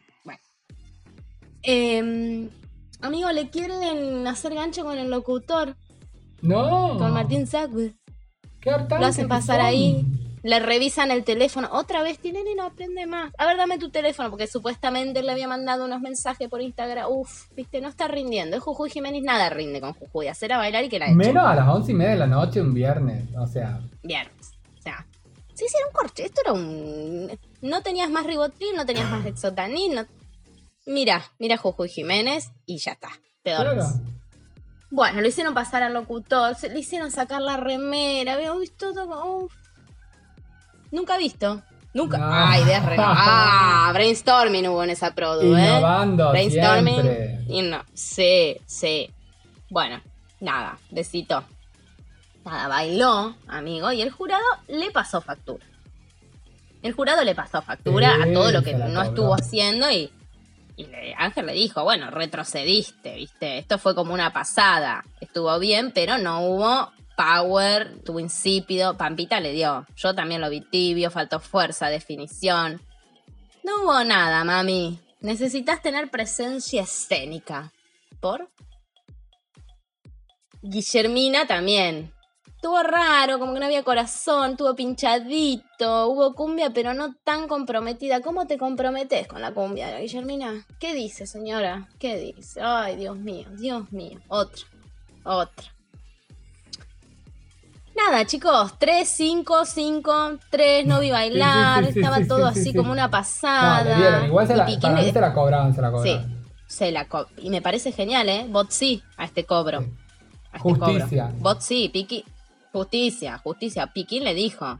Eh, 1.63 2.49
amigo, 3.03 3.31
¿le 3.33 3.51
quieren 3.51 4.27
hacer 4.27 4.55
gancho 4.55 4.85
con 4.85 4.99
el 4.99 5.11
locutor? 5.11 5.77
No. 6.43 6.97
Con 6.99 7.13
Martín 7.13 7.47
hartantes 8.73 9.01
Lo 9.01 9.07
hacen 9.07 9.29
pasar 9.29 9.61
ahí. 9.61 10.07
Le 10.43 10.59
revisan 10.59 11.11
el 11.11 11.23
teléfono. 11.25 11.69
Otra 11.73 12.03
vez 12.03 12.19
Tinelli 12.19 12.55
no 12.55 12.65
aprende 12.65 13.07
más. 13.07 13.33
A 13.37 13.47
ver, 13.47 13.59
dame 13.59 13.79
tu 13.79 13.91
teléfono, 13.91 14.31
porque 14.31 14.47
supuestamente 14.47 15.23
le 15.23 15.31
había 15.33 15.47
mandado 15.49 15.85
unos 15.85 16.01
mensajes 16.01 16.49
por 16.49 16.63
Instagram. 16.63 17.07
Uf, 17.11 17.49
viste, 17.55 17.81
no 17.81 17.89
está 17.89 18.09
rindiendo. 18.09 18.57
Es 18.57 18.63
Jujuy 18.63 18.89
Jiménez, 18.91 19.23
nada 19.23 19.51
rinde 19.51 19.81
con 19.81 19.93
Jujuy. 19.93 20.29
Hacer 20.29 20.53
a 20.53 20.59
bailar 20.59 20.85
y 20.85 20.89
que 20.89 20.99
la 20.99 21.07
echen. 21.07 21.19
Menos 21.19 21.45
a 21.45 21.55
las 21.55 21.69
once 21.69 21.93
y 21.93 21.95
media 21.95 22.13
de 22.13 22.17
la 22.19 22.27
noche 22.27 22.61
un 22.61 22.73
viernes. 22.73 23.25
O 23.37 23.47
sea, 23.47 23.81
Viernes. 24.03 24.53
O 24.79 24.83
sea, 24.83 25.07
sí, 25.55 25.67
sí, 25.69 25.75
era 25.77 25.87
un 25.89 25.93
corche. 25.93 26.25
Esto 26.25 26.41
era 26.43 26.53
un. 26.55 27.39
No 27.61 27.83
tenías 27.83 28.09
más 28.09 28.25
ribotril, 28.27 28.75
no 28.75 28.87
tenías 28.87 29.11
más 29.11 29.25
Lexotanil. 29.25 29.95
No... 29.95 30.07
Mira, 30.87 31.23
mira 31.39 31.59
Jujuy 31.59 31.89
Jiménez 31.91 32.51
y 32.65 32.79
ya 32.79 32.93
está. 32.93 33.11
Te 33.43 33.55
claro. 33.55 33.83
Bueno, 34.91 35.21
lo 35.21 35.29
hicieron 35.29 35.55
pasar 35.55 35.83
al 35.83 35.93
locutor, 35.93 36.57
le 36.63 36.79
hicieron 36.79 37.11
sacar 37.11 37.41
la 37.43 37.57
remera, 37.57 38.37
visto 38.57 38.93
todo. 38.93 39.37
uf. 39.37 39.60
Nunca 40.91 41.17
visto. 41.19 41.63
Nunca. 41.93 42.19
No. 42.19 42.27
Ah, 42.29 42.59
ideas 42.59 42.85
re. 42.87 42.97
Ah, 42.99 43.91
brainstorming 43.93 44.69
hubo 44.69 44.85
en 44.85 44.91
esa 44.91 45.15
produ, 45.15 45.57
¿eh? 45.57 45.61
Innovando 45.69 46.31
Brainstorming. 46.31 46.95
siempre. 47.03 47.41
Y 47.49 47.63
no. 47.63 47.85
Sí, 47.95 48.57
sí. 48.67 49.11
Bueno, 49.69 50.01
nada, 50.41 50.79
besito. 50.91 51.45
Nada, 52.45 52.69
bailó, 52.69 53.37
amigo, 53.49 53.93
y 53.93 54.01
el 54.03 54.11
jurado 54.11 54.45
le 54.69 54.91
pasó 54.91 55.21
factura. 55.21 55.65
El 56.83 56.93
jurado 56.95 57.23
le 57.25 57.35
pasó 57.35 57.61
factura 57.61 58.15
Sí, 58.17 58.31
a 58.31 58.33
todo 58.33 58.51
lo 58.51 58.63
que 58.63 58.73
no 58.75 58.87
cobró. 58.87 59.03
estuvo 59.03 59.35
haciendo 59.35 59.91
y, 59.91 60.11
y 60.77 60.87
le- 60.87 61.15
Ángel 61.19 61.45
le 61.47 61.53
dijo, 61.53 61.83
bueno, 61.85 62.11
retrocediste, 62.11 63.17
¿viste? 63.17 63.59
Esto 63.59 63.79
fue 63.79 63.95
como 63.95 64.15
una 64.15 64.33
pasada. 64.33 65.05
Estuvo 65.21 65.59
bien, 65.59 65.93
pero 65.95 66.17
no 66.17 66.41
hubo 66.41 66.91
power, 67.21 67.97
estuvo 67.99 68.19
insípido. 68.19 68.97
Pampita 68.97 69.41
le 69.41 69.53
dio. 69.53 69.87
Yo 69.95 70.15
también 70.15 70.41
lo 70.41 70.49
vi 70.49 70.63
tibio, 70.63 71.11
faltó 71.11 71.39
fuerza, 71.39 71.89
definición. 71.89 72.81
No 73.63 73.83
hubo 73.83 74.05
nada, 74.05 74.43
mami. 74.45 74.99
Necesitas 75.21 75.83
tener 75.83 76.11
presencia 76.11 76.83
escénica. 76.83 77.73
¿Por? 78.21 78.49
Guillermina 80.63 81.47
también. 81.47 82.13
Estuvo 82.47 82.83
raro, 82.83 83.39
como 83.39 83.55
que 83.55 83.61
no 83.61 83.67
había 83.67 83.83
corazón, 83.83 84.53
estuvo 84.53 84.75
pinchadito, 84.75 86.09
hubo 86.09 86.35
cumbia, 86.35 86.71
pero 86.71 86.93
no 86.93 87.15
tan 87.25 87.49
comprometida. 87.49 88.21
¿Cómo 88.21 88.47
te 88.47 88.59
comprometes 88.59 89.27
con 89.27 89.41
la 89.41 89.53
cumbia, 89.53 89.99
Guillermina? 89.99 90.67
¿Qué 90.79 90.95
dice, 90.95 91.27
señora? 91.27 91.89
¿Qué 91.99 92.17
dice? 92.19 92.61
Ay, 92.63 92.97
Dios 92.97 93.17
mío, 93.17 93.49
Dios 93.59 93.91
mío. 93.93 94.21
Otra, 94.29 94.65
otra. 95.25 95.80
Nada, 98.09 98.25
chicos, 98.27 98.75
3, 98.79 99.09
5, 99.09 99.65
5, 99.67 100.31
3, 100.51 100.87
no 100.87 101.01
vi 101.01 101.11
bailar, 101.11 101.81
Sí, 101.81 101.87
sí, 101.87 101.93
sí, 101.93 101.99
estaba 102.01 102.17
sí, 102.19 102.29
todo 102.29 102.49
sí, 102.49 102.55
sí, 102.55 102.61
así 102.61 102.71
sí. 102.71 102.77
como 102.77 102.93
una 102.93 103.11
pasada. 103.11 104.27
Igual 104.27 104.47
se 104.47 104.57
la, 104.57 104.67
para 104.81 104.95
mí 105.03 105.11
se 105.13 105.21
la 105.21 105.33
cobraban, 105.35 105.75
se 105.75 105.81
la 105.83 105.89
Sí, 105.89 105.95
cobraban. 105.95 106.45
se 106.67 106.93
la 106.93 107.05
co- 107.09 107.27
y 107.39 107.51
me 107.51 107.61
parece 107.63 107.93
genial, 107.93 108.29
¿eh? 108.29 108.47
Bot 108.49 108.71
sí 108.71 109.03
a 109.17 109.25
este 109.25 109.45
cobro. 109.45 109.81
Sí. 109.81 109.87
A 110.53 110.57
este 110.57 110.69
Justicia. 110.69 111.27
cobro. 111.29 111.39
Bot 111.41 111.61
sí, 111.61 111.91
Piqui. 111.93 112.25
Justicia, 112.73 113.39
justicia. 113.39 113.87
Piquín 113.89 114.25
le 114.25 114.35
dijo. 114.35 114.79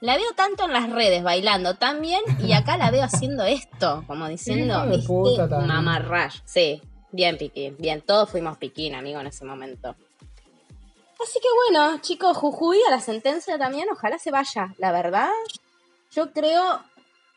La 0.00 0.16
veo 0.16 0.32
tanto 0.34 0.64
en 0.64 0.72
las 0.72 0.88
redes 0.90 1.22
bailando 1.22 1.74
tan 1.74 2.00
bien 2.00 2.22
y 2.42 2.52
acá 2.52 2.76
la 2.78 2.90
veo 2.90 3.04
haciendo 3.04 3.44
esto, 3.44 4.02
como 4.06 4.28
diciendo, 4.28 4.82
este 4.84 5.48
también. 5.48 6.30
Sí, 6.44 6.80
bien 7.12 7.36
Piquín, 7.36 7.76
bien, 7.78 8.00
todos 8.00 8.30
fuimos 8.30 8.56
Piquín, 8.56 8.94
amigo, 8.94 9.20
en 9.20 9.26
ese 9.26 9.44
momento. 9.44 9.94
Así 11.22 11.38
que 11.40 11.48
bueno, 11.74 11.98
chicos, 12.00 12.36
Jujuy 12.36 12.78
a 12.86 12.90
la 12.90 13.00
sentencia 13.00 13.58
también, 13.58 13.86
ojalá 13.92 14.18
se 14.18 14.30
vaya. 14.30 14.74
La 14.78 14.90
verdad, 14.90 15.28
yo 16.12 16.32
creo, 16.32 16.80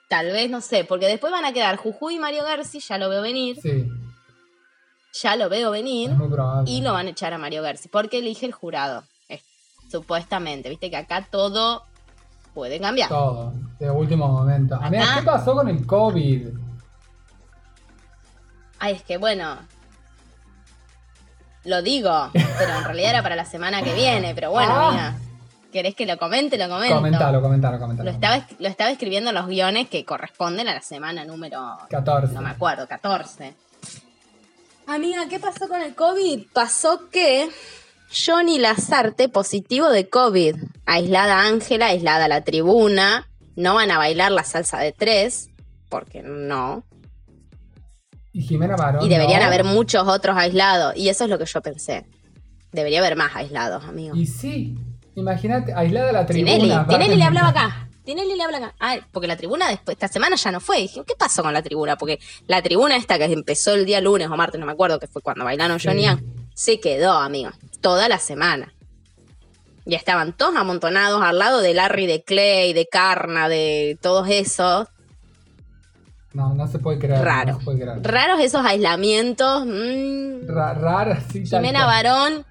tal 0.10 0.28
vez, 0.28 0.50
no 0.50 0.62
sé, 0.62 0.86
porque 0.86 1.08
después 1.08 1.32
van 1.32 1.44
a 1.46 1.52
quedar 1.54 1.76
Jujuy 1.78 2.16
y 2.16 2.20
Mario 2.20 2.44
Garci, 2.44 2.80
ya 2.80 2.98
lo 2.98 3.10
veo 3.10 3.22
venir, 3.22 3.60
Sí, 3.62 3.86
ya 5.22 5.36
lo 5.36 5.50
veo 5.50 5.70
venir, 5.72 6.12
es 6.12 6.18
muy 6.18 6.30
probable. 6.30 6.72
y 6.72 6.82
lo 6.82 6.94
van 6.94 7.08
a 7.08 7.10
echar 7.10 7.34
a 7.34 7.38
Mario 7.38 7.62
Garci, 7.62 7.90
porque 7.90 8.20
elige 8.20 8.46
el 8.46 8.54
jurado, 8.54 9.04
eh, 9.28 9.42
supuestamente, 9.92 10.70
viste 10.70 10.90
que 10.90 10.98
acá 10.98 11.28
todo 11.30 11.84
puede 12.54 12.80
cambiar. 12.80 13.10
Todo, 13.10 13.54
de 13.80 13.92
último 13.92 14.28
momento. 14.30 14.76
Acá- 14.76 15.16
¿qué 15.20 15.24
pasó 15.26 15.56
con 15.56 15.68
el 15.68 15.86
COVID? 15.86 16.48
Ay, 18.80 18.94
es 18.96 19.04
que 19.04 19.18
bueno. 19.18 19.58
Lo 21.66 21.82
digo, 21.82 22.30
pero 22.34 22.78
en 22.78 22.84
realidad 22.84 23.10
era 23.12 23.24
para 23.24 23.36
la 23.36 23.46
semana 23.46 23.82
que 23.82 23.94
viene. 23.94 24.34
Pero 24.36 24.52
bueno, 24.52 24.72
Ah. 24.74 24.92
mira. 24.92 25.16
¿Querés 25.72 25.96
que 25.96 26.06
lo 26.06 26.18
comente? 26.20 26.56
Lo 26.58 26.70
comento. 26.70 26.96
Comentalo, 26.98 27.42
comentalo, 27.42 27.80
comentalo. 27.80 28.08
Lo 28.10 28.14
estaba, 28.16 28.36
es- 28.38 28.60
lo 28.60 28.68
estaba 28.68 28.92
escribiendo 28.92 29.30
en 29.32 29.36
los 29.36 29.48
guiones 29.48 29.90
que 29.90 30.06
corresponden 30.06 30.68
a 30.68 30.74
la 30.76 30.82
semana 30.82 31.26
número. 31.26 31.60
14. 31.90 32.32
No 32.36 32.42
me 32.42 32.50
acuerdo, 32.50 32.88
14. 32.88 33.56
Amiga, 34.86 35.28
¿qué 35.30 35.40
pasó 35.40 35.68
con 35.68 35.82
el 35.82 35.96
COVID? 35.96 36.44
Pasó 36.54 37.10
que 37.10 37.50
Johnny 38.26 38.60
Lazarte 38.60 39.30
positivo 39.30 39.90
de 39.90 40.10
COVID. 40.10 40.58
Aislada 40.86 41.48
Ángela, 41.48 41.88
aislada 41.88 42.28
la 42.28 42.42
tribuna. 42.44 43.28
No 43.56 43.76
van 43.76 43.90
a 43.92 43.98
bailar 43.98 44.32
la 44.32 44.44
salsa 44.44 44.78
de 44.80 44.92
tres, 44.92 45.50
porque 45.90 46.22
no. 46.22 46.84
Y 48.34 48.42
Jimena 48.42 48.76
Barón. 48.76 49.06
Y 49.06 49.10
deberían 49.10 49.42
¿no? 49.42 49.46
haber 49.46 49.64
muchos 49.64 50.08
otros 50.08 50.36
aislados. 50.36 50.96
Y 50.98 51.10
eso 51.10 51.24
es 51.24 51.30
lo 51.30 51.38
que 51.38 51.46
yo 51.46 51.62
pensé. 51.62 52.06
Debería 52.72 53.00
haber 53.00 53.16
más 53.16 53.36
aislados, 53.36 53.86
amigo. 53.86 54.16
Y 54.16 54.26
sí, 54.26 54.76
imagínate, 55.16 55.74
aislada 55.74 56.12
la 56.12 56.26
tribuna. 56.26 56.88
Tinelli, 56.88 57.16
le 57.16 57.24
hablaba 57.24 57.50
acá. 57.50 57.90
Tinelli 58.04 58.36
le 58.36 58.44
habla. 58.44 58.74
Ah, 58.80 58.98
porque 59.12 59.28
la 59.28 59.38
tribuna 59.38 59.70
después, 59.70 59.96
esta 59.96 60.08
semana 60.08 60.36
ya 60.36 60.52
no 60.52 60.60
fue. 60.60 60.80
dije, 60.80 61.04
¿qué 61.06 61.14
pasó 61.18 61.44
con 61.44 61.54
la 61.54 61.62
tribuna? 61.62 61.96
Porque 61.96 62.20
la 62.48 62.62
tribuna 62.62 62.98
esta 62.98 63.18
que 63.18 63.26
empezó 63.26 63.76
el 63.76 63.86
día 63.86 64.02
lunes 64.02 64.28
o 64.30 64.36
martes, 64.36 64.60
no 64.60 64.66
me 64.66 64.72
acuerdo, 64.74 65.00
que 65.00 65.08
fue 65.08 65.22
cuando 65.22 65.46
bailaron 65.46 65.80
Sí. 65.80 65.88
Johnny 65.88 66.04
Young, 66.06 66.20
se 66.56 66.80
quedó, 66.80 67.14
amigo. 67.14 67.52
Toda 67.82 68.10
la 68.10 68.18
semana. 68.18 68.74
Y 69.86 69.96
estaban 69.96 70.34
todos 70.34 70.56
amontonados 70.56 71.22
al 71.22 71.38
lado 71.38 71.62
de 71.62 71.74
Larry, 71.74 72.08
de 72.08 72.24
Clay, 72.24 72.74
de 72.74 72.88
Carna, 72.88 73.48
de 73.50 73.98
todos 74.02 74.28
esos. 74.30 74.88
No, 76.34 76.54
no 76.54 76.68
se 76.68 76.80
puede 76.80 76.98
creer. 77.00 77.24
Raro. 77.24 77.54
No 77.54 77.60
se 77.60 77.66
puede 77.66 77.80
creer. 77.82 78.00
Raros 78.04 78.40
esos 78.40 78.66
aislamientos. 78.66 79.66
mm. 79.66 80.48
Ra- 80.48 80.74
rara, 80.74 81.22
sí, 81.32 81.46
Jimena. 81.46 81.86
Barón 81.86 82.46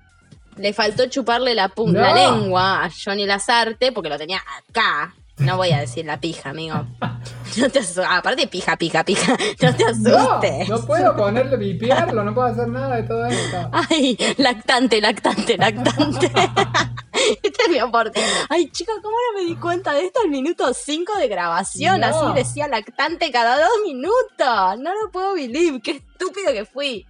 le 0.57 0.73
faltó 0.73 1.07
chuparle 1.07 1.55
la, 1.55 1.73
No. 1.77 1.93
la 1.93 2.15
lengua 2.15 2.85
a 2.85 2.91
Johnny 2.91 3.27
Lazarte 3.27 3.91
porque 3.93 4.09
lo 4.09 4.19
tenía 4.19 4.41
acá. 4.69 5.15
No 5.39 5.57
voy 5.57 5.71
a 5.73 5.81
decir 5.81 6.05
la 6.05 6.21
pija, 6.21 6.51
amigo. 6.51 6.87
No 7.59 7.69
te 7.69 7.81
aparte 8.09 8.47
pija, 8.47 8.77
pija, 8.77 9.05
pija. 9.05 9.33
No 9.63 9.75
te 9.75 9.85
No, 9.99 10.19
asustes. 10.19 10.69
no 10.69 10.81
puedo 10.87 11.17
ponerle, 11.17 11.57
vipiarlo, 11.57 12.23
no 12.25 12.33
puedo 12.33 12.47
hacer 12.49 12.69
nada 12.69 12.97
de 12.97 13.03
todo 13.03 13.27
esto. 13.27 13.69
Ay, 13.73 14.17
lactante, 14.39 15.01
lactante, 15.01 15.59
lactante. 15.59 16.31
este 17.43 17.63
es 17.63 17.69
mi 17.69 17.79
aporte. 17.79 18.21
Ay, 18.49 18.71
chicos, 18.71 18.97
¿cómo 19.03 19.17
no 19.17 19.41
me 19.41 19.47
di 19.47 19.57
cuenta 19.57 19.93
de 19.93 20.05
esto 20.05 20.21
al 20.23 20.31
minuto 20.31 20.73
5 20.73 21.19
de 21.19 21.29
grabación? 21.29 22.01
No. 22.01 22.07
Así 22.07 22.35
decía 22.35 22.69
lactante 22.69 23.31
cada 23.31 23.57
dos 23.57 23.71
minutos. 23.85 24.79
No 24.79 24.95
lo 24.95 25.11
puedo 25.11 25.35
believe. 25.35 25.81
Qué 25.81 25.93
estúpido 25.93 26.53
que 26.53 26.65
fui. 26.65 27.07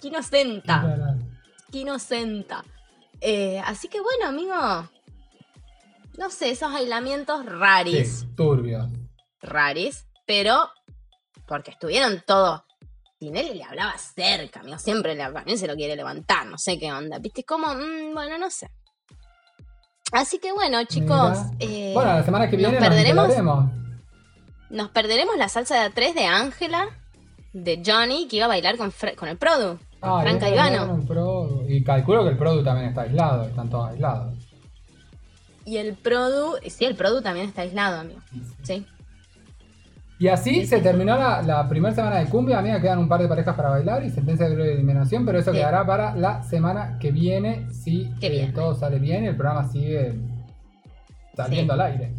Qué 0.00 0.08
inocenta. 0.08 1.16
Qué 1.70 1.78
inocenta. 1.78 2.64
Eh, 3.20 3.60
así 3.64 3.88
que 3.88 4.00
bueno, 4.00 4.26
amigo. 4.26 4.90
No 6.16 6.30
sé, 6.30 6.50
esos 6.50 6.72
aislamientos 6.72 7.44
raris. 7.44 8.20
Sí, 8.20 8.26
turbio. 8.36 8.88
Raris. 9.40 10.06
Pero 10.26 10.70
porque 11.46 11.72
estuvieron 11.72 12.22
todos. 12.26 12.62
Tinelli 13.18 13.54
le 13.54 13.64
hablaba 13.64 13.96
cerca, 13.98 14.60
amigo. 14.60 14.78
Siempre 14.78 15.14
le 15.14 15.24
también 15.24 15.58
se 15.58 15.66
lo 15.66 15.74
quiere 15.74 15.96
levantar. 15.96 16.46
No 16.46 16.58
sé 16.58 16.78
qué 16.78 16.92
onda. 16.92 17.18
¿Viste? 17.18 17.44
Como, 17.44 17.74
mm, 17.74 18.12
bueno, 18.12 18.38
no 18.38 18.50
sé. 18.50 18.70
Así 20.14 20.38
que 20.38 20.52
bueno, 20.52 20.82
chicos. 20.84 21.38
Eh, 21.58 21.90
Bueno, 21.92 22.12
la 22.14 22.22
semana 22.24 22.48
que 22.48 22.56
viene 22.56 22.72
nos 22.78 22.88
perderemos. 22.88 23.28
Nos 24.70 24.88
perderemos 24.90 25.36
la 25.36 25.48
salsa 25.48 25.74
de 25.82 25.90
A3 25.92 26.14
de 26.14 26.26
Ángela, 26.26 26.88
de 27.52 27.82
Johnny, 27.84 28.26
que 28.28 28.36
iba 28.36 28.44
a 28.46 28.48
bailar 28.48 28.76
con, 28.76 28.90
Fre- 28.92 29.14
con 29.16 29.28
el 29.28 29.36
Produ. 29.36 29.78
Ah, 30.00 30.20
Franca 30.22 30.48
y 30.48 30.52
Ivano. 30.52 31.00
Y 31.68 31.82
calculo 31.82 32.24
que 32.24 32.30
el 32.30 32.36
Produ 32.38 32.62
también 32.62 32.88
está 32.88 33.02
aislado, 33.02 33.42
están 33.44 33.68
todos 33.70 33.90
aislados. 33.90 34.34
Y 35.64 35.78
el 35.78 35.94
Produ, 35.94 36.56
sí, 36.68 36.84
el 36.84 36.94
Produ 36.94 37.22
también 37.22 37.48
está 37.48 37.62
aislado, 37.62 38.00
amigo. 38.00 38.20
Sí. 38.62 38.86
Y 40.24 40.28
así 40.28 40.64
se 40.64 40.80
terminó 40.80 41.18
la, 41.18 41.42
la 41.42 41.68
primera 41.68 41.94
semana 41.94 42.16
de 42.16 42.30
cumbia. 42.30 42.58
Amiga, 42.58 42.80
quedan 42.80 42.98
un 42.98 43.08
par 43.10 43.20
de 43.20 43.28
parejas 43.28 43.54
para 43.54 43.68
bailar 43.68 44.02
y 44.04 44.08
sentencia 44.08 44.48
de 44.48 44.72
eliminación, 44.72 45.26
pero 45.26 45.38
eso 45.38 45.50
Sí. 45.52 45.58
quedará 45.58 45.84
para 45.84 46.14
la 46.16 46.42
semana 46.42 46.96
que 46.98 47.10
viene 47.10 47.70
si 47.70 48.10
eh, 48.22 48.50
todo 48.54 48.74
sale 48.74 48.98
bien 48.98 49.24
y 49.24 49.26
el 49.26 49.36
programa 49.36 49.68
sigue 49.68 50.14
saliendo 51.36 51.74
Sí. 51.74 51.80
al 51.80 51.86
aire. 51.92 52.14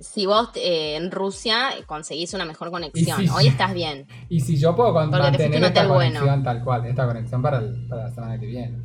Si 0.00 0.26
vos 0.26 0.50
eh, 0.56 0.96
en 0.96 1.10
Rusia 1.10 1.70
conseguís 1.86 2.34
una 2.34 2.44
mejor 2.44 2.70
conexión, 2.70 3.26
hoy 3.30 3.46
estás 3.46 3.72
bien. 3.72 4.06
Y 4.28 4.40
si 4.40 4.58
yo 4.58 4.76
puedo 4.76 4.92
con- 4.92 5.08
mantener 5.08 5.54
esta 5.64 5.68
hotel 5.80 5.88
bueno. 5.88 6.20
conexión 6.20 6.42
tal 6.44 6.62
cual, 6.62 6.84
esta 6.84 7.06
conexión 7.06 7.40
para, 7.40 7.58
el- 7.60 7.86
para 7.88 8.02
la 8.04 8.10
semana 8.10 8.38
que 8.38 8.44
viene. 8.44 8.82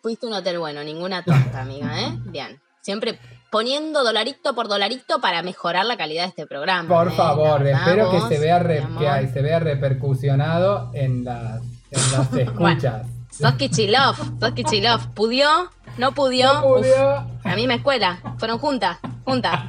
Fuiste 0.00 0.26
un 0.26 0.32
hotel 0.32 0.58
bueno, 0.58 0.82
ninguna 0.82 1.22
tonta, 1.22 1.60
amiga, 1.60 2.00
¿eh? 2.00 2.18
Bien. 2.24 2.58
Siempre 2.80 3.18
poniendo 3.58 4.02
dolarito 4.02 4.52
por 4.52 4.66
dolarito 4.66 5.20
para 5.20 5.40
mejorar 5.44 5.86
la 5.86 5.96
calidad 5.96 6.24
de 6.24 6.28
este 6.30 6.44
programa. 6.44 6.88
Por 6.88 7.06
¿eh? 7.06 7.10
favor, 7.12 7.64
espero 7.64 8.10
que 8.10 8.20
se 8.22 8.40
vea 8.40 8.58
re- 8.58 8.84
que 8.98 9.28
se 9.28 9.42
vea 9.42 9.60
repercusionado 9.60 10.90
en 10.92 11.22
las, 11.22 11.62
en 11.92 12.12
las 12.12 12.32
escuchas. 12.36 13.06
Sos 13.30 13.52
Kichilov, 13.54 14.16
sos 14.40 14.50
Kichilov. 14.54 15.14
¿Pudió? 15.14 15.70
¿No 15.98 16.10
pudió? 16.10 16.52
No 16.52 16.62
pudió. 16.62 17.20
Uf, 17.20 17.44
la 17.44 17.54
misma 17.54 17.74
escuela. 17.74 18.18
Fueron 18.38 18.58
juntas, 18.58 18.98
juntas. 19.24 19.60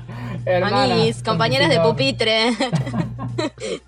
Amiguis, 0.63 1.21
compañeras 1.21 1.69
de 1.69 1.79
pupitre. 1.79 2.57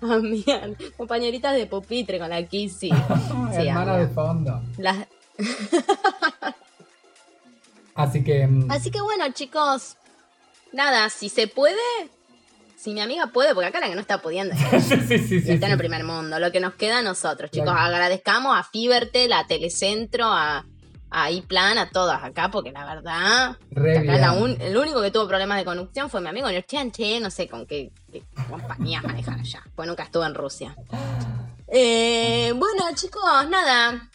Amigas, 0.00 0.60
compañeritas 0.96 1.56
de 1.56 1.66
pupitre 1.66 2.20
con 2.20 2.28
la 2.30 2.40
Kissy. 2.44 2.90
Sí, 2.90 3.66
Hermanas 3.66 3.88
amiga. 3.88 3.96
de 3.96 4.08
fondo. 4.08 4.62
Las- 4.78 5.06
Así 7.98 8.24
que. 8.24 8.46
mm, 8.46 8.70
Así 8.70 8.90
que 8.90 9.00
bueno, 9.02 9.24
chicos. 9.32 9.96
Nada, 10.72 11.08
si 11.10 11.28
se 11.28 11.48
puede, 11.48 11.76
si 12.76 12.92
mi 12.94 13.00
amiga 13.00 13.26
puede, 13.28 13.54
porque 13.54 13.68
acá 13.68 13.80
la 13.80 13.88
que 13.88 13.94
no 13.94 14.00
está 14.00 14.20
pudiendo 14.22 14.54
sí, 14.80 15.18
sí, 15.18 15.18
sí, 15.40 15.50
está 15.52 15.66
en 15.66 15.72
el 15.72 15.78
primer 15.78 16.04
mundo. 16.04 16.38
Lo 16.38 16.52
que 16.52 16.60
nos 16.60 16.74
queda 16.74 16.98
a 16.98 17.02
nosotros, 17.02 17.50
chicos. 17.50 17.70
Claro. 17.72 17.80
Agradezcamos 17.86 18.56
a 18.56 18.62
Fibertel, 18.62 19.32
a 19.32 19.46
Telecentro, 19.46 20.26
a, 20.26 20.64
a 21.10 21.30
iPlan, 21.30 21.78
a 21.78 21.88
todas 21.88 22.22
acá, 22.22 22.50
porque 22.50 22.70
la 22.70 22.84
verdad. 22.84 23.56
Re 23.70 23.98
acá 23.98 24.18
la 24.18 24.32
un- 24.32 24.60
el 24.60 24.76
único 24.76 25.00
que 25.02 25.10
tuvo 25.10 25.26
problemas 25.26 25.56
de 25.58 25.64
conexión 25.64 26.10
fue 26.10 26.20
mi 26.20 26.28
amigo 26.28 26.48
Che, 26.66 27.18
no 27.20 27.30
sé 27.30 27.48
con 27.48 27.66
qué, 27.66 27.90
qué 28.12 28.22
compañías 28.48 29.02
manejan 29.02 29.40
allá, 29.40 29.62
pues 29.74 29.88
nunca 29.88 30.02
estuve 30.04 30.26
en 30.26 30.34
Rusia. 30.34 30.76
Eh, 31.70 32.52
bueno, 32.56 32.84
chicos, 32.94 33.22
nada. 33.50 34.08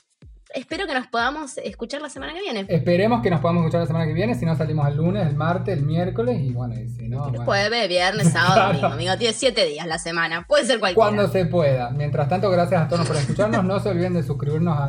Espero 0.54 0.86
que 0.86 0.93
nos 0.93 1.08
podamos 1.08 1.58
escuchar 1.58 2.01
la 2.01 2.10
semana 2.10 2.34
que 2.34 2.41
viene. 2.41 2.66
Esperemos 2.70 3.22
que 3.22 3.30
nos 3.32 3.39
podamos 3.39 3.62
escuchar 3.64 3.82
la 3.82 3.88
semana 3.88 4.06
que 4.06 4.14
viene. 4.14 4.36
Si 4.36 4.45
no, 4.45 4.56
salimos 4.56 4.88
el 4.88 4.97
lunes, 4.97 5.26
el 5.28 5.36
martes, 5.36 5.76
el 5.78 5.84
miércoles. 5.84 6.39
Y 6.39 6.51
bueno, 6.54 6.76
y 6.80 6.88
si 6.89 7.10
no. 7.10 7.24
bueno, 7.30 7.43
Jueves, 7.43 7.88
viernes, 7.89 8.28
sábado, 8.32 8.54
Claro. 8.56 8.74
domingo. 8.74 8.93
Amigo, 8.93 9.18
tiene 9.18 9.34
siete 9.34 9.66
días 9.66 9.88
la 9.88 9.97
semana. 9.97 10.45
Puede 10.47 10.66
ser 10.66 10.80
cualquiera. 10.80 11.10
Cuando 11.10 11.28
se 11.28 11.45
pueda. 11.45 11.89
Mientras 11.89 12.30
tanto, 12.30 12.51
gracias 12.51 12.84
a 12.84 12.88
todos 12.88 13.08
por 13.08 13.16
escucharnos. 13.16 13.64
No 13.66 13.80
se 13.80 13.89
olviden 13.89 14.14
de 14.14 14.22
suscribirnos 14.24 14.78
a, 14.78 14.86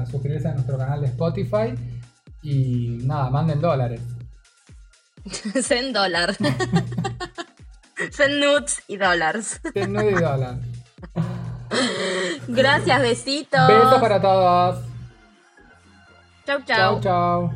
a 0.00 0.06
suscribirse 0.06 0.48
a 0.48 0.52
nuestro 0.52 0.76
canal 0.76 1.00
de 1.00 1.06
Spotify. 1.06 1.74
Y 2.42 2.98
nada, 3.04 3.30
manden 3.30 3.60
dólares. 3.60 4.00
Send 5.62 5.94
dólar. 5.94 6.34
Send 8.10 8.44
nudes 8.44 8.82
y 8.86 8.96
dólares. 8.98 9.60
Nude 9.88 10.10
y 10.10 10.14
dólar. 10.14 10.56
Gracias, 12.48 13.00
besitos. 13.00 13.66
Besos 13.66 13.98
para 14.00 14.20
todos. 14.20 14.80
Chau, 16.46 16.60
Chau, 16.64 17.00
chau. 17.00 17.00
chau. 17.02 17.50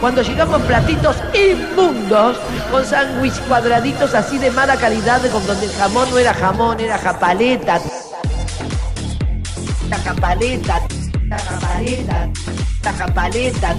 Cuando 0.00 0.22
llegamos 0.22 0.62
platitos 0.62 1.16
inmundos, 1.34 2.36
con 2.70 2.84
sándwich 2.84 3.38
cuadraditos 3.48 4.14
así 4.14 4.38
de 4.38 4.50
mala 4.52 4.76
calidad, 4.76 5.20
con 5.32 5.44
donde 5.44 5.66
el 5.66 5.72
jamón 5.72 6.08
no 6.08 6.18
era 6.18 6.32
jamón, 6.32 6.78
era 6.78 6.98
japaleta. 6.98 7.80
La 9.88 9.98
japaleta, 9.98 10.80
la 11.26 11.38
japaleta, 11.38 12.28
la 12.84 12.92
japaleta. 12.92 13.76